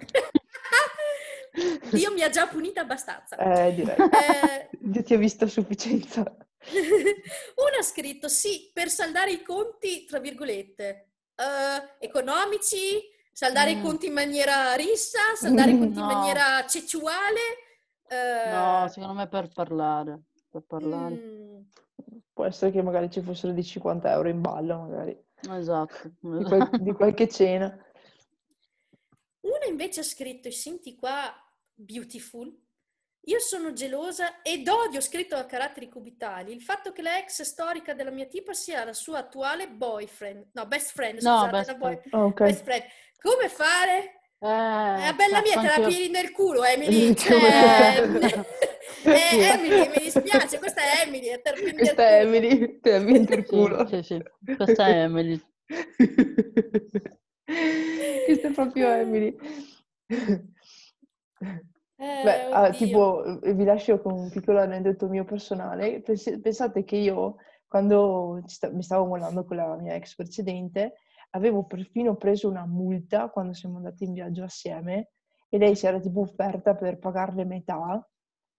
Dio 1.91 2.13
mi 2.15 2.23
ha 2.23 2.31
già 2.31 2.47
punita 2.49 2.81
abbastanza. 2.81 3.37
Eh, 3.37 3.75
direi. 3.75 3.97
Eh, 3.99 4.69
Dio 4.81 5.03
ti 5.03 5.13
ha 5.13 5.19
visto 5.19 5.45
a 5.45 5.49
sufficienza. 5.49 6.35
Uno 7.57 7.77
ha 7.79 7.83
scritto 7.83 8.29
sì, 8.29 8.71
per 8.73 8.89
saldare 8.91 9.33
i 9.33 9.43
conti, 9.43 10.05
tra 10.05 10.19
virgolette, 10.19 11.11
eh, 11.35 11.95
economici, 12.05 13.01
saldare 13.33 13.73
i 13.73 13.77
Mm. 13.77 13.83
conti 13.83 14.07
in 14.07 14.13
maniera 14.13 14.75
rissa, 14.75 15.35
saldare 15.37 15.73
i 15.73 15.79
conti 15.79 15.99
in 15.99 16.05
No. 16.07 16.13
maniera 16.15 16.67
cecciuale. 16.67 17.41
eh, 18.09 18.51
No, 18.51 18.89
secondo 18.89 19.15
me 19.15 19.29
per 19.29 19.49
parlare. 19.53 20.23
Per 20.51 20.63
parlare. 20.67 21.15
mm, 21.15 21.61
Può 22.33 22.45
essere 22.45 22.71
che 22.71 22.83
magari 22.83 23.11
ci 23.11 23.21
fossero 23.21 23.53
di 23.53 23.63
50 23.65 24.11
euro 24.13 24.29
in 24.29 24.41
ballo, 24.41 24.79
magari. 24.79 25.17
Esatto. 25.51 26.13
Di, 26.21 26.45
quel- 26.45 26.71
di 26.79 26.93
qualche 26.93 27.29
cena. 27.29 27.67
Uno 29.41 29.65
invece 29.69 30.01
ha 30.01 30.05
scritto, 30.05 30.51
senti 30.51 30.95
qua, 30.95 31.33
beautiful. 31.75 32.55
Io 33.25 33.41
sono 33.41 33.73
gelosa 33.75 34.41
ed 34.43 34.67
odio, 34.69 35.01
scritto 35.03 35.35
a 35.37 35.45
caratteri 35.45 35.89
cubitali, 35.91 36.53
il 36.53 36.63
fatto 36.63 36.93
che 36.93 37.03
la 37.03 37.19
ex 37.19 37.43
storica 37.43 37.93
della 37.93 38.11
mia 38.11 38.27
tipa 38.27 38.55
sia 38.55 38.85
la 38.85 38.95
sua 38.95 39.19
attuale 39.19 39.69
boyfriend. 39.69 40.47
No, 40.55 40.67
best 40.67 40.93
friend, 40.93 41.21
No, 41.21 41.35
scusate, 41.41 41.51
best 41.51 41.69
la 41.71 41.75
boy- 41.77 41.97
friend. 42.01 42.15
Ah, 42.15 42.25
ok. 42.25 42.43
best 42.45 42.63
friend. 42.65 42.85
Come 43.21 43.49
fare? 43.49 44.21
Eh, 44.41 45.09
Eh, 45.09 45.15
bella 45.15 45.41
mia, 45.43 45.55
cazzo, 45.61 45.75
te 45.75 45.81
la 45.81 45.87
piedi 45.89 46.09
nel 46.11 46.31
culo, 46.31 46.65
Emily. 46.65 47.15
Cioè, 47.15 48.09
bello. 48.09 48.47
eh, 49.05 49.39
Emily, 49.53 49.89
mi 49.89 49.99
dispiace, 49.99 50.59
questa 50.59 50.81
è 50.81 51.03
Emily, 51.07 51.27
è 51.27 51.41
Questa 51.43 52.09
è 52.09 52.23
culo. 52.23 52.37
Emily, 52.37 52.81
ha 52.83 52.99
vinto 53.01 53.33
il 53.35 53.45
Sì, 53.45 53.51
culo. 53.53 53.87
sì, 53.89 54.03
sì. 54.03 54.23
Questa 54.57 54.87
è 54.87 55.03
Emily. 55.03 55.39
Questa 58.25 58.49
è 58.49 58.53
proprio 58.53 58.89
Emily. 58.91 59.37
Eh, 62.01 62.21
Beh, 62.25 62.47
ah, 62.51 62.75
tipo, 62.75 63.25
eh, 63.43 63.55
vi 63.55 63.65
lascio 63.65 64.01
con 64.01 64.13
un 64.15 64.29
piccolo 64.31 64.61
aneddoto 64.61 65.09
mio 65.09 65.25
personale. 65.25 66.01
Pens- 66.03 66.39
Pensate 66.41 66.85
che 66.85 66.97
io, 66.97 67.37
quando 67.67 68.41
mi 68.73 68.83
stavo 68.83 69.07
mollando 69.07 69.45
con 69.45 69.57
la 69.57 69.77
mia 69.77 69.95
ex 69.95 70.15
precedente, 70.15 70.95
avevo 71.31 71.65
perfino 71.67 72.17
preso 72.17 72.49
una 72.49 72.67
multa 72.67 73.29
quando 73.31 73.53
siamo 73.53 73.77
andati 73.77 74.05
in 74.05 74.13
viaggio 74.13 74.45
assieme 74.45 75.11
e 75.49 75.59
lei 75.59 75.75
si 75.77 75.87
era 75.87 75.99
tipo 76.01 76.21
offerta 76.21 76.75
per 76.75 76.99
pagarle 76.99 77.45
metà 77.45 78.07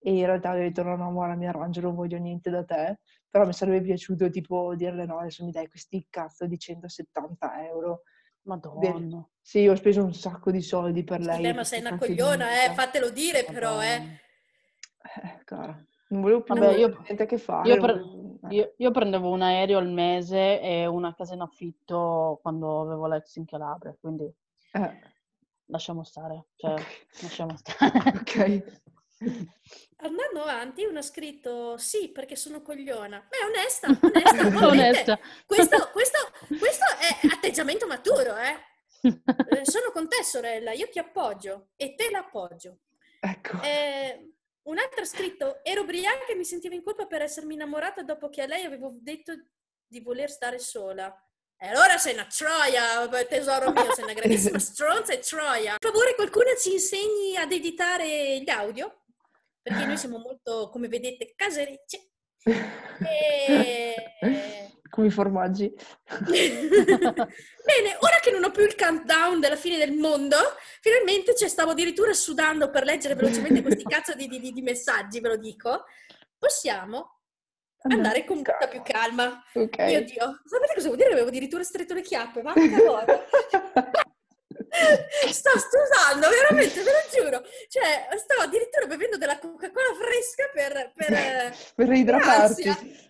e 0.01 0.17
in 0.17 0.25
realtà 0.25 0.53
le 0.53 0.59
ho 0.59 0.63
detto 0.63 0.83
no, 0.83 0.95
no, 0.95 1.07
amore, 1.07 1.35
mi 1.35 1.47
arrangio, 1.47 1.81
non 1.81 1.95
voglio 1.95 2.17
niente 2.17 2.49
da 2.49 2.63
te. 2.63 2.99
Però 3.29 3.45
mi 3.45 3.53
sarebbe 3.53 3.81
piaciuto 3.81 4.29
tipo 4.29 4.73
dirle 4.75 5.05
no, 5.05 5.19
adesso 5.19 5.43
mi 5.45 5.51
dai 5.51 5.67
questi 5.67 6.05
cazzo 6.09 6.45
di 6.47 6.57
170 6.57 7.65
euro. 7.65 8.03
Madonna. 8.43 9.27
Sì, 9.49 9.67
ho 9.67 9.73
speso 9.73 10.03
un 10.03 10.13
sacco 10.13 10.51
di 10.51 10.61
soldi 10.61 11.03
per 11.03 11.21
Sì, 11.21 11.25
lei. 11.25 11.45
e 11.47 11.53
ma 11.53 11.63
sei 11.63 11.79
una 11.79 11.97
cogliona, 11.97 12.65
eh, 12.65 12.73
fatelo 12.75 13.09
dire 13.09 13.43
però, 13.45 13.81
eh. 13.81 14.21
Eh, 15.23 15.41
cara, 15.43 15.75
non 16.09 16.21
volevo 16.21 16.43
più 16.43 16.53
Vabbè, 16.53 16.75
io- 16.75 16.99
niente 17.01 17.23
a 17.23 17.25
che 17.25 17.39
fare. 17.39 17.67
Io, 17.67 17.79
pre- 17.81 17.93
eh. 18.47 18.53
io- 18.55 18.73
io 18.77 18.91
prendevo 18.91 19.31
un 19.31 19.41
aereo 19.41 19.79
al 19.79 19.89
mese 19.89 20.61
e 20.61 20.85
una 20.85 21.15
casa 21.15 21.33
in 21.33 21.41
affitto 21.41 22.37
quando 22.43 22.81
avevo 22.81 23.07
l'ex 23.07 23.37
in 23.37 23.45
Calabria, 23.45 23.97
quindi 23.99 24.31
Eh, 24.73 24.99
lasciamo 25.65 26.03
stare. 26.03 26.49
Cioè, 26.55 26.73
ok. 26.73 27.05
lasciamo 27.23 27.57
stare. 27.57 27.91
Ok. 28.21 28.63
Andando 30.01 30.43
avanti, 30.43 30.85
uno 30.85 30.99
ha 30.99 31.01
scritto 31.01 31.75
sì, 31.79 32.09
perché 32.11 32.35
sono 32.35 32.61
cogliona. 32.61 33.25
Beh, 33.27 33.45
onesta, 33.47 33.87
onesta, 33.99 34.67
Onesta. 34.67 35.19
Questo, 35.47 35.89
questo, 35.91 36.17
questo 36.59 36.85
è 36.99 37.27
atteggiamento 37.33 37.87
maturo, 37.87 38.37
eh. 38.37 38.67
Eh, 39.01 39.65
Sono 39.65 39.91
con 39.91 40.07
te, 40.07 40.23
sorella, 40.23 40.71
io 40.71 40.89
ti 40.89 40.99
appoggio 40.99 41.69
e 41.75 41.95
te 41.95 42.09
l'appoggio. 42.09 42.79
Ecco. 43.19 43.61
Eh, 43.61 44.33
un 44.63 44.77
altro 44.77 45.01
ha 45.01 45.05
scritto, 45.05 45.63
ero 45.63 45.81
ubriaca 45.81 46.27
e 46.27 46.35
mi 46.35 46.45
sentivo 46.45 46.75
in 46.75 46.83
colpa 46.83 47.05
per 47.05 47.21
essermi 47.21 47.53
innamorata 47.53 48.03
dopo 48.03 48.29
che 48.29 48.41
a 48.41 48.45
lei 48.45 48.65
avevo 48.65 48.95
detto 48.99 49.33
di 49.87 49.99
voler 50.01 50.29
stare 50.29 50.59
sola. 50.59 51.13
E 51.57 51.67
allora 51.67 51.97
sei 51.97 52.13
una 52.13 52.25
troia, 52.27 53.07
tesoro 53.25 53.71
mio, 53.71 53.93
sei 53.93 54.03
una 54.03 54.13
grandissima 54.13 54.59
stronza 54.59 55.13
e 55.13 55.19
troia. 55.19 55.75
Per 55.77 55.89
favore 55.89 56.15
qualcuno 56.15 56.55
ci 56.57 56.73
insegni 56.73 57.35
ad 57.35 57.51
editare 57.51 58.39
gli 58.39 58.49
audio, 58.49 59.03
perché 59.61 59.85
noi 59.85 59.97
siamo 59.97 60.19
molto, 60.19 60.69
come 60.69 60.87
vedete, 60.87 61.33
casericci. 61.35 62.11
E... 63.01 63.95
Come 64.89 65.07
i 65.07 65.11
formaggi. 65.11 65.71
Bene, 66.19 67.97
ora 67.99 68.19
che 68.21 68.31
non 68.31 68.43
ho 68.43 68.51
più 68.51 68.63
il 68.63 68.75
countdown 68.75 69.39
della 69.39 69.55
fine 69.55 69.77
del 69.77 69.93
mondo, 69.93 70.35
finalmente 70.81 71.35
cioè, 71.35 71.47
stavo 71.47 71.71
addirittura 71.71 72.13
sudando 72.13 72.69
per 72.69 72.83
leggere 72.83 73.15
velocemente 73.15 73.61
questi 73.61 73.83
cazzo 73.87 74.13
di, 74.15 74.27
di- 74.27 74.51
di 74.51 74.61
messaggi, 74.61 75.19
ve 75.19 75.27
lo 75.29 75.37
dico, 75.37 75.85
possiamo 76.37 77.21
andare 77.81 78.25
con 78.25 78.37
molta 78.37 78.67
più 78.67 78.81
calma. 78.83 79.43
Ok. 79.53 79.77
Mio 79.79 80.03
Dio, 80.03 80.41
sapete 80.45 80.73
cosa 80.73 80.87
vuol 80.87 80.97
dire? 80.97 81.11
Avevo 81.11 81.27
addirittura 81.27 81.63
stretto 81.63 81.93
le 81.93 82.01
chiappe, 82.01 82.41
vacca 82.41 82.59
loro. 82.83 83.25
Sto 85.29 85.51
scusando, 85.57 86.27
veramente, 86.29 86.81
ve 86.81 86.91
lo 86.91 87.03
giuro. 87.11 87.41
Cioè, 87.67 88.07
stavo 88.17 88.41
addirittura 88.41 88.85
bevendo 88.85 89.17
della 89.17 89.39
Coca-Cola 89.39 89.93
fresca 89.99 90.49
per... 90.53 90.91
per 90.95 91.55
Per 91.75 91.87
reidratarti. 91.87 93.07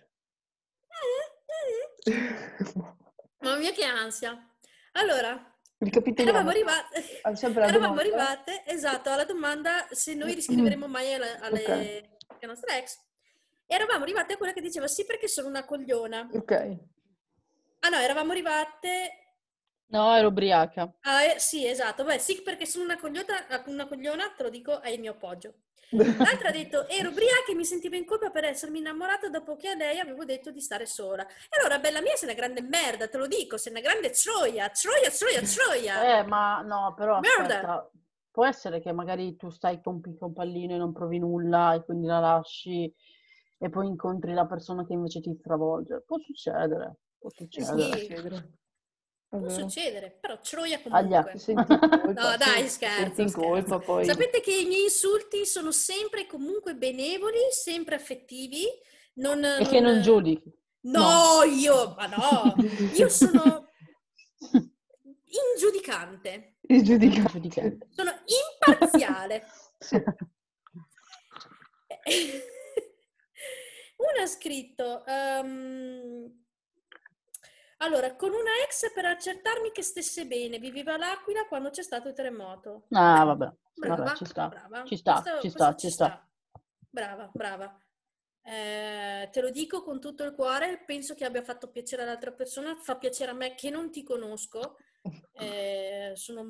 Mm, 2.08 2.12
mm. 2.78 2.82
Mamma 3.40 3.56
mia 3.56 3.72
che 3.72 3.84
ansia. 3.84 4.36
Allora, 4.92 5.58
eravamo 6.14 6.50
arrivate, 6.50 7.20
Ah, 7.22 7.32
eravamo 7.68 7.98
arrivate, 8.00 8.64
esatto, 8.66 9.10
alla 9.10 9.24
domanda 9.24 9.86
se 9.90 10.14
noi 10.14 10.34
riscriveremo 10.34 10.86
mai 10.86 11.14
alle, 11.14 11.38
alle 11.38 12.10
alle 12.44 12.52
nostre 12.52 12.78
ex. 12.78 12.98
E 13.66 13.74
eravamo 13.74 14.02
arrivate 14.02 14.34
a 14.34 14.36
quella 14.36 14.52
che 14.52 14.60
diceva 14.60 14.86
sì 14.88 15.04
perché 15.04 15.28
sono 15.28 15.48
una 15.48 15.64
cogliona. 15.64 16.28
Ok. 16.32 16.78
Ah 17.80 17.88
no, 17.88 17.96
eravamo 17.98 18.32
arrivate 18.32 19.14
No, 19.86 20.14
ero 20.16 20.28
ubriaca. 20.28 20.92
a... 21.02 21.22
eh, 21.24 21.38
sì, 21.38 21.66
esatto, 21.66 22.04
beh 22.04 22.18
sì 22.18 22.42
perché 22.42 22.66
sono 22.66 22.84
una 22.84 22.98
cogliona, 22.98 23.46
una 23.66 23.86
cogliona, 23.86 24.32
te 24.36 24.42
lo 24.42 24.50
dico, 24.50 24.72
hai 24.78 24.94
il 24.94 25.00
mio 25.00 25.12
appoggio. 25.12 25.54
L'altra 25.90 26.48
ha 26.48 26.52
detto, 26.52 26.86
ero 26.88 27.10
ubriaca 27.10 27.50
e 27.50 27.54
mi 27.54 27.64
sentivo 27.64 27.96
in 27.96 28.04
colpa 28.04 28.30
per 28.30 28.44
essermi 28.44 28.78
innamorata 28.78 29.28
dopo 29.28 29.56
che 29.56 29.68
a 29.68 29.74
lei 29.74 29.98
avevo 29.98 30.24
detto 30.24 30.50
di 30.50 30.60
stare 30.60 30.86
sola. 30.86 31.26
E 31.26 31.58
allora, 31.58 31.78
bella 31.78 32.00
mia, 32.00 32.14
sei 32.14 32.28
una 32.28 32.38
grande 32.38 32.62
merda, 32.62 33.08
te 33.08 33.18
lo 33.18 33.26
dico, 33.26 33.56
sei 33.56 33.72
una 33.72 33.80
grande 33.80 34.10
troia, 34.10 34.70
troia, 34.70 35.10
troia, 35.10 35.42
troia. 35.42 36.18
Eh, 36.18 36.22
ma 36.24 36.60
no, 36.62 36.94
però. 36.96 37.20
Può 38.30 38.46
essere 38.46 38.80
che 38.80 38.92
magari 38.92 39.34
tu 39.34 39.50
stai 39.50 39.82
con 39.82 40.00
picco 40.00 40.26
un 40.26 40.32
pallino 40.32 40.74
e 40.74 40.78
non 40.78 40.92
provi 40.92 41.18
nulla 41.18 41.74
e 41.74 41.84
quindi 41.84 42.06
la 42.06 42.20
lasci 42.20 42.94
e 43.58 43.68
poi 43.68 43.88
incontri 43.88 44.32
la 44.32 44.46
persona 44.46 44.86
che 44.86 44.92
invece 44.92 45.20
ti 45.20 45.34
stravolge. 45.34 46.04
Può 46.06 46.16
succedere, 46.18 46.98
può 47.18 47.28
succedere. 47.28 47.98
Sì. 47.98 48.59
Può 49.30 49.48
succedere, 49.48 50.10
però 50.10 50.40
troia 50.40 50.80
Aglia. 50.88 51.22
comunque. 51.22 51.32
Ti 51.32 51.38
senti 51.38 51.64
colpa. 51.78 51.96
No, 52.30 52.36
dai, 52.36 52.68
scherzo, 52.68 53.12
scherzo. 53.28 53.38
colpa 53.40 53.78
poi. 53.78 54.04
Sapete 54.04 54.40
che 54.40 54.52
i 54.56 54.64
miei 54.66 54.82
insulti 54.84 55.46
sono 55.46 55.70
sempre 55.70 56.26
comunque 56.26 56.74
benevoli, 56.74 57.38
sempre 57.52 57.94
affettivi. 57.94 58.64
Non, 59.14 59.44
E 59.44 59.66
che 59.68 59.78
non 59.80 60.02
giudichi. 60.02 60.52
No, 60.82 61.42
io, 61.44 61.94
ma 61.96 62.06
no, 62.06 62.54
io 62.96 63.08
sono 63.08 63.68
ingiudicante, 65.54 66.56
Il 66.62 66.82
giudicante. 66.82 67.30
Giudicante. 67.32 67.86
sono 67.90 68.10
imparziale. 68.66 69.44
Uno 73.96 74.22
ha 74.22 74.26
scritto, 74.26 75.04
ehm, 75.06 76.32
allora, 77.82 78.14
con 78.16 78.30
una 78.32 78.50
ex 78.64 78.92
per 78.92 79.04
accertarmi 79.06 79.70
che 79.72 79.82
stesse 79.82 80.26
bene, 80.26 80.58
viveva 80.58 80.94
all'Aquila 80.94 81.46
quando 81.46 81.70
c'è 81.70 81.82
stato 81.82 82.08
il 82.08 82.14
terremoto. 82.14 82.86
Ah, 82.90 83.24
vabbè. 83.24 83.52
Brava, 83.74 84.02
Vabbè, 84.04 84.16
ci 84.16 84.24
sta. 84.26 84.48
brava. 84.48 84.84
Ci 84.84 84.96
sta, 84.96 85.20
Questo- 85.22 85.40
ci 85.40 85.50
sta, 85.50 85.74
ci 85.76 85.90
sta. 85.90 86.28
Brava, 86.88 87.30
brava. 87.32 87.78
Eh, 88.42 89.28
te 89.30 89.40
lo 89.40 89.50
dico 89.50 89.82
con 89.82 90.00
tutto 90.00 90.24
il 90.24 90.34
cuore, 90.34 90.82
penso 90.84 91.14
che 91.14 91.24
abbia 91.24 91.42
fatto 91.42 91.70
piacere 91.70 92.02
all'altra 92.02 92.32
persona, 92.32 92.76
fa 92.76 92.96
piacere 92.96 93.30
a 93.30 93.34
me 93.34 93.54
che 93.54 93.70
non 93.70 93.90
ti 93.90 94.02
conosco. 94.02 94.76
Eh, 95.32 96.12
sono... 96.16 96.42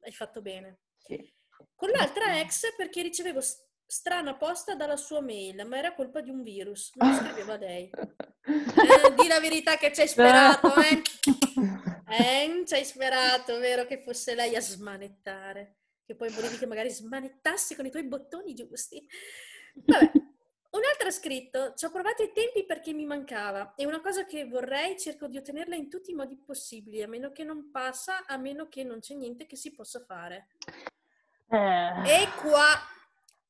Hai 0.00 0.12
fatto 0.12 0.42
bene. 0.42 0.80
Sì. 0.98 1.32
Con 1.74 1.88
l'altra 1.88 2.38
ex 2.40 2.74
perché 2.76 3.00
ricevevo 3.00 3.40
strana 3.86 4.34
posta 4.34 4.74
dalla 4.74 4.96
sua 4.96 5.20
mail, 5.20 5.66
ma 5.66 5.78
era 5.78 5.94
colpa 5.94 6.20
di 6.20 6.30
un 6.30 6.42
virus. 6.42 6.92
Non 6.94 7.14
scriveva 7.14 7.56
lei. 7.56 7.90
Eh, 8.46 9.14
di 9.14 9.26
la 9.26 9.40
verità 9.40 9.78
che 9.78 9.90
ci 9.90 10.02
hai 10.02 10.08
sperato, 10.08 10.74
eh? 10.76 11.00
eh? 12.10 12.62
Ci 12.66 12.74
hai 12.74 12.84
sperato, 12.84 13.58
vero, 13.58 13.86
che 13.86 14.02
fosse 14.02 14.34
lei 14.34 14.54
a 14.54 14.60
smanettare. 14.60 15.76
Che 16.04 16.14
poi 16.14 16.28
volevi 16.28 16.58
che 16.58 16.66
magari 16.66 16.90
smanettassi 16.90 17.74
con 17.74 17.86
i 17.86 17.90
tuoi 17.90 18.04
bottoni 18.04 18.52
giusti. 18.52 19.08
Vabbè. 19.76 20.10
Un'altra 20.74 21.06
ha 21.06 21.12
scritto, 21.12 21.72
ci 21.74 21.84
ho 21.84 21.90
provato 21.90 22.24
i 22.24 22.32
tempi 22.32 22.66
perché 22.66 22.92
mi 22.92 23.06
mancava 23.06 23.74
e 23.76 23.86
una 23.86 24.00
cosa 24.00 24.24
che 24.24 24.44
vorrei 24.44 24.98
cerco 24.98 25.28
di 25.28 25.36
ottenerla 25.36 25.76
in 25.76 25.88
tutti 25.88 26.10
i 26.10 26.14
modi 26.14 26.36
possibili, 26.36 27.00
a 27.00 27.06
meno 27.06 27.30
che 27.30 27.44
non 27.44 27.70
passa, 27.70 28.26
a 28.26 28.36
meno 28.36 28.68
che 28.68 28.82
non 28.82 28.98
c'è 28.98 29.14
niente 29.14 29.46
che 29.46 29.54
si 29.54 29.72
possa 29.72 30.00
fare. 30.04 30.48
Eh. 31.48 32.22
E 32.22 32.28
qua, 32.42 32.76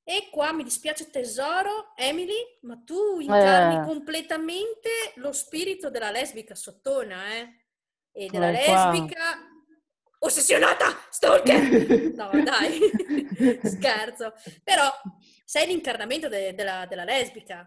e 0.06 0.28
qua 0.30 0.52
mi 0.52 0.62
dispiace 0.62 1.08
tesoro, 1.08 1.94
Emily, 1.96 2.58
ma 2.60 2.76
tu 2.84 3.20
incarni 3.20 3.76
eh. 3.76 3.86
completamente 3.86 4.90
lo 5.16 5.32
spirito 5.32 5.88
della 5.88 6.10
lesbica 6.10 6.54
sottona, 6.54 7.34
eh? 7.36 7.48
E 8.12 8.28
della 8.28 8.50
eh, 8.50 8.52
lesbica 8.52 9.38
ossessionata, 10.18 10.86
stalker! 11.08 12.12
No, 12.14 12.30
dai, 12.42 12.78
scherzo. 13.64 14.34
Però 14.62 14.90
sei 15.44 15.68
l'incarnamento 15.68 16.28
de- 16.28 16.54
della, 16.54 16.84
della 16.86 17.04
lesbica. 17.04 17.66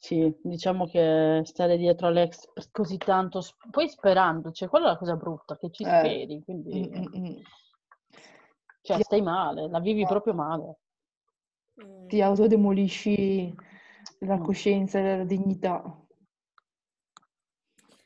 Sì, 0.00 0.34
diciamo 0.42 0.86
che 0.86 1.42
stare 1.44 1.76
dietro 1.76 2.06
all'ex 2.06 2.48
così 2.70 2.96
tanto, 2.96 3.42
poi 3.70 3.88
sperando, 3.88 4.50
cioè 4.52 4.68
quella 4.68 4.86
è 4.86 4.90
la 4.92 4.96
cosa 4.96 5.16
brutta, 5.16 5.58
che 5.58 5.70
ci 5.70 5.82
eh. 5.82 5.86
speri, 5.86 6.42
quindi... 6.42 6.88
Mm-mm. 6.88 7.42
Cioè 8.80 9.02
stai 9.02 9.20
male, 9.20 9.68
la 9.68 9.80
vivi 9.80 10.06
proprio 10.06 10.32
male. 10.32 10.78
Ti 12.08 12.22
autodemolisci 12.22 13.54
la 14.20 14.36
mm. 14.36 14.42
coscienza 14.42 14.98
e 14.98 15.16
la 15.18 15.24
dignità. 15.24 16.06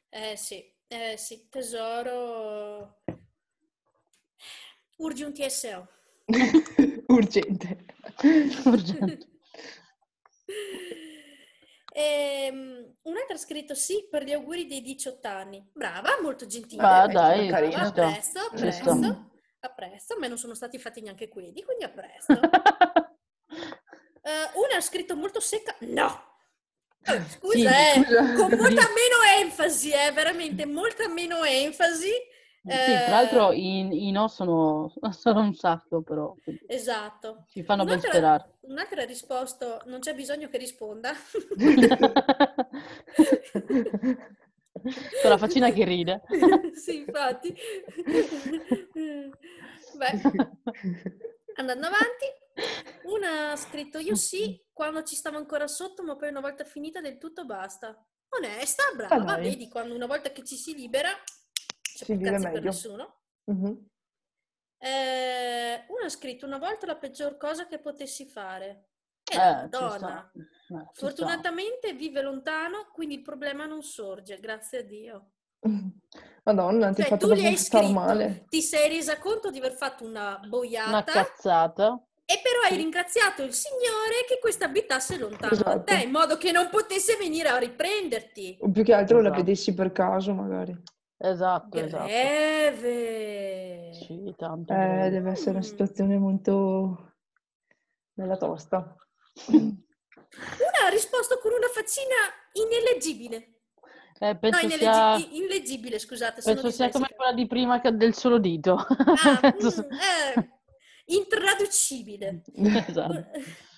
Eh 0.08 0.36
sì, 0.36 0.62
eh 0.88 1.16
sì, 1.16 1.48
tesoro. 1.48 3.00
Urgi 4.96 5.22
un 5.22 5.32
TSO. 5.32 5.88
Urgente. 7.08 7.84
Urgente. 8.66 9.28
Ehm, 11.94 12.96
un'altra 13.02 13.34
ha 13.34 13.38
scritto 13.38 13.74
sì 13.74 14.06
per 14.10 14.24
gli 14.24 14.32
auguri 14.32 14.66
dei 14.66 14.82
18 14.82 15.28
anni. 15.28 15.66
Brava, 15.72 16.18
molto 16.20 16.46
gentile. 16.46 16.82
Ah, 16.82 17.06
dai, 17.06 17.48
carino. 17.48 17.76
A 17.76 17.92
presto, 17.92 18.38
a 18.38 18.50
presto, 18.50 18.90
a 19.60 19.68
presto. 19.70 20.14
A 20.14 20.18
me 20.18 20.28
non 20.28 20.38
sono 20.38 20.54
stati 20.54 20.78
fatti 20.78 21.00
neanche 21.00 21.28
quelli, 21.28 21.62
quindi 21.62 21.84
a 21.84 21.90
presto. 21.90 22.38
uh, 24.22 24.58
una 24.58 24.76
ha 24.76 24.80
scritto 24.80 25.16
molto 25.16 25.40
secca. 25.40 25.74
No, 25.80 26.32
Scusa, 27.04 27.52
sì, 27.52 27.64
eh, 27.64 28.04
scusa, 28.04 28.32
con 28.34 28.50
molta 28.56 28.82
meno 28.94 29.16
enfasi, 29.40 29.90
eh, 29.90 30.12
veramente 30.12 30.66
molta 30.66 31.08
meno 31.08 31.42
enfasi. 31.42 32.10
Eh, 32.64 32.72
sì, 32.72 32.92
tra 32.92 33.08
l'altro 33.08 33.50
i, 33.50 34.06
i 34.06 34.12
no 34.12 34.28
sono, 34.28 34.92
sono, 35.10 35.40
un 35.40 35.54
sacco, 35.54 36.02
però. 36.02 36.32
Esatto. 36.68 37.44
Ci 37.48 37.64
fanno 37.64 37.84
ben 37.84 38.00
sperare. 38.00 38.52
Un'altra 38.60 39.02
ha 39.02 39.04
risposto, 39.04 39.80
non 39.86 39.98
c'è 39.98 40.14
bisogno 40.14 40.48
che 40.48 40.58
risponda. 40.58 41.12
Con 45.22 45.30
la 45.30 45.38
faccina 45.38 45.70
che 45.72 45.84
ride. 45.84 46.22
sì, 46.74 46.98
infatti. 46.98 47.52
Beh, 49.94 50.20
andando 51.56 51.86
avanti, 51.86 52.26
una 53.04 53.52
ha 53.52 53.56
scritto 53.56 53.98
io 53.98 54.14
sì 54.14 54.60
quando 54.72 55.02
ci 55.02 55.14
stavo 55.14 55.36
ancora 55.36 55.66
sotto, 55.66 56.02
ma 56.02 56.16
poi 56.16 56.28
una 56.30 56.40
volta 56.40 56.64
finita 56.64 57.00
del 57.00 57.18
tutto 57.18 57.44
basta. 57.44 57.96
Onesta, 58.30 58.84
brava, 58.96 59.34
ah, 59.34 59.38
vedi, 59.38 59.68
quando 59.68 59.94
una 59.94 60.06
volta 60.06 60.30
che 60.30 60.42
ci 60.42 60.56
si 60.56 60.74
libera, 60.74 61.10
c'è 61.82 62.04
si 62.04 62.18
cazzo 62.18 62.50
per 62.50 62.62
nessuno. 62.62 63.20
Mm-hmm. 63.50 63.74
Eh, 64.78 65.84
una 65.88 66.04
ha 66.04 66.08
scritto 66.08 66.46
una 66.46 66.58
volta 66.58 66.86
la 66.86 66.96
peggior 66.96 67.36
cosa 67.36 67.66
che 67.66 67.78
potessi 67.78 68.26
fare. 68.26 68.88
Eh, 69.30 69.68
donna. 69.68 70.30
Eh, 70.34 70.88
Fortunatamente 70.94 71.92
vive 71.92 72.22
lontano, 72.22 72.88
quindi 72.92 73.16
il 73.16 73.22
problema 73.22 73.66
non 73.66 73.82
sorge, 73.82 74.40
grazie 74.40 74.78
a 74.78 74.82
Dio. 74.82 75.30
Madonna, 76.44 76.92
ti 76.92 77.02
cioè, 77.02 77.10
fatto 77.10 77.28
tu 77.28 77.34
gli 77.34 77.46
hai 77.46 77.56
scritto, 77.56 77.92
male. 77.92 78.46
Ti 78.48 78.62
sei 78.62 78.88
resa 78.88 79.18
conto 79.18 79.50
di 79.50 79.58
aver 79.58 79.74
fatto 79.74 80.04
una 80.04 80.40
boiata. 80.44 80.88
Una 80.88 81.04
cazzata. 81.04 82.02
E 82.24 82.40
però 82.42 82.60
hai 82.68 82.76
ringraziato 82.76 83.42
il 83.42 83.52
Signore 83.52 84.24
che 84.26 84.38
questa 84.40 84.66
abitasse 84.66 85.18
lontano 85.18 85.52
esatto. 85.52 85.70
da 85.70 85.80
te, 85.80 86.04
in 86.04 86.10
modo 86.10 86.36
che 86.36 86.52
non 86.52 86.68
potesse 86.70 87.16
venire 87.16 87.48
a 87.48 87.58
riprenderti. 87.58 88.58
O 88.60 88.70
più 88.70 88.84
che 88.84 88.94
altro 88.94 89.18
esatto. 89.18 89.34
la 89.34 89.42
vedessi 89.42 89.74
per 89.74 89.92
caso, 89.92 90.32
magari. 90.32 90.74
Esatto, 91.18 91.68
Greve. 91.78 91.90
esatto. 93.90 94.04
Sì, 94.04 94.34
tanto. 94.36 94.72
Eh, 94.72 95.08
deve 95.10 95.30
essere 95.30 95.50
una 95.50 95.62
situazione 95.62 96.18
molto 96.18 97.14
nella 98.14 98.36
tosta. 98.36 98.96
Una 99.46 100.86
ha 100.86 100.90
risposto 100.90 101.38
con 101.38 101.52
una 101.52 101.68
faccina 101.68 102.16
ineleggibile. 102.52 103.60
Eh, 104.18 104.36
penso 104.36 104.66
no, 104.66 104.72
sia... 104.72 105.16
illeggibile, 105.16 105.98
scusate. 105.98 106.42
Penso 106.42 106.70
sia 106.70 106.88
come 106.90 107.08
quella 107.14 107.32
di 107.32 107.46
prima 107.46 107.78
del 107.78 108.14
solo 108.14 108.38
dito. 108.38 108.74
Ah, 108.74 109.40
mm, 109.54 109.66
eh, 110.36 110.50
intraducibile. 111.06 112.42
Esatto. 112.54 113.30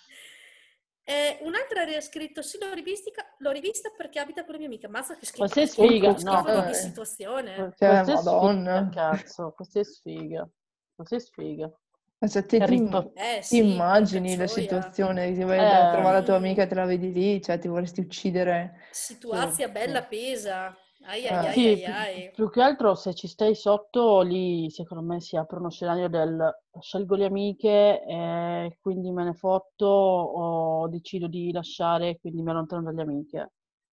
Eh, 1.07 1.39
un'altra 1.43 1.83
ha 1.83 2.01
scritto 2.01 2.41
sì, 2.41 2.57
l'ho, 2.59 2.69
l'ho, 2.69 3.51
rivista 3.51 3.91
perché 3.95 4.19
abita 4.19 4.43
con 4.43 4.53
la 4.55 4.59
mia 4.61 4.69
amica. 4.69 4.89
Mazza 4.89 5.17
che 5.17 5.27
schifo. 5.27 5.41
Questa 5.41 5.61
è 5.61 5.67
sfiga. 5.67 6.13
No, 6.23 6.41
no, 6.41 6.65
di 6.65 6.73
situazione. 6.73 7.75
Cioè, 7.77 8.03
questa 8.03 8.23
madonna. 8.23 8.87
Sfiga, 8.87 9.11
cazzo, 9.11 9.53
questa 9.55 9.81
è 9.81 9.85
sfiga. 9.85 10.49
Questa 10.95 11.17
è 11.17 11.19
sfiga. 11.19 11.71
Ma 12.19 12.27
se 12.27 12.47
te 12.47 12.59
ti, 12.65 12.89
eh, 13.17 13.43
sì, 13.43 13.61
ti 13.61 13.69
immagini 13.69 14.35
la 14.35 14.47
situazione, 14.47 15.35
ti 15.35 15.43
vai 15.43 15.59
eh, 15.59 15.63
a 15.63 15.91
trovare 15.93 16.21
la 16.21 16.23
tua 16.23 16.37
amica 16.37 16.63
e 16.63 16.67
te 16.67 16.75
la 16.75 16.87
vedi 16.87 17.13
lì, 17.13 17.43
cioè 17.43 17.59
ti 17.59 17.69
vorresti 17.69 18.01
uccidere. 18.01 18.87
Situazione 18.91 19.71
bella 19.71 20.05
pesa. 20.05 20.75
Ai, 21.07 21.27
ai, 21.27 21.47
ai, 21.47 21.53
sì, 21.53 21.69
ai, 21.69 21.85
ai. 21.85 22.23
Più, 22.31 22.45
più, 22.45 22.51
che 22.51 22.63
altro 22.63 22.95
se 22.95 23.15
ci 23.15 23.29
stai 23.29 23.55
sotto, 23.55 24.23
lì 24.23 24.71
secondo 24.71 25.05
me 25.05 25.21
si 25.21 25.37
apre 25.37 25.59
uno 25.59 25.71
scenario 25.71 26.09
del 26.09 26.63
scelgo 26.81 27.15
le 27.15 27.27
amiche 27.27 28.03
e 28.03 28.79
quindi 28.81 29.11
me 29.11 29.25
ne 29.25 29.35
fotto 29.35 29.87
o 29.87 30.89
decido 30.89 31.27
di 31.27 31.53
lasciare 31.53 32.19
quindi 32.19 32.43
mi 32.43 32.51
allontano 32.51 32.83
dalle 32.83 33.03
amiche. 33.03 33.53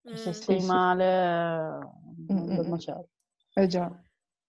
Mm. 0.10 0.14
Se 0.14 0.32
stai 0.34 0.62
sì, 0.62 0.66
male, 0.66 1.80
sì. 2.28 2.34
Mm, 2.34 2.52
mm, 2.52 2.70
macello. 2.70 3.10
Eh 3.56 3.68
già. 3.68 3.92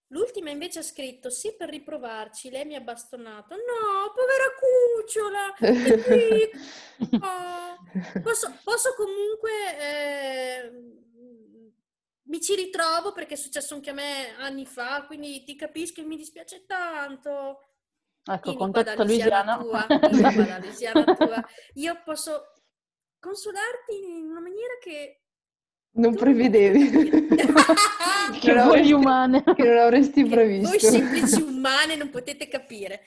L'ultima 0.09 0.51
invece 0.51 0.81
ha 0.81 0.83
scritto 0.83 1.31
sì 1.31 1.55
per 1.57 1.69
riprovarci, 1.69 2.51
lei 2.51 2.65
mi 2.65 2.75
ha 2.75 2.81
bastonato. 2.81 3.55
No, 3.57 4.13
povera 4.15 4.49
cucciola! 4.61 5.53
oh. 7.27 8.21
posso, 8.23 8.53
posso, 8.63 8.95
comunque... 8.95 9.51
Eh 9.81 11.01
mi 12.25 12.41
ci 12.41 12.55
ritrovo 12.55 13.13
perché 13.13 13.35
è 13.35 13.37
successo 13.37 13.75
anche 13.75 13.91
a 13.91 13.95
me 13.95 14.35
anni 14.39 14.67
fa, 14.67 15.05
quindi 15.07 15.43
ti 15.45 15.57
capisco 15.57 16.01
e 16.01 16.05
mi 16.05 16.17
dispiace 16.17 16.65
tanto. 16.67 17.59
Ecco, 18.25 18.55
contatto 18.55 19.05
Luisiana. 19.05 19.59
Tua, 19.59 19.87
Luisiana 20.61 21.05
tua. 21.05 21.45
Io 21.75 22.01
posso 22.05 22.53
consolarti 23.19 23.97
in 23.97 24.31
una 24.31 24.41
maniera 24.41 24.75
che... 24.81 25.23
Non 25.95 26.15
prevedevi. 26.15 26.91
che 28.41 28.53
non 28.53 28.69
voi 28.69 28.93
umane. 28.93 29.43
Che 29.43 29.65
non 29.65 29.79
avresti 29.79 30.25
previsto. 30.25 30.69
Voi 30.69 30.81
semplici 30.81 31.43
umane 31.43 31.97
non 31.97 32.11
potete 32.11 32.47
capire. 32.49 33.03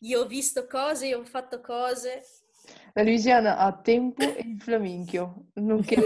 Io 0.00 0.20
ho 0.20 0.26
visto 0.26 0.66
cose, 0.66 1.08
io 1.08 1.18
ho 1.18 1.24
fatto 1.24 1.60
cose. 1.60 2.22
La 2.92 3.02
Luisiana 3.02 3.56
ha 3.56 3.72
tempo 3.72 4.22
e 4.22 4.42
il 4.46 4.60
flaminchio, 4.60 5.46
nonché 5.54 5.96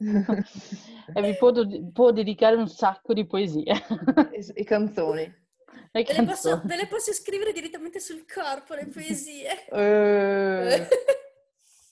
e 1.14 1.22
vi 1.22 1.36
può, 1.36 1.52
può, 1.92 2.10
dedicare 2.10 2.56
un 2.56 2.68
sacco 2.68 3.12
di 3.12 3.26
poesie. 3.26 3.74
e, 4.32 4.52
e 4.54 4.64
canzoni. 4.64 5.38
Ve, 5.92 6.06
le 6.08 6.24
posso, 6.24 6.62
ve, 6.64 6.76
le 6.76 6.86
posso, 6.86 7.12
scrivere 7.12 7.52
direttamente 7.52 8.00
sul 8.00 8.24
corpo 8.26 8.74
le 8.74 8.86
poesie. 8.86 9.66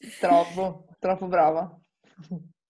Eh, 0.00 0.16
troppo, 0.20 0.86
troppo 1.00 1.26
brava. 1.26 1.76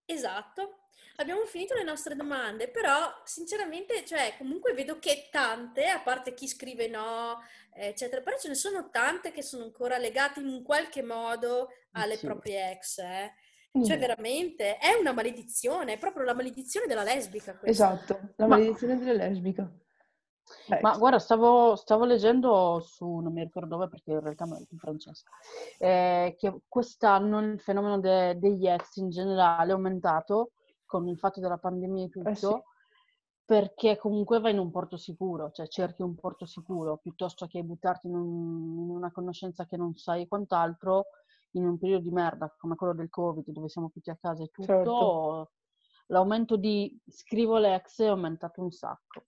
Esatto. 0.06 0.78
Abbiamo 1.16 1.44
finito 1.44 1.74
le 1.74 1.82
nostre 1.82 2.16
domande, 2.16 2.68
però 2.68 3.12
sinceramente, 3.24 4.04
cioè, 4.06 4.34
comunque 4.38 4.72
vedo 4.72 4.98
che 4.98 5.28
tante, 5.30 5.86
a 5.86 6.00
parte 6.00 6.32
chi 6.32 6.48
scrive 6.48 6.88
no, 6.88 7.42
eccetera, 7.74 8.22
però 8.22 8.38
ce 8.38 8.48
ne 8.48 8.54
sono 8.54 8.88
tante 8.88 9.30
che 9.30 9.42
sono 9.42 9.64
ancora 9.64 9.98
legate 9.98 10.40
in 10.40 10.46
un 10.46 10.62
qualche 10.62 11.02
modo 11.02 11.68
alle 11.92 12.16
sì. 12.16 12.24
proprie 12.24 12.70
ex. 12.70 12.98
Eh. 12.98 13.32
Cioè, 13.84 13.98
veramente, 13.98 14.78
è 14.78 14.94
una 14.98 15.12
maledizione, 15.12 15.94
è 15.94 15.98
proprio 15.98 16.24
la 16.24 16.34
maledizione 16.34 16.86
della 16.86 17.02
lesbica. 17.02 17.56
Questa. 17.56 17.94
Esatto, 17.94 18.32
la 18.36 18.46
maledizione 18.46 18.94
Ma... 18.94 19.04
della 19.04 19.26
lesbica. 19.26 19.70
Eh, 20.68 20.80
Ma 20.80 20.96
guarda, 20.96 21.18
stavo, 21.18 21.76
stavo, 21.76 22.04
leggendo 22.04 22.80
su, 22.80 23.18
non 23.18 23.32
mi 23.32 23.42
ricordo 23.42 23.76
dove 23.76 23.88
perché 23.88 24.12
in 24.12 24.20
realtà 24.20 24.44
è 24.44 24.64
più 24.66 24.78
francese, 24.78 25.24
eh, 25.78 26.34
che 26.38 26.60
quest'anno 26.68 27.40
il 27.40 27.60
fenomeno 27.60 27.98
de, 28.00 28.38
degli 28.38 28.66
ex 28.66 28.96
in 28.96 29.10
generale 29.10 29.70
è 29.70 29.74
aumentato 29.74 30.52
con 30.86 31.06
il 31.08 31.18
fatto 31.18 31.40
della 31.40 31.58
pandemia 31.58 32.06
e 32.06 32.08
tutto, 32.08 32.28
eh 32.28 32.34
sì. 32.34 32.54
perché 33.44 33.96
comunque 33.98 34.40
vai 34.40 34.52
in 34.52 34.58
un 34.58 34.70
porto 34.70 34.96
sicuro, 34.96 35.50
cioè 35.50 35.68
cerchi 35.68 36.02
un 36.02 36.14
porto 36.14 36.46
sicuro, 36.46 36.96
piuttosto 36.96 37.46
che 37.46 37.62
buttarti 37.62 38.06
in, 38.06 38.14
un, 38.14 38.84
in 38.84 38.90
una 38.90 39.12
conoscenza 39.12 39.66
che 39.66 39.76
non 39.76 39.94
sai 39.96 40.26
quant'altro, 40.26 41.06
in 41.52 41.66
un 41.66 41.78
periodo 41.78 42.04
di 42.04 42.10
merda 42.10 42.54
come 42.58 42.74
quello 42.74 42.94
del 42.94 43.08
Covid, 43.08 43.48
dove 43.50 43.68
siamo 43.68 43.90
tutti 43.90 44.10
a 44.10 44.18
casa 44.20 44.42
e 44.42 44.48
tutto, 44.48 44.66
certo. 44.66 45.50
l'aumento 46.06 46.56
di 46.56 46.98
scrivo 47.06 47.58
l'ex 47.58 48.00
è 48.02 48.06
aumentato 48.06 48.62
un 48.62 48.70
sacco. 48.70 49.24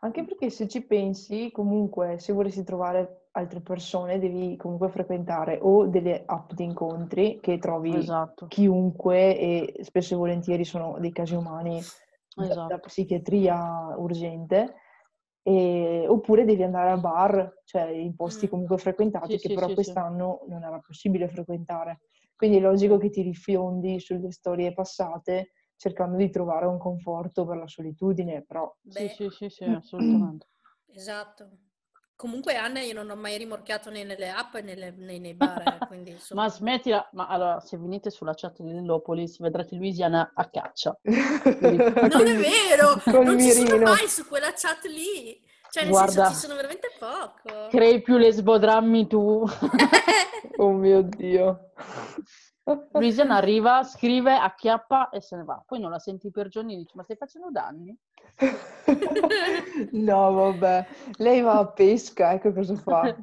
Anche 0.00 0.24
perché 0.24 0.48
se 0.48 0.66
ci 0.66 0.82
pensi, 0.82 1.50
comunque, 1.50 2.18
se 2.18 2.32
vorresti 2.32 2.64
trovare 2.64 3.28
altre 3.32 3.60
persone, 3.60 4.18
devi 4.18 4.56
comunque 4.56 4.88
frequentare 4.88 5.58
o 5.60 5.86
delle 5.86 6.22
app 6.24 6.52
di 6.52 6.64
incontri 6.64 7.38
che 7.40 7.58
trovi 7.58 7.94
esatto. 7.94 8.46
chiunque 8.46 9.38
e 9.38 9.74
spesso 9.82 10.14
e 10.14 10.16
volentieri 10.16 10.64
sono 10.64 10.96
dei 10.98 11.12
casi 11.12 11.34
umani 11.34 11.78
esatto. 11.78 12.54
da, 12.54 12.66
da, 12.66 12.78
psichiatria 12.78 13.94
urgente, 13.96 14.74
e, 15.46 16.06
oppure 16.08 16.46
devi 16.46 16.62
andare 16.62 16.90
al 16.90 17.00
bar, 17.00 17.60
cioè 17.64 17.82
in 17.90 18.16
posti 18.16 18.46
mm. 18.46 18.48
comunque 18.48 18.78
frequentati 18.78 19.32
sì, 19.32 19.38
che 19.38 19.48
sì, 19.48 19.54
però 19.54 19.68
sì, 19.68 19.74
quest'anno 19.74 20.40
non 20.48 20.64
era 20.64 20.80
possibile 20.80 21.28
frequentare. 21.28 22.00
Quindi 22.34 22.56
è 22.56 22.60
logico 22.60 22.96
che 22.96 23.10
ti 23.10 23.20
rifiondi 23.20 24.00
sulle 24.00 24.32
storie 24.32 24.72
passate 24.72 25.52
cercando 25.76 26.16
di 26.16 26.30
trovare 26.30 26.64
un 26.64 26.78
conforto 26.78 27.44
per 27.44 27.58
la 27.58 27.68
solitudine, 27.68 28.42
però... 28.42 28.74
Beh, 28.80 29.08
sì, 29.10 29.28
sì, 29.28 29.28
sì, 29.30 29.48
sì, 29.50 29.64
assolutamente. 29.68 30.48
Esatto. 30.86 31.50
Comunque 32.16 32.54
Anna 32.54 32.80
io 32.80 32.94
non 32.94 33.10
ho 33.10 33.16
mai 33.16 33.36
rimorchiato 33.36 33.90
né 33.90 34.04
nelle 34.04 34.30
app 34.30 34.54
né, 34.56 34.74
nei, 34.96 35.18
nei 35.18 35.34
bar, 35.34 35.62
eh, 35.66 35.86
quindi 35.88 36.12
insomma... 36.12 36.42
Ma 36.42 36.48
smettila, 36.48 37.08
ma 37.12 37.26
allora 37.26 37.58
se 37.60 37.76
venite 37.76 38.10
sulla 38.10 38.34
chat 38.34 38.62
di 38.62 38.72
Lillopolis 38.72 39.38
vedrete 39.40 39.74
Luisiana 39.74 40.30
a 40.34 40.48
caccia. 40.48 40.96
non 41.02 42.26
è 42.26 42.36
vero, 42.36 43.02
non 43.20 43.38
ci 43.40 43.50
sono 43.50 43.78
mai 43.78 44.06
su 44.08 44.26
quella 44.26 44.52
chat 44.54 44.84
lì. 44.84 45.40
Cioè, 45.70 45.82
nel 45.82 45.92
Guarda, 45.92 46.12
senso, 46.12 46.30
ci 46.30 46.38
sono 46.38 46.54
veramente 46.54 46.88
poco. 47.00 47.66
Crei 47.68 48.00
più 48.00 48.16
lesbodrammi 48.16 49.08
tu. 49.08 49.44
oh 50.58 50.70
mio 50.70 51.02
Dio. 51.02 51.72
Vision 52.92 53.30
arriva, 53.30 53.82
scrive, 53.82 54.36
acchiappa 54.36 55.10
e 55.10 55.20
se 55.20 55.36
ne 55.36 55.42
va. 55.42 55.62
Poi 55.66 55.80
non 55.80 55.90
la 55.90 55.98
senti 55.98 56.30
per 56.30 56.48
giorni 56.48 56.74
e 56.74 56.76
dici, 56.76 56.92
ma 56.94 57.02
stai 57.02 57.16
facendo 57.16 57.50
danni? 57.50 57.94
no, 59.92 60.32
vabbè. 60.32 60.86
Lei 61.16 61.40
va 61.40 61.58
a 61.58 61.66
pesca, 61.66 62.32
ecco 62.32 62.52
cosa 62.52 62.76
fa. 62.76 63.16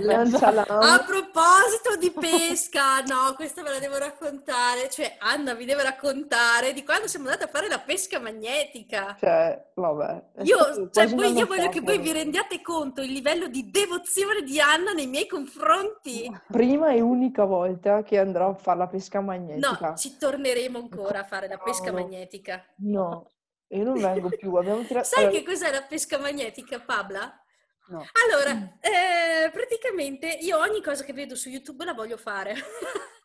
Lancia 0.00 0.50
la... 0.50 0.62
A 0.62 1.04
proposito 1.04 1.96
di 1.98 2.10
pesca, 2.10 3.00
no, 3.02 3.34
questa 3.34 3.62
ve 3.62 3.70
la 3.70 3.78
devo 3.78 3.98
raccontare. 3.98 4.88
Cioè, 4.90 5.16
Anna 5.18 5.54
vi 5.54 5.64
deve 5.64 5.82
raccontare 5.82 6.72
di 6.72 6.84
quando 6.84 7.06
siamo 7.06 7.26
andati 7.26 7.44
a 7.44 7.48
fare 7.48 7.68
la 7.68 7.78
pesca 7.78 8.20
magnetica. 8.20 9.16
Cioè, 9.18 9.70
vabbè. 9.74 10.22
Io, 10.42 10.90
cioè, 10.90 11.14
poi 11.14 11.32
io 11.32 11.46
voglio 11.46 11.68
che 11.68 11.80
voi 11.80 11.98
vi 11.98 12.12
rendiate 12.12 12.60
conto 12.60 13.00
il 13.00 13.12
livello 13.12 13.48
di 13.48 13.70
devozione 13.70 14.42
di 14.42 14.60
Anna 14.60 14.92
nei 14.92 15.06
miei 15.06 15.26
confronti. 15.26 16.30
Prima 16.48 16.90
e 16.92 17.00
unica 17.00 17.44
volta 17.44 18.02
che 18.02 18.18
andrò 18.18 18.50
a 18.50 18.54
fare 18.54 18.78
la 18.78 18.88
pesca 18.88 19.20
magnetica. 19.20 19.88
No, 19.88 19.96
ci 19.96 20.16
torneremo 20.16 20.78
ancora 20.78 21.20
a 21.20 21.24
fare 21.24 21.48
la 21.48 21.58
pesca 21.58 21.90
no, 21.90 21.98
magnetica. 21.98 22.64
No, 22.78 23.30
io 23.68 23.84
non 23.84 24.00
vengo 24.00 24.28
più. 24.28 24.54
Abbiamo 24.54 24.82
tirato... 24.84 25.06
Sai 25.06 25.30
che 25.30 25.42
cos'è 25.42 25.70
la 25.70 25.82
pesca 25.82 26.18
magnetica, 26.18 26.80
Pabla? 26.80 27.42
No. 27.88 28.04
Allora, 28.26 28.54
mm. 28.54 28.62
eh, 28.80 29.50
praticamente 29.50 30.26
io 30.40 30.58
ogni 30.58 30.82
cosa 30.82 31.04
che 31.04 31.12
vedo 31.12 31.34
su 31.34 31.48
YouTube 31.48 31.84
la 31.84 31.94
voglio 31.94 32.16
fare. 32.16 32.54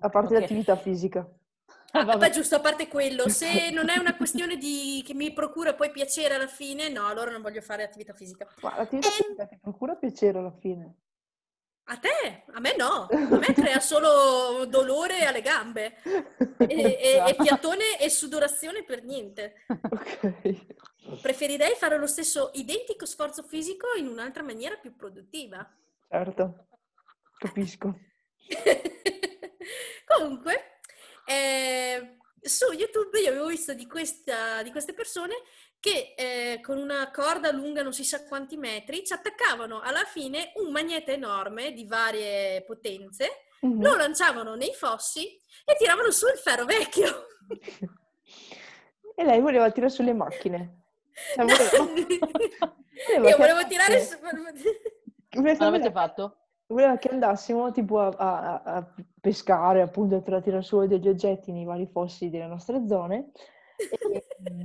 A 0.00 0.10
parte 0.10 0.34
okay. 0.34 0.40
l'attività 0.40 0.76
fisica. 0.76 1.26
Ah, 1.92 2.04
vabbè, 2.04 2.28
giusto, 2.28 2.56
a 2.56 2.60
parte 2.60 2.88
quello, 2.88 3.30
se 3.30 3.70
non 3.70 3.88
è 3.88 3.96
una 3.96 4.14
questione 4.14 4.58
di, 4.58 5.02
che 5.06 5.14
mi 5.14 5.32
procura 5.32 5.72
poi 5.72 5.90
piacere 5.90 6.34
alla 6.34 6.46
fine, 6.46 6.90
no, 6.90 7.06
allora 7.06 7.30
non 7.30 7.40
voglio 7.40 7.62
fare 7.62 7.82
attività 7.82 8.12
fisica. 8.12 8.46
Ma 8.60 8.76
l'attività 8.76 9.08
e... 9.08 9.12
fisica 9.12 9.46
ti 9.46 9.58
procura 9.58 9.94
piacere 9.94 10.38
alla 10.38 10.54
fine? 10.60 10.94
A 11.88 11.98
te? 11.98 12.44
A 12.52 12.58
me 12.58 12.74
no, 12.76 13.06
a 13.08 13.38
me 13.38 13.54
crea 13.54 13.78
solo 13.78 14.64
dolore 14.66 15.24
alle 15.24 15.40
gambe 15.40 15.98
e, 16.58 16.66
e, 16.66 17.22
e 17.28 17.36
piattone 17.38 18.00
e 18.00 18.10
sudorazione 18.10 18.82
per 18.82 19.04
niente. 19.04 19.64
Ok. 19.68 21.20
Preferirei 21.22 21.76
fare 21.76 21.96
lo 21.96 22.08
stesso 22.08 22.50
identico 22.54 23.06
sforzo 23.06 23.44
fisico 23.44 23.86
in 23.96 24.08
un'altra 24.08 24.42
maniera 24.42 24.74
più 24.76 24.96
produttiva. 24.96 25.64
Certo, 26.08 26.66
capisco. 27.38 27.96
Comunque, 30.06 30.80
eh, 31.24 32.16
su 32.40 32.72
YouTube 32.72 33.20
io 33.20 33.30
avevo 33.30 33.46
visto 33.46 33.74
di, 33.74 33.86
questa, 33.86 34.62
di 34.62 34.70
queste 34.72 34.92
persone 34.92 35.34
che 35.80 36.14
eh, 36.16 36.60
con 36.60 36.78
una 36.78 37.10
corda 37.10 37.52
lunga 37.52 37.82
non 37.82 37.92
si 37.92 38.04
sa 38.04 38.24
quanti 38.24 38.56
metri 38.56 39.04
ci 39.04 39.12
attaccavano 39.12 39.80
alla 39.80 40.04
fine 40.04 40.52
un 40.56 40.72
magnete 40.72 41.12
enorme 41.14 41.72
di 41.72 41.84
varie 41.86 42.62
potenze, 42.62 43.46
mm-hmm. 43.64 43.82
lo 43.82 43.96
lanciavano 43.96 44.54
nei 44.54 44.72
fossi 44.74 45.26
e 45.64 45.76
tiravano 45.78 46.10
su 46.10 46.26
il 46.26 46.38
ferro 46.38 46.64
vecchio. 46.64 47.26
e 49.14 49.24
lei 49.24 49.40
voleva 49.40 49.70
tirare 49.70 49.92
sulle 49.92 50.12
macchine. 50.12 50.82
Cioè, 51.34 51.44
voleva... 53.18 53.28
Io 53.28 53.36
volevo 53.36 53.64
tirare 53.68 54.02
su... 54.02 54.16
Cosa 55.28 55.66
avete 55.66 55.90
fatto? 55.90 56.38
Voleva 56.66 56.96
che 56.96 57.08
andassimo 57.08 57.70
tipo 57.70 58.00
a, 58.00 58.08
a, 58.08 58.62
a 58.62 58.94
pescare, 59.20 59.82
appunto, 59.82 60.20
per 60.20 60.42
tirare 60.42 60.62
su 60.62 60.84
degli 60.86 61.08
oggetti 61.08 61.52
nei 61.52 61.64
vari 61.64 61.86
fossi 61.86 62.28
delle 62.28 62.46
nostre 62.46 62.86
zone 62.86 63.30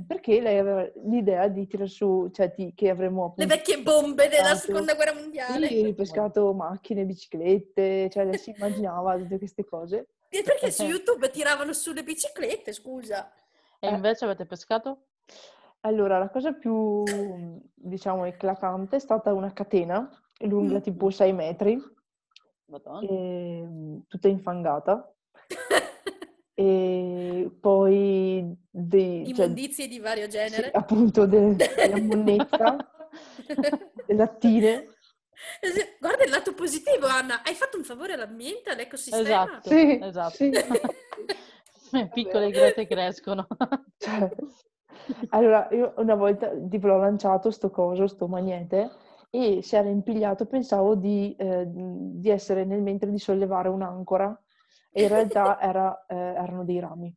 perché 0.06 0.40
lei 0.40 0.58
aveva 0.58 0.88
l'idea 1.04 1.48
di 1.48 1.66
tirare 1.66 1.88
su, 1.88 2.30
cioè 2.32 2.52
di, 2.56 2.72
che 2.74 2.90
avremmo 2.90 3.24
appunto... 3.24 3.42
Le 3.42 3.46
vecchie 3.46 3.82
bombe 3.82 4.28
della 4.28 4.54
seconda 4.54 4.94
guerra 4.94 5.14
mondiale. 5.14 5.68
Sì, 5.68 5.94
pescato 5.94 6.52
macchine, 6.54 7.04
biciclette, 7.04 8.08
cioè 8.10 8.24
lei 8.24 8.38
si 8.38 8.50
immaginava 8.56 9.16
tutte 9.16 9.38
queste 9.38 9.64
cose. 9.64 10.08
E 10.28 10.42
perché 10.42 10.70
su 10.70 10.84
YouTube 10.84 11.30
tiravano 11.30 11.72
su 11.72 11.92
le 11.92 12.02
biciclette, 12.02 12.72
scusa? 12.72 13.30
E 13.78 13.88
invece 13.88 14.24
avete 14.24 14.46
pescato? 14.46 15.06
Allora, 15.80 16.18
la 16.18 16.30
cosa 16.30 16.52
più, 16.52 17.02
diciamo, 17.74 18.24
eclatante 18.24 18.96
è 18.96 19.00
stata 19.00 19.32
una 19.32 19.52
catena 19.52 20.08
lunga 20.40 20.78
mm. 20.78 20.82
tipo 20.82 21.10
6 21.10 21.32
metri, 21.32 21.72
e, 23.02 23.58
ehm, 23.60 24.04
tutta 24.06 24.28
infangata. 24.28 25.12
e 26.54 27.50
poi 27.60 28.56
dei, 28.70 29.28
immondizie 29.28 29.84
cioè, 29.84 29.92
di 29.92 29.98
vario 29.98 30.28
genere. 30.28 30.64
Sì, 30.64 30.70
appunto, 30.72 31.26
de, 31.26 31.54
della 31.56 32.00
monnezza, 32.00 32.76
delle 34.06 34.18
lattine. 34.18 34.86
Guarda 35.98 36.24
il 36.24 36.30
lato 36.30 36.54
positivo, 36.54 37.06
Anna. 37.06 37.42
Hai 37.42 37.54
fatto 37.54 37.76
un 37.76 37.84
favore 37.84 38.12
all'ambiente, 38.12 38.70
all'ecosistema. 38.70 39.22
Esatto, 39.22 39.68
sì, 39.68 39.98
esatto. 40.00 40.34
Sì. 40.34 40.50
Piccole 42.12 42.50
grete 42.50 42.86
crescono. 42.86 43.46
Cioè, 44.02 44.28
allora, 45.30 45.68
io 45.70 45.94
una 45.98 46.14
volta 46.14 46.50
tipo 46.68 46.86
l'ho 46.88 46.98
lanciato 46.98 47.50
sto 47.50 47.70
coso, 47.70 48.06
sto 48.08 48.26
magnete, 48.26 48.90
e 49.30 49.62
si 49.62 49.76
era 49.76 49.88
impigliato, 49.88 50.46
pensavo 50.46 50.94
di, 50.94 51.34
eh, 51.38 51.64
di 51.66 52.28
essere 52.30 52.64
nel 52.64 52.82
mentre 52.82 53.10
di 53.10 53.18
sollevare 53.18 53.68
un'ancora 53.68 54.36
e 54.92 55.02
in 55.02 55.08
realtà 55.08 55.58
era, 55.60 56.04
eh, 56.06 56.14
erano 56.14 56.64
dei 56.64 56.78
rami. 56.78 57.14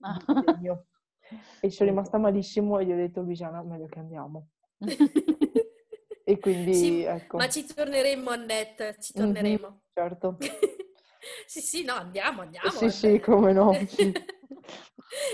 Ah. 0.00 0.18
e 1.60 1.70
sono 1.70 1.88
rimasta 1.88 2.18
malissimo 2.18 2.78
e 2.78 2.84
gli 2.84 2.92
ho 2.92 2.96
detto 2.96 3.22
Luciana, 3.22 3.62
meglio 3.62 3.86
che 3.86 4.00
andiamo. 4.00 4.48
e 6.24 6.38
quindi 6.40 6.74
sì, 6.74 7.02
ecco. 7.02 7.38
Ma 7.38 7.48
ci 7.48 7.64
torneremo 7.64 8.30
Annette, 8.30 8.96
ci 9.00 9.12
torneremo. 9.12 9.68
Mm-hmm, 9.68 9.78
certo. 9.94 10.36
sì, 11.46 11.60
sì, 11.60 11.84
no, 11.84 11.94
andiamo, 11.94 12.42
andiamo. 12.42 12.70
Sì, 12.70 12.90
sì, 12.90 13.20
come 13.20 13.52
no. 13.52 13.70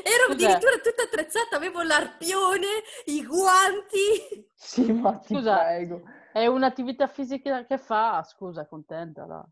Ero 0.03 0.26
Cos'è? 0.26 0.35
addirittura 0.35 0.78
tutta 0.83 1.05
attrezzata, 1.05 1.57
avevo 1.57 1.83
l'arpione, 1.83 2.66
i 3.07 3.24
guanti. 3.24 4.47
Sì, 4.55 4.93
ma 4.93 5.16
ti 5.16 5.35
Scusa, 5.35 5.57
prego. 5.57 6.03
È 6.33 6.47
un'attività 6.47 7.09
fisica 7.09 7.64
che 7.64 7.78
fa, 7.78 8.22
scusa, 8.22 8.66
contenta. 8.66 9.49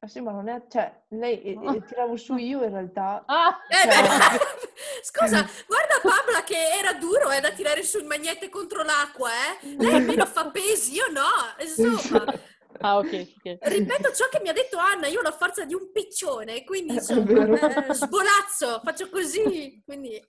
Ah 0.00 0.06
sì, 0.06 0.20
ma 0.20 0.30
non 0.30 0.48
è... 0.48 0.62
Cioè, 0.68 1.04
lei 1.08 1.54
no. 1.54 1.74
eh, 1.74 1.82
tiravo 1.84 2.16
su 2.16 2.36
io 2.38 2.62
in 2.62 2.70
realtà... 2.70 3.24
Ah! 3.26 3.58
Cioè... 3.68 3.88
Eh, 3.88 5.02
Scusa, 5.02 5.48
guarda 5.66 6.00
Pabla 6.02 6.42
che 6.44 6.56
era 6.78 6.92
duro 6.94 7.30
eh, 7.30 7.40
da 7.40 7.50
tirare 7.50 7.82
sul 7.82 8.04
magnete 8.04 8.48
contro 8.48 8.82
l'acqua, 8.82 9.30
eh? 9.30 9.76
Lei 9.76 9.94
almeno 9.94 10.26
fa 10.26 10.50
pesi, 10.50 10.94
io 10.94 11.10
no, 11.10 11.22
insomma... 11.60 12.32
Ah, 12.80 12.98
ok, 12.98 13.34
ok. 13.38 13.58
Ripeto 13.60 14.12
ciò 14.12 14.28
che 14.28 14.40
mi 14.40 14.50
ha 14.50 14.52
detto 14.52 14.76
Anna, 14.76 15.08
io 15.08 15.18
ho 15.18 15.22
la 15.22 15.32
forza 15.32 15.64
di 15.64 15.74
un 15.74 15.90
piccione, 15.90 16.62
quindi 16.62 16.94
insomma, 17.00 17.86
eh, 17.86 17.94
sbolazzo, 17.94 18.80
faccio 18.84 19.08
così, 19.10 19.82
quindi... 19.84 20.22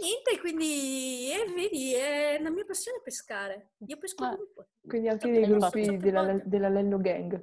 Niente, 0.00 0.38
quindi 0.38 1.32
eh, 1.32 1.50
vedi, 1.52 1.94
è 1.94 2.38
la 2.40 2.50
mia 2.50 2.64
passione 2.64 3.00
pescare. 3.02 3.72
Io 3.86 3.96
pesco 3.96 4.24
Eh. 4.24 4.28
ovunque. 4.28 4.68
Quindi 4.86 5.08
anche 5.08 5.30
nei 5.30 5.46
gruppi 5.46 5.96
della, 5.96 6.22
volte. 6.22 6.42
della 6.46 6.68
Lello 6.68 6.98
Gang. 6.98 7.42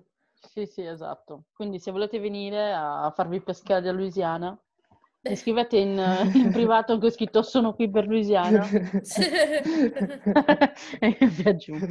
Sì, 0.49 0.65
sì, 0.65 0.85
esatto. 0.85 1.45
Quindi 1.53 1.79
se 1.79 1.91
volete 1.91 2.19
venire 2.19 2.73
a 2.73 3.11
farvi 3.15 3.41
pescare 3.41 3.81
da 3.81 3.91
Louisiana, 3.91 4.57
mi 5.23 5.35
scrivete 5.35 5.77
in, 5.77 5.97
in 6.33 6.51
privato 6.51 6.97
che 6.97 7.05
ho 7.05 7.11
scritto 7.11 7.43
sono 7.43 7.75
qui 7.75 7.89
per 7.89 8.07
Louisiana 8.07 8.67
e 10.99 11.17
vi 11.19 11.47
aggiungo. 11.47 11.85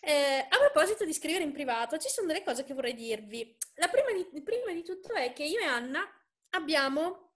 Eh, 0.00 0.46
a 0.48 0.58
proposito 0.58 1.04
di 1.04 1.12
scrivere 1.12 1.44
in 1.44 1.52
privato, 1.52 1.98
ci 1.98 2.08
sono 2.08 2.26
delle 2.26 2.42
cose 2.42 2.64
che 2.64 2.74
vorrei 2.74 2.94
dirvi. 2.94 3.56
La 3.74 3.88
prima 3.88 4.10
di, 4.12 4.42
prima 4.42 4.72
di 4.72 4.82
tutto 4.82 5.12
è 5.12 5.32
che 5.32 5.44
io 5.44 5.60
e 5.60 5.64
Anna 5.64 6.00
abbiamo 6.50 7.34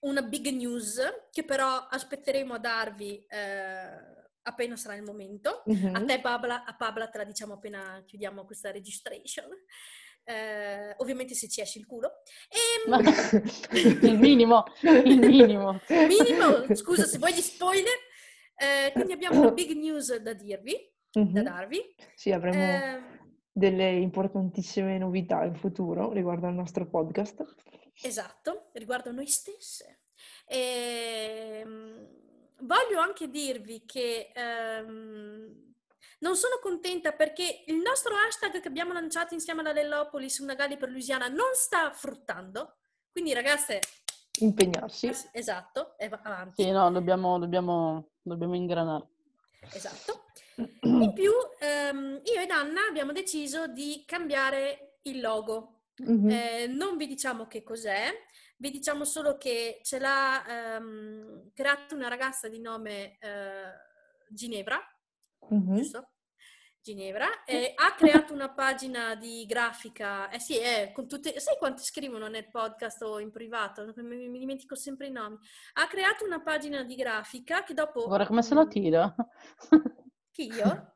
una 0.00 0.22
big 0.22 0.48
news 0.48 1.00
che 1.30 1.42
però 1.42 1.86
aspetteremo 1.88 2.54
a 2.54 2.58
darvi 2.58 3.26
eh, 3.26 4.19
appena 4.50 4.76
sarà 4.76 4.94
il 4.94 5.02
momento. 5.02 5.62
Mhm. 5.66 5.94
A 5.94 6.04
te, 6.04 6.20
Pabla, 6.20 6.64
a 6.64 6.74
Pabla 6.76 7.08
te 7.08 7.18
la 7.18 7.24
diciamo 7.24 7.54
appena 7.54 8.02
chiudiamo 8.06 8.44
questa 8.44 8.70
registration. 8.70 9.48
Eh, 10.22 10.94
ovviamente 10.98 11.34
se 11.34 11.48
ci 11.48 11.60
esce 11.60 11.78
il 11.78 11.86
culo. 11.86 12.22
E, 12.48 12.86
il 14.06 14.18
minimo, 14.18 14.64
il 14.82 15.18
minimo. 15.18 15.80
minimo, 15.88 16.74
scusa 16.74 17.04
se 17.06 17.18
vuoi 17.18 17.32
gli 17.34 17.40
spoiler. 17.40 17.98
Eh, 18.54 18.92
quindi 18.92 19.12
abbiamo 19.12 19.40
una 19.40 19.50
big 19.52 19.72
news 19.72 20.14
da 20.18 20.32
dirvi, 20.34 20.76
da 21.10 21.20
Mhm. 21.22 21.42
darvi. 21.42 21.94
Sì, 22.14 22.30
avremo 22.30 22.62
Eh, 22.62 23.02
delle 23.50 23.90
importantissime 23.92 24.98
novità 24.98 25.42
in 25.44 25.54
futuro 25.56 26.12
riguardo 26.12 26.46
al 26.46 26.54
nostro 26.54 26.86
podcast. 26.88 27.42
Esatto, 28.02 28.68
riguardo 28.74 29.10
noi 29.10 29.26
stesse. 29.26 30.02
Ehm, 30.46 32.06
voglio 32.62 32.98
anche 33.00 33.28
dirvi 33.28 33.84
che 33.84 34.30
ehm, 34.34 35.74
non 36.20 36.36
sono 36.36 36.58
contenta 36.60 37.12
perché 37.12 37.64
il 37.66 37.76
nostro 37.76 38.14
hashtag 38.14 38.60
che 38.60 38.68
abbiamo 38.68 38.92
lanciato 38.92 39.34
insieme 39.34 39.60
alla 39.60 39.72
Lellopolis, 39.72 40.38
una 40.38 40.54
Galli 40.54 40.76
per 40.76 40.90
Louisiana, 40.90 41.28
non 41.28 41.54
sta 41.54 41.92
fruttando. 41.92 42.76
Quindi 43.10 43.32
ragazze, 43.32 43.80
Impegnarsi. 44.40 45.10
esatto, 45.32 45.96
e 45.98 46.08
va 46.08 46.20
avanti. 46.22 46.62
Sì, 46.62 46.70
no, 46.70 46.90
dobbiamo, 46.90 47.38
dobbiamo, 47.38 48.10
dobbiamo 48.22 48.54
ingranare. 48.54 49.08
Esatto. 49.72 50.24
In 50.82 51.12
più, 51.14 51.32
ehm, 51.58 52.20
io 52.24 52.40
ed 52.40 52.50
Anna 52.50 52.86
abbiamo 52.88 53.12
deciso 53.12 53.66
di 53.66 54.04
cambiare 54.06 54.98
il 55.02 55.20
logo. 55.20 55.82
Mhm. 55.96 56.30
Eh, 56.30 56.66
non 56.66 56.96
vi 56.96 57.06
diciamo 57.06 57.46
che 57.46 57.62
cos'è, 57.62 58.10
vi 58.60 58.70
diciamo 58.70 59.04
solo 59.04 59.38
che 59.38 59.80
ce 59.82 59.98
l'ha 59.98 60.74
ehm, 60.76 61.50
creato 61.54 61.94
una 61.94 62.08
ragazza 62.08 62.46
di 62.48 62.60
nome 62.60 63.16
eh, 63.18 63.72
Ginevra, 64.28 64.78
Mhm. 65.48 65.76
giusto? 65.76 66.10
Ginevra, 66.82 67.44
e 67.44 67.72
ha 67.74 67.94
creato 67.94 68.32
una 68.32 68.52
pagina 68.52 69.14
di 69.14 69.44
grafica, 69.46 70.28
eh 70.30 70.38
sì, 70.38 70.58
eh, 70.58 70.92
con 70.94 71.06
tutte, 71.08 71.38
sai 71.40 71.56
quanti 71.58 71.82
scrivono 71.82 72.28
nel 72.28 72.48
podcast 72.48 73.02
o 73.02 73.18
in 73.18 73.30
privato? 73.30 73.92
Mi, 73.96 74.28
mi 74.28 74.38
dimentico 74.38 74.74
sempre 74.74 75.06
i 75.08 75.10
nomi. 75.10 75.36
Ha 75.74 75.86
creato 75.88 76.24
una 76.24 76.40
pagina 76.42 76.82
di 76.82 76.94
grafica 76.94 77.64
che 77.64 77.74
dopo... 77.74 78.06
Guarda 78.06 78.26
come 78.26 78.42
se 78.42 78.54
la 78.54 78.66
tira. 78.66 79.14
Chi 80.30 80.52
io? 80.52 80.94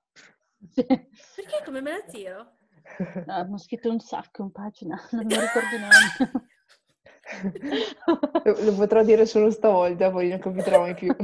Sì. 0.70 0.82
Perché 0.86 1.62
come 1.62 1.82
me 1.82 1.90
la 1.90 2.02
tiro? 2.04 2.56
Ah, 3.26 3.40
hanno 3.40 3.58
scritto 3.58 3.90
un 3.90 4.00
sacco 4.00 4.42
in 4.42 4.50
pagina, 4.52 4.96
non 5.10 5.26
mi 5.26 5.34
ricordo 5.38 5.76
neanche. 5.78 6.53
Lo, 8.44 8.56
lo 8.60 8.74
potrò 8.74 9.02
dire 9.02 9.26
solo 9.26 9.50
stavolta, 9.50 10.10
poi 10.10 10.28
non 10.28 10.38
capiterò 10.38 10.80
mai 10.80 10.94
più. 10.94 11.14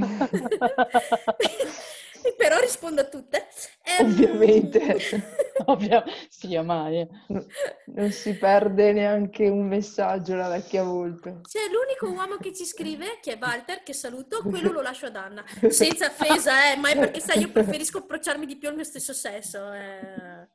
Però 2.37 2.59
rispondo 2.59 3.01
a 3.01 3.05
tutte. 3.05 3.47
Ehm, 3.83 4.07
Ovviamente. 4.07 4.97
Ovvio, 5.67 6.05
sì, 6.29 6.59
mai. 6.59 7.07
No- 7.29 7.45
Non 7.87 8.11
si 8.11 8.35
perde 8.35 8.93
neanche 8.93 9.49
un 9.49 9.67
messaggio 9.67 10.35
la 10.35 10.49
vecchia 10.49 10.83
volpe. 10.83 11.41
C'è 11.49 11.61
l'unico 11.71 12.09
uomo 12.19 12.37
che 12.37 12.53
ci 12.55 12.65
scrive, 12.65 13.19
che 13.23 13.33
è 13.33 13.39
Walter, 13.41 13.83
che 13.83 13.93
saluto, 13.95 14.43
quello 14.43 14.71
lo 14.71 14.81
lascio 14.83 15.07
ad 15.07 15.17
Anna. 15.17 15.45
Senza 15.69 16.07
offesa, 16.07 16.73
eh, 16.73 16.77
ma 16.77 16.91
è 16.91 16.99
perché 16.99 17.21
sai, 17.21 17.41
io 17.41 17.51
preferisco 17.51 17.99
approcciarmi 17.99 18.47
di 18.47 18.57
più 18.57 18.69
al 18.69 18.75
mio 18.75 18.85
stesso 18.85 19.13
sesso. 19.13 19.73
eh. 19.73 20.49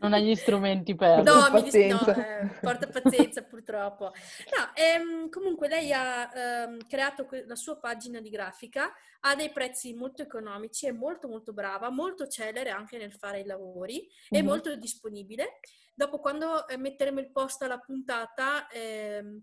Non 0.00 0.12
hai 0.12 0.24
gli 0.24 0.34
strumenti 0.34 0.94
per... 0.96 1.22
No, 1.22 1.48
mi 1.52 1.62
dis- 1.62 1.74
no, 1.74 1.98
pazienza. 1.98 2.40
eh, 2.40 2.46
porta 2.60 2.86
pazienza 2.88 3.42
purtroppo. 3.44 4.06
No, 4.06 4.70
ehm, 4.74 5.28
comunque 5.28 5.68
lei 5.68 5.92
ha 5.92 6.30
ehm, 6.34 6.86
creato 6.88 7.24
que- 7.26 7.44
la 7.46 7.54
sua 7.54 7.78
pagina 7.78 8.20
di 8.20 8.28
grafica, 8.28 8.92
ha 9.20 9.34
dei 9.36 9.50
prezzi 9.52 9.94
molto 9.94 10.22
economici, 10.22 10.86
è 10.86 10.90
molto 10.92 11.28
molto 11.28 11.52
brava, 11.52 11.90
molto 11.90 12.26
celere 12.26 12.70
anche 12.70 12.98
nel 12.98 13.12
fare 13.12 13.40
i 13.40 13.44
lavori, 13.46 14.08
è 14.28 14.40
Mhm. 14.40 14.44
molto 14.46 14.74
disponibile. 14.76 15.60
Dopo 15.94 16.18
quando 16.18 16.66
eh, 16.66 16.76
metteremo 16.76 17.20
il 17.20 17.30
post 17.30 17.62
alla 17.62 17.78
puntata 17.78 18.66
ehm, 18.68 19.40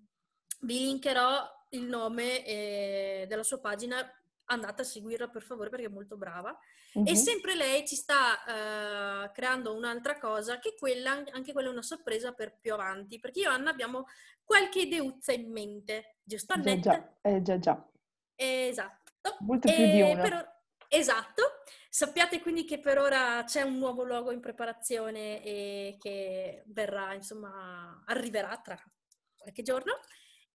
vi 0.62 0.80
linkerò 0.80 1.58
il 1.70 1.84
nome 1.84 2.44
eh, 2.46 3.26
della 3.30 3.44
sua 3.44 3.60
pagina, 3.62 4.04
andate 4.52 4.82
a 4.82 4.86
seguirla 4.86 5.30
per 5.30 5.42
favore 5.44 5.70
perché 5.70 5.86
è 5.86 5.90
molto 5.90 6.18
brava. 6.18 6.58
E 6.94 7.00
Mhm. 7.02 7.16
sempre 7.16 7.56
lei 7.56 7.88
ci 7.88 7.96
sta 7.96 8.44
eh, 9.26 9.32
creando 9.32 9.76
un'altra 9.76 10.18
cosa, 10.18 10.60
che 10.60 10.76
quella, 10.78 11.24
anche 11.32 11.54
quella 11.54 11.70
è 11.70 11.72
una 11.72 11.82
sorpresa 11.82 12.34
per 12.34 12.58
più 12.60 12.74
avanti, 12.74 13.20
perché 13.20 13.40
io 13.42 13.50
e 13.50 13.54
Anna 13.54 13.70
abbiamo 13.70 14.06
qualche 14.44 14.82
ideuzza 14.82 15.32
in 15.32 15.52
mente, 15.52 16.18
giusto 16.24 16.54
Già, 16.56 16.60
Annette? 16.60 16.82
già, 16.82 17.14
eh, 17.22 17.42
già, 17.42 17.60
già. 17.60 17.90
Esatto. 18.36 19.38
Molto 19.42 19.68
più 19.68 19.86
di 19.86 20.00
E 20.00 20.04
una. 20.04 20.22
per- 20.22 20.58
Esatto. 20.92 21.44
Sappiate 21.88 22.42
quindi 22.42 22.66
che 22.66 22.80
per 22.80 22.98
ora 22.98 23.44
c'è 23.46 23.62
un 23.62 23.78
nuovo 23.78 24.04
logo 24.04 24.32
in 24.32 24.40
preparazione 24.40 25.44
e 25.44 25.98
che 26.00 26.64
verrà, 26.66 27.14
insomma, 27.14 28.02
arriverà 28.08 28.58
tra 28.58 28.76
qualche 29.38 29.62
giorno. 29.62 30.00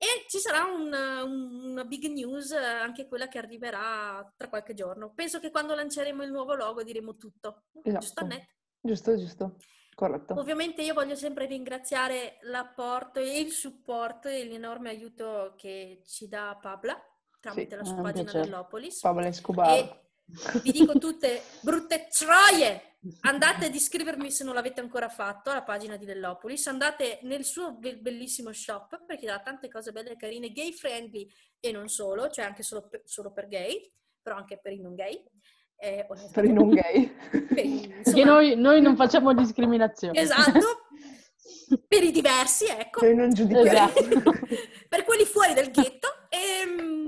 E 0.05 0.29
ci 0.29 0.39
sarà 0.39 0.65
un- 0.65 0.93
un- 0.93 1.71
una 1.71 1.85
big 1.85 2.05
news, 2.07 2.51
anche 2.53 3.09
quella 3.09 3.27
che 3.29 3.39
arriverà 3.39 4.31
tra 4.37 4.49
qualche 4.51 4.75
giorno. 4.75 5.13
Penso 5.15 5.41
che 5.41 5.51
quando 5.51 5.75
lanceremo 5.75 6.23
il 6.23 6.31
nuovo 6.31 6.55
logo 6.55 6.83
diremo 6.83 7.17
tutto. 7.17 7.65
Giusto 7.73 7.99
Esatto. 7.99 8.21
Annette? 8.25 8.49
Giusto, 8.81 9.17
giusto. 9.17 9.57
Corretto. 9.95 10.35
Ovviamente 10.39 10.83
io 10.83 10.93
voglio 10.93 11.15
sempre 11.15 11.47
ringraziare 11.47 12.39
l'apporto 12.43 13.21
e 13.21 13.39
il 13.39 13.51
supporto 13.53 14.29
e 14.29 14.45
l'enorme 14.45 14.91
aiuto 14.91 15.55
che 15.57 16.03
ci 16.05 16.29
dà 16.29 16.59
Pabla 16.61 17.01
tramite 17.41 17.71
Sì, 17.71 17.77
la 17.77 17.85
sua 17.85 17.95
pagina 18.03 18.23
piacere. 18.25 18.45
dell'Opolis. 18.45 19.01
Pablo 19.01 19.27
Escobar. 19.27 19.69
E 19.79 20.04
vi 20.63 20.73
dico 20.73 20.99
tutte 20.99 21.43
brutte 21.61 22.09
troie! 22.11 22.95
Andate 23.21 23.67
ad 23.67 23.75
iscrivermi 23.75 24.31
se 24.31 24.45
non 24.45 24.55
l'avete 24.55 24.81
ancora 24.81 25.11
fatto 25.11 25.51
alla 25.51 25.63
pagina 25.63 25.97
di 25.97 26.07
Dell'Opolis, 26.07 26.67
andate 26.69 27.19
nel 27.23 27.45
suo 27.45 27.75
be- 27.75 27.99
bellissimo 27.99 28.51
shop 28.51 29.05
perché 29.05 29.31
ha 29.31 29.41
tante 29.41 29.69
cose 29.69 29.93
belle 29.93 30.13
e 30.13 30.17
carine, 30.17 30.53
gay 30.53 30.73
friendly 30.73 31.29
e 31.61 31.71
non 31.71 31.89
solo, 31.89 32.31
cioè 32.31 32.47
anche 32.47 32.63
solo 32.63 32.89
per, 32.89 33.03
solo 33.05 33.31
per 33.31 33.49
gay, 33.49 33.93
però 34.23 34.37
anche 34.37 34.59
per 34.59 34.73
i 34.73 34.81
non 34.81 34.95
gay. 34.95 35.23
Eh, 35.77 36.07
Per 36.33 36.45
i 36.45 36.53
non 36.53 36.71
gay. 36.71 37.09
per 37.31 38.03
Perché 38.05 38.25
noi, 38.25 38.57
noi 38.57 38.81
non 38.81 38.97
facciamo 38.97 39.35
discriminazione. 39.35 40.19
Esatto, 40.19 40.87
per 41.87 42.03
i 42.03 42.11
diversi, 42.11 42.65
ecco, 42.67 43.05
Noi 43.05 43.15
non. 43.17 43.29
Esatto. 43.29 44.03
per 44.89 45.05
quelli 45.05 45.27
fuori 45.27 45.53
del 45.53 45.71
ghetto. 45.71 46.09
Ehm, 46.31 47.05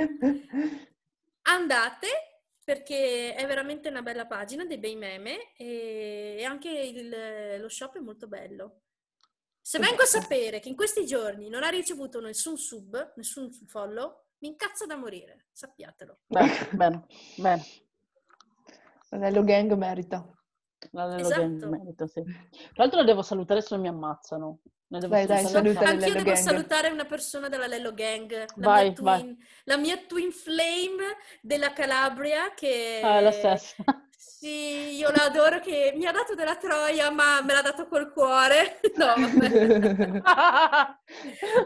andate 1.43 2.36
perché 2.67 3.33
è 3.37 3.47
veramente 3.47 3.89
una 3.89 4.03
bella 4.03 4.27
pagina, 4.27 4.65
dei 4.65 4.79
bei 4.79 4.97
meme 4.97 5.53
e, 5.57 6.43
anche 6.45 6.69
il- 6.69 7.61
lo 7.61 7.69
shop 7.69 7.97
è 7.97 8.01
molto 8.01 8.27
bello. 8.27 8.81
Se 9.61 9.79
vengo 9.79 10.03
a 10.03 10.07
sapere 10.07 10.59
che 10.59 10.69
in 10.69 10.75
questi 10.75 11.07
giorni 11.07 11.49
non 11.49 11.63
ha 11.63 11.69
ricevuto 11.69 12.21
nessun 12.21 12.57
sub, 12.57 13.13
nessun 13.15 13.53
follow, 13.53 14.31
mi 14.39 14.49
incazzo 14.49 14.85
da 14.85 14.97
morire, 14.97 15.47
sappiatelo. 15.53 16.19
Bene, 16.27 16.69
bene, 16.73 17.07
bene. 17.37 17.63
L'Anello 19.11 19.45
Gang 19.45 19.73
merita. 19.75 20.29
La 20.91 21.07
Lello 21.07 21.21
Esatto. 21.29 21.41
Gang 21.43 21.65
merita, 21.67 22.07
sì. 22.09 22.21
Tra 22.25 22.83
l'altro 22.83 22.99
lo 22.99 23.07
devo 23.07 23.23
salutare 23.23 23.61
se 23.61 23.69
non 23.75 23.83
mi 23.83 23.89
ammazzano. 23.89 24.59
Dai, 24.89 25.27
dai, 25.27 25.45
salutare. 25.45 25.49
saluta 25.49 25.81
Anch'io 25.81 26.13
devo 26.15 26.31
Gang. 26.33 26.37
salutare 26.45 26.89
una 26.91 27.05
persona 27.05 27.49
della 27.49 27.67
Lello 27.67 27.93
Gang, 27.93 28.31
la, 28.55 28.67
Vai, 28.67 28.85
mia, 28.85 28.93
twin, 28.93 29.37
la 29.65 29.77
mia 29.77 29.97
twin 30.07 30.31
flame 30.31 31.17
della 31.41 31.73
Calabria 31.73 32.55
che... 32.55 33.01
Ah, 33.03 33.19
è 33.19 33.21
la 33.21 33.33
stessa. 33.33 33.85
Sì, 34.17 34.97
io 34.97 35.11
la 35.11 35.25
adoro 35.25 35.61
che 35.61 35.93
mi 35.97 36.07
ha 36.07 36.13
dato 36.13 36.35
della 36.35 36.57
troia, 36.57 37.11
ma 37.11 37.43
me 37.43 37.53
l'ha 37.53 37.63
dato 37.63 37.89
col 37.89 38.13
cuore. 38.13 38.81
No. 38.97 39.15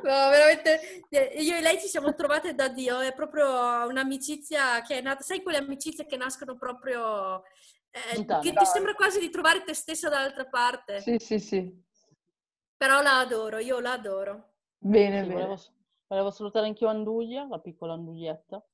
No, 0.02 0.28
veramente, 0.30 1.02
eh, 1.10 1.34
io 1.42 1.56
e 1.56 1.60
lei 1.60 1.78
ci 1.80 1.88
siamo 1.88 2.14
trovate 2.14 2.54
da 2.54 2.68
Dio, 2.68 3.00
è 3.00 3.12
proprio 3.12 3.86
un'amicizia 3.86 4.82
che 4.82 4.98
è 4.98 5.00
nata, 5.00 5.22
sai 5.22 5.42
quelle 5.42 5.58
amicizie 5.58 6.06
che 6.06 6.16
nascono 6.16 6.56
proprio, 6.56 7.42
eh, 7.90 8.24
che 8.24 8.52
ti 8.52 8.64
sembra 8.66 8.94
quasi 8.94 9.20
di 9.20 9.30
trovare 9.30 9.62
te 9.62 9.74
stessa 9.74 10.08
dall'altra 10.08 10.46
parte, 10.46 11.00
Sì, 11.00 11.16
sì, 11.18 11.38
sì. 11.38 11.88
Però 12.80 13.02
la 13.02 13.18
adoro, 13.18 13.58
io 13.58 13.78
la 13.78 13.92
adoro. 13.92 14.52
Bene, 14.78 15.20
Sì, 15.20 15.28
bene. 15.28 15.34
volevo, 15.34 15.60
Volevo 16.06 16.30
salutare 16.30 16.66
anch'io 16.66 16.88
Anduglia, 16.88 17.46
la 17.46 17.58
piccola 17.58 17.92
Anduglietta. 17.92 18.64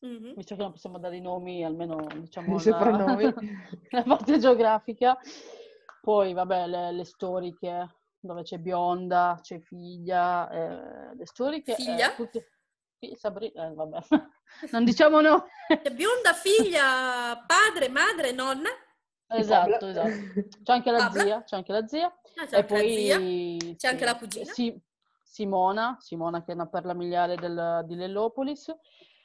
Mhm. 0.00 0.32
Visto 0.34 0.56
che 0.56 0.62
non 0.62 0.72
possiamo 0.72 0.98
dare 0.98 1.16
i 1.16 1.20
nomi, 1.20 1.62
almeno 1.62 2.06
diciamo 2.16 2.56
la, 2.64 3.04
la 3.90 4.02
parte 4.02 4.38
geografica. 4.38 5.18
Poi, 6.00 6.32
vabbè, 6.32 6.66
le, 6.68 6.92
le 6.92 7.04
storiche, 7.04 7.96
dove 8.18 8.42
c'è 8.44 8.56
bionda, 8.58 9.38
c'è 9.42 9.60
figlia, 9.60 10.48
eh, 10.50 11.14
le 11.16 11.26
storiche... 11.26 11.72
eh, 11.72 11.74
Figlia? 11.74 12.14
tutte- 12.14 12.48
Sì, 12.98 13.14
Sabri- 13.14 13.52
eh, 13.52 13.74
vabbè. 13.74 13.98
Non 14.72 14.84
diciamo 14.84 15.20
no. 15.20 15.46
Bionda, 15.92 16.32
figlia, 16.32 17.44
padre, 17.46 17.88
madre, 17.90 18.32
nonna. 18.32 18.70
Esatto, 19.32 19.86
esatto. 19.86 20.08
C'è 20.64 20.72
anche 20.72 20.90
la 20.90 20.98
Pabla? 20.98 21.22
zia, 21.22 21.42
c'è 21.44 21.56
anche 21.56 21.72
la 21.72 21.86
zia. 21.86 22.06
Ah, 22.36 22.46
c'è 22.46 22.58
E 22.58 22.62
la 22.62 22.66
zia. 22.78 23.16
poi 23.16 23.74
C'è 23.78 23.88
anche 23.88 24.04
la 24.04 24.16
cugina. 24.16 24.52
sì, 24.52 24.80
Simona, 25.22 25.96
Simona 26.00 26.42
che 26.42 26.50
è 26.52 26.54
una 26.54 26.66
perla 26.66 26.94
miliare 26.94 27.36
del- 27.36 27.82
di 27.86 27.94
Lellopolis. 27.94 28.74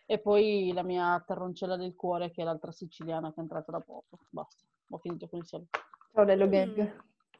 E 0.07 0.19
poi 0.19 0.71
la 0.73 0.83
mia 0.83 1.21
terroncella 1.25 1.75
del 1.77 1.95
cuore 1.95 2.29
che 2.29 2.41
è 2.43 2.45
l'altra 2.45 2.71
siciliana 2.71 3.29
che 3.29 3.37
è 3.37 3.39
entrata 3.39 3.71
da 3.71 3.79
poco. 3.79 4.19
Basta, 4.29 4.63
ho 4.89 4.97
finito 4.99 5.27
con 5.27 5.39
il 5.39 5.47
saluto. 5.47 5.79
Ciao 6.13 6.23
Lello 6.23 6.45
Mm. 6.45 6.49
Gang. 6.51 6.75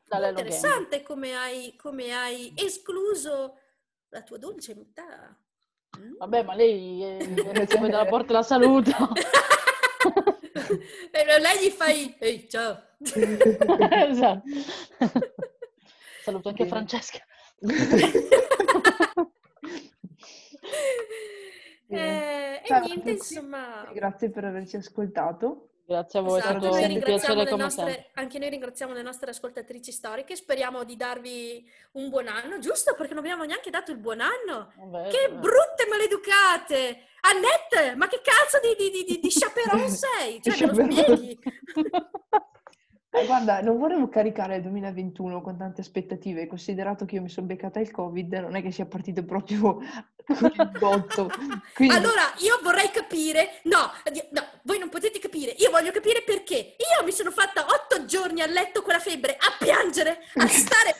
Da 0.08 0.18
Lello 0.18 0.34
Gang. 0.38 0.48
Interessante 0.48 1.04
come 1.04 1.36
hai, 1.36 1.76
come 1.76 2.12
hai 2.12 2.52
escluso 2.56 3.58
la 4.10 4.24
tua 4.24 4.38
dolce 4.40 4.74
metà. 4.74 5.38
Mm. 6.00 6.16
Vabbè, 6.18 6.44
ma 6.44 6.56
lei 6.56 7.04
eh, 7.04 7.68
poi 7.78 7.90
dalla 7.90 8.06
porta 8.06 8.34
la 8.34 8.42
saluta. 8.44 8.98
E 11.12 11.40
lei 11.40 11.66
gli 11.66 11.70
fai, 11.72 12.16
ehi, 12.20 12.50
ciao. 12.50 12.82
esatto. 13.00 14.44
Saluto 16.24 16.50
anche 16.50 16.64
Bene. 16.64 16.76
Francesca. 16.76 17.20
Eh, 21.88 22.62
e 22.64 22.66
Ciao, 22.66 22.84
niente, 22.84 23.12
insomma... 23.12 23.90
Grazie 23.94 24.30
per 24.32 24.46
averci 24.46 24.76
ascoltato. 24.78 25.70
Grazie 25.88 26.18
a 26.18 26.22
voi, 26.24 26.40
Esatto, 26.40 26.56
è 26.56 26.72
stato 26.72 26.94
un 26.94 27.00
piacere 27.04 27.48
come 27.48 27.62
nostre- 27.64 27.86
sempre. 27.86 28.10
anche 28.16 28.40
noi 28.40 28.50
ringraziamo 28.50 28.94
le 28.94 29.04
nostre 29.04 29.30
ascoltatrici 29.30 29.92
storiche, 29.92 30.36
speriamo 30.36 30.84
di 30.84 30.96
darvi 30.96 31.64
un 31.94 32.10
buon 32.10 32.28
anno, 32.28 32.58
giusto? 32.58 32.96
Perché 32.96 33.14
non 33.14 33.24
abbiamo 33.24 33.44
neanche 33.44 33.70
dato 33.70 33.92
il 33.92 33.98
buon 34.00 34.20
anno. 34.20 34.74
Vabbè, 34.78 35.10
Che 35.10 35.28
vabbè. 35.30 35.40
brutte 35.40 35.86
maleducate! 35.88 37.04
Annette, 37.22 37.96
ma 37.96 38.08
che 38.08 38.20
cazzo 38.24 38.60
di, 38.62 38.76
di, 38.76 38.90
di, 39.04 39.04
di, 39.04 39.20
di 39.20 39.32
sei? 39.90 40.42
Cioè, 40.42 40.66
me 40.72 40.86
lo 40.88 40.92
spieghi? 40.92 41.40
Eh, 43.16 43.26
guarda, 43.26 43.62
non 43.62 43.78
volevo 43.78 44.10
caricare 44.10 44.58
il 44.58 44.62
2021 44.64 45.42
con 45.42 45.58
tante 45.58 45.80
aspettative, 45.80 46.48
considerato 46.48 47.06
che 47.06 47.16
io 47.16 47.22
mi 47.22 47.30
sono 47.30 47.48
beccata 47.48 47.80
il 47.80 47.90
Covid, 47.90 48.34
non 48.34 48.56
è 48.56 48.62
che 48.62 48.72
sia 48.72 48.86
partito 48.86 49.24
proprio 49.24 49.80
con 50.28 50.52
il 50.54 50.72
botto. 50.78 51.32
Quindi, 51.74 51.96
Allora, 51.96 52.24
io 52.40 52.60
vorrei 52.62 52.92
capire, 52.92 53.62
no, 53.64 53.90
no, 54.32 54.44
voi 54.64 54.80
non 54.80 54.90
potete 54.90 55.20
capire, 55.20 55.52
io 55.58 55.72
voglio 55.72 55.92
capire 55.92 56.24
perché. 56.24 56.76
Io 56.76 57.06
mi 57.06 57.14
sono 57.14 57.32
fatta 57.32 57.66
otto 57.66 58.04
giorni 58.04 58.42
a 58.42 58.48
letto 58.48 58.82
con 58.82 58.92
la 58.92 59.00
febbre, 59.00 59.38
a 59.40 59.56
piangere, 59.58 60.18
a 60.36 60.48
stare, 60.52 60.96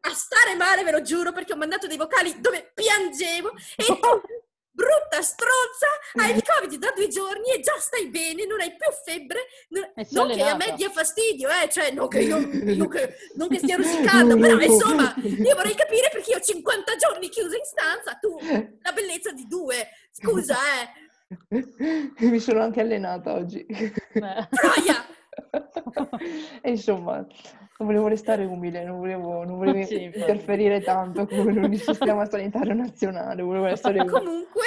a 0.00 0.10
stare 0.14 0.54
male, 0.56 0.84
ve 0.84 0.90
lo 0.90 1.02
giuro, 1.02 1.32
perché 1.32 1.52
ho 1.52 1.58
mandato 1.58 1.86
dei 1.86 1.98
vocali 1.98 2.40
dove 2.40 2.72
piangevo 2.72 3.52
e 3.76 3.84
tu, 3.84 4.22
brutta 4.72 5.20
stronza, 5.20 5.86
hai 6.14 6.34
il 6.34 6.42
covid 6.42 6.78
da 6.78 6.92
due 6.94 7.08
giorni 7.08 7.52
e 7.52 7.60
già 7.60 7.74
stai 7.78 8.08
bene, 8.08 8.46
non 8.46 8.60
hai 8.60 8.74
più 8.74 8.90
febbre, 9.04 9.40
non, 9.68 9.92
non 10.10 10.34
che 10.34 10.42
a 10.42 10.56
me 10.56 10.74
dia 10.76 10.90
fastidio, 10.90 11.48
eh, 11.48 11.68
cioè, 11.68 11.90
non 11.90 12.08
che 12.08 12.20
io, 12.20 12.38
io 12.72 12.88
che- 12.88 13.16
non 13.36 13.48
che 13.48 13.58
stia 13.58 13.76
rosicando, 13.76 14.36
però 14.36 14.58
insomma, 14.58 15.14
io 15.22 15.54
vorrei 15.54 15.74
capire 15.74 16.08
perché 16.10 16.30
io 16.30 16.38
ho 16.38 16.40
50 16.40 16.96
giorni 16.96 17.28
chiusa 17.28 17.56
in 17.56 17.64
stanza, 17.64 18.14
tu 18.20 18.36
la 18.80 18.92
bellezza 18.92 19.30
di 19.32 19.46
due. 19.46 19.88
Scusa, 20.10 20.56
eh. 20.80 21.10
mi 22.26 22.40
sono 22.40 22.62
anche 22.62 22.80
allenata 22.80 23.32
oggi. 23.34 23.64
Troia! 23.66 25.06
E 26.62 26.70
insomma, 26.70 27.16
non 27.16 27.88
volevo 27.88 28.08
restare 28.08 28.44
umile, 28.44 28.84
non 28.84 28.98
volevo, 28.98 29.44
non 29.44 29.56
volevo 29.56 29.84
Sì, 29.84 30.04
interferire 30.04 30.82
tanto 30.82 31.26
con 31.26 31.50
il 31.50 31.78
sistema 31.80 32.24
sanitario 32.26 32.74
nazionale, 32.74 33.42
volevo 33.42 33.66
essere 33.66 34.00
umile. 34.00 34.18
Comunque, 34.18 34.64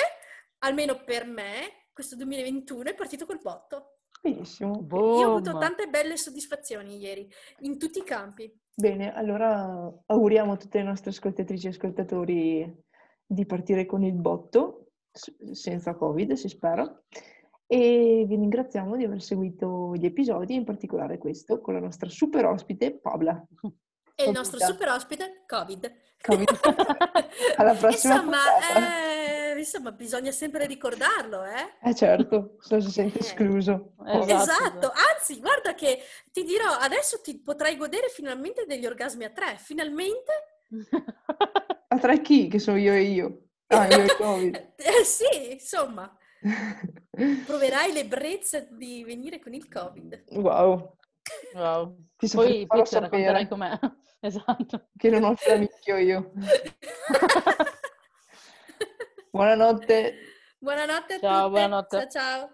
almeno 0.60 1.04
per 1.04 1.26
me, 1.26 1.88
questo 1.94 2.16
2021 2.16 2.90
è 2.90 2.96
partito 2.96 3.26
col 3.26 3.40
botto. 3.42 4.00
Benissimo. 4.22 4.86
Io 4.90 5.28
ho 5.28 5.32
avuto 5.34 5.52
Boom. 5.52 5.62
tante 5.62 5.88
belle 5.88 6.18
soddisfazioni 6.18 6.98
ieri, 6.98 7.30
in 7.60 7.78
tutti 7.78 8.00
i 8.00 8.04
campi. 8.04 8.52
Bene, 8.74 9.14
allora 9.14 9.90
auguriamo 10.06 10.54
a 10.54 10.58
tutte 10.58 10.80
le 10.80 10.84
nostre 10.84 11.12
ascoltatrici 11.12 11.68
e 11.68 11.70
ascoltatori 11.70 12.84
di 13.26 13.46
partire 13.46 13.86
con 13.86 14.04
il 14.04 14.16
botto, 14.16 14.88
senza 15.12 15.96
Covid, 15.96 16.34
si 16.34 16.50
spera. 16.50 16.84
E 17.68 18.26
vi 18.28 18.36
ringraziamo 18.36 18.96
di 18.96 19.06
aver 19.06 19.22
seguito 19.22 19.94
gli 19.96 20.06
episodi, 20.06 20.54
in 20.54 20.64
particolare 20.64 21.18
questo, 21.18 21.62
con 21.62 21.74
la 21.74 21.80
nostra 21.80 22.10
super 22.10 22.46
ospite 22.46 23.00
Pabla. 23.00 23.44
E 24.14 24.26
il 24.26 24.32
nostro 24.32 24.60
super 24.60 24.90
ospite, 24.90 25.44
Covid. 25.48 25.92
Covid. 26.22 26.48
Alla 27.58 27.74
prossima 27.74 28.14
insomma, 28.16 28.38
eh, 28.78 29.58
insomma, 29.58 29.92
bisogna 29.92 30.32
sempre 30.32 30.68
ricordarlo, 30.68 31.44
eh? 31.44 31.90
Eh 31.90 31.96
certo, 31.96 32.56
se 32.60 32.76
non 32.76 32.84
si 32.84 32.92
sente 32.92 33.18
Eh. 33.18 33.22
escluso. 33.22 33.96
Esatto. 34.06 34.32
Esatto, 34.32 34.92
anzi, 35.14 35.40
guarda 35.40 35.74
che 35.74 36.00
ti 36.32 36.44
dirò, 36.44 36.70
adesso 36.70 37.20
ti 37.22 37.40
potrai 37.42 37.76
godere 37.78 38.10
finalmente 38.10 38.66
degli 38.66 38.86
orgasmi 38.86 39.26
a 39.26 39.32
tre, 39.32 39.56
finalmente. 39.58 40.32
A 41.88 41.98
tre 42.00 42.22
chi? 42.22 42.48
Che 42.48 42.60
sono 42.60 42.78
io 42.78 42.94
e 42.94 43.02
io. 43.02 43.42
Ah, 43.68 43.88
io 43.88 44.04
e 44.04 44.16
Covid. 44.16 44.74
Eh, 44.78 45.04
sì, 45.04 45.54
insomma, 45.54 46.16
proverai 47.46 47.92
l'ebbrezza 47.94 48.60
di 48.60 49.04
venire 49.04 49.40
con 49.40 49.54
il 49.54 49.68
Covid. 49.68 50.24
Wow, 50.38 50.98
Wow. 51.54 51.98
ti 52.18 52.28
Poi, 52.30 52.66
farò 52.68 52.86
sapere 52.86 53.48
com'è. 53.48 53.80
Esatto. 54.26 54.88
che 54.98 55.10
non 55.12 55.24
ho 55.24 55.36
fiammicchio 55.36 55.98
io. 55.98 56.32
Buonanotte. 59.32 60.16
Buonanotte 60.58 61.14
a 61.16 61.20
Ciao, 61.20 61.48
tutte. 61.48 61.50
buonanotte. 61.50 61.98
Ciao 61.98 62.10
ciao. 62.10 62.50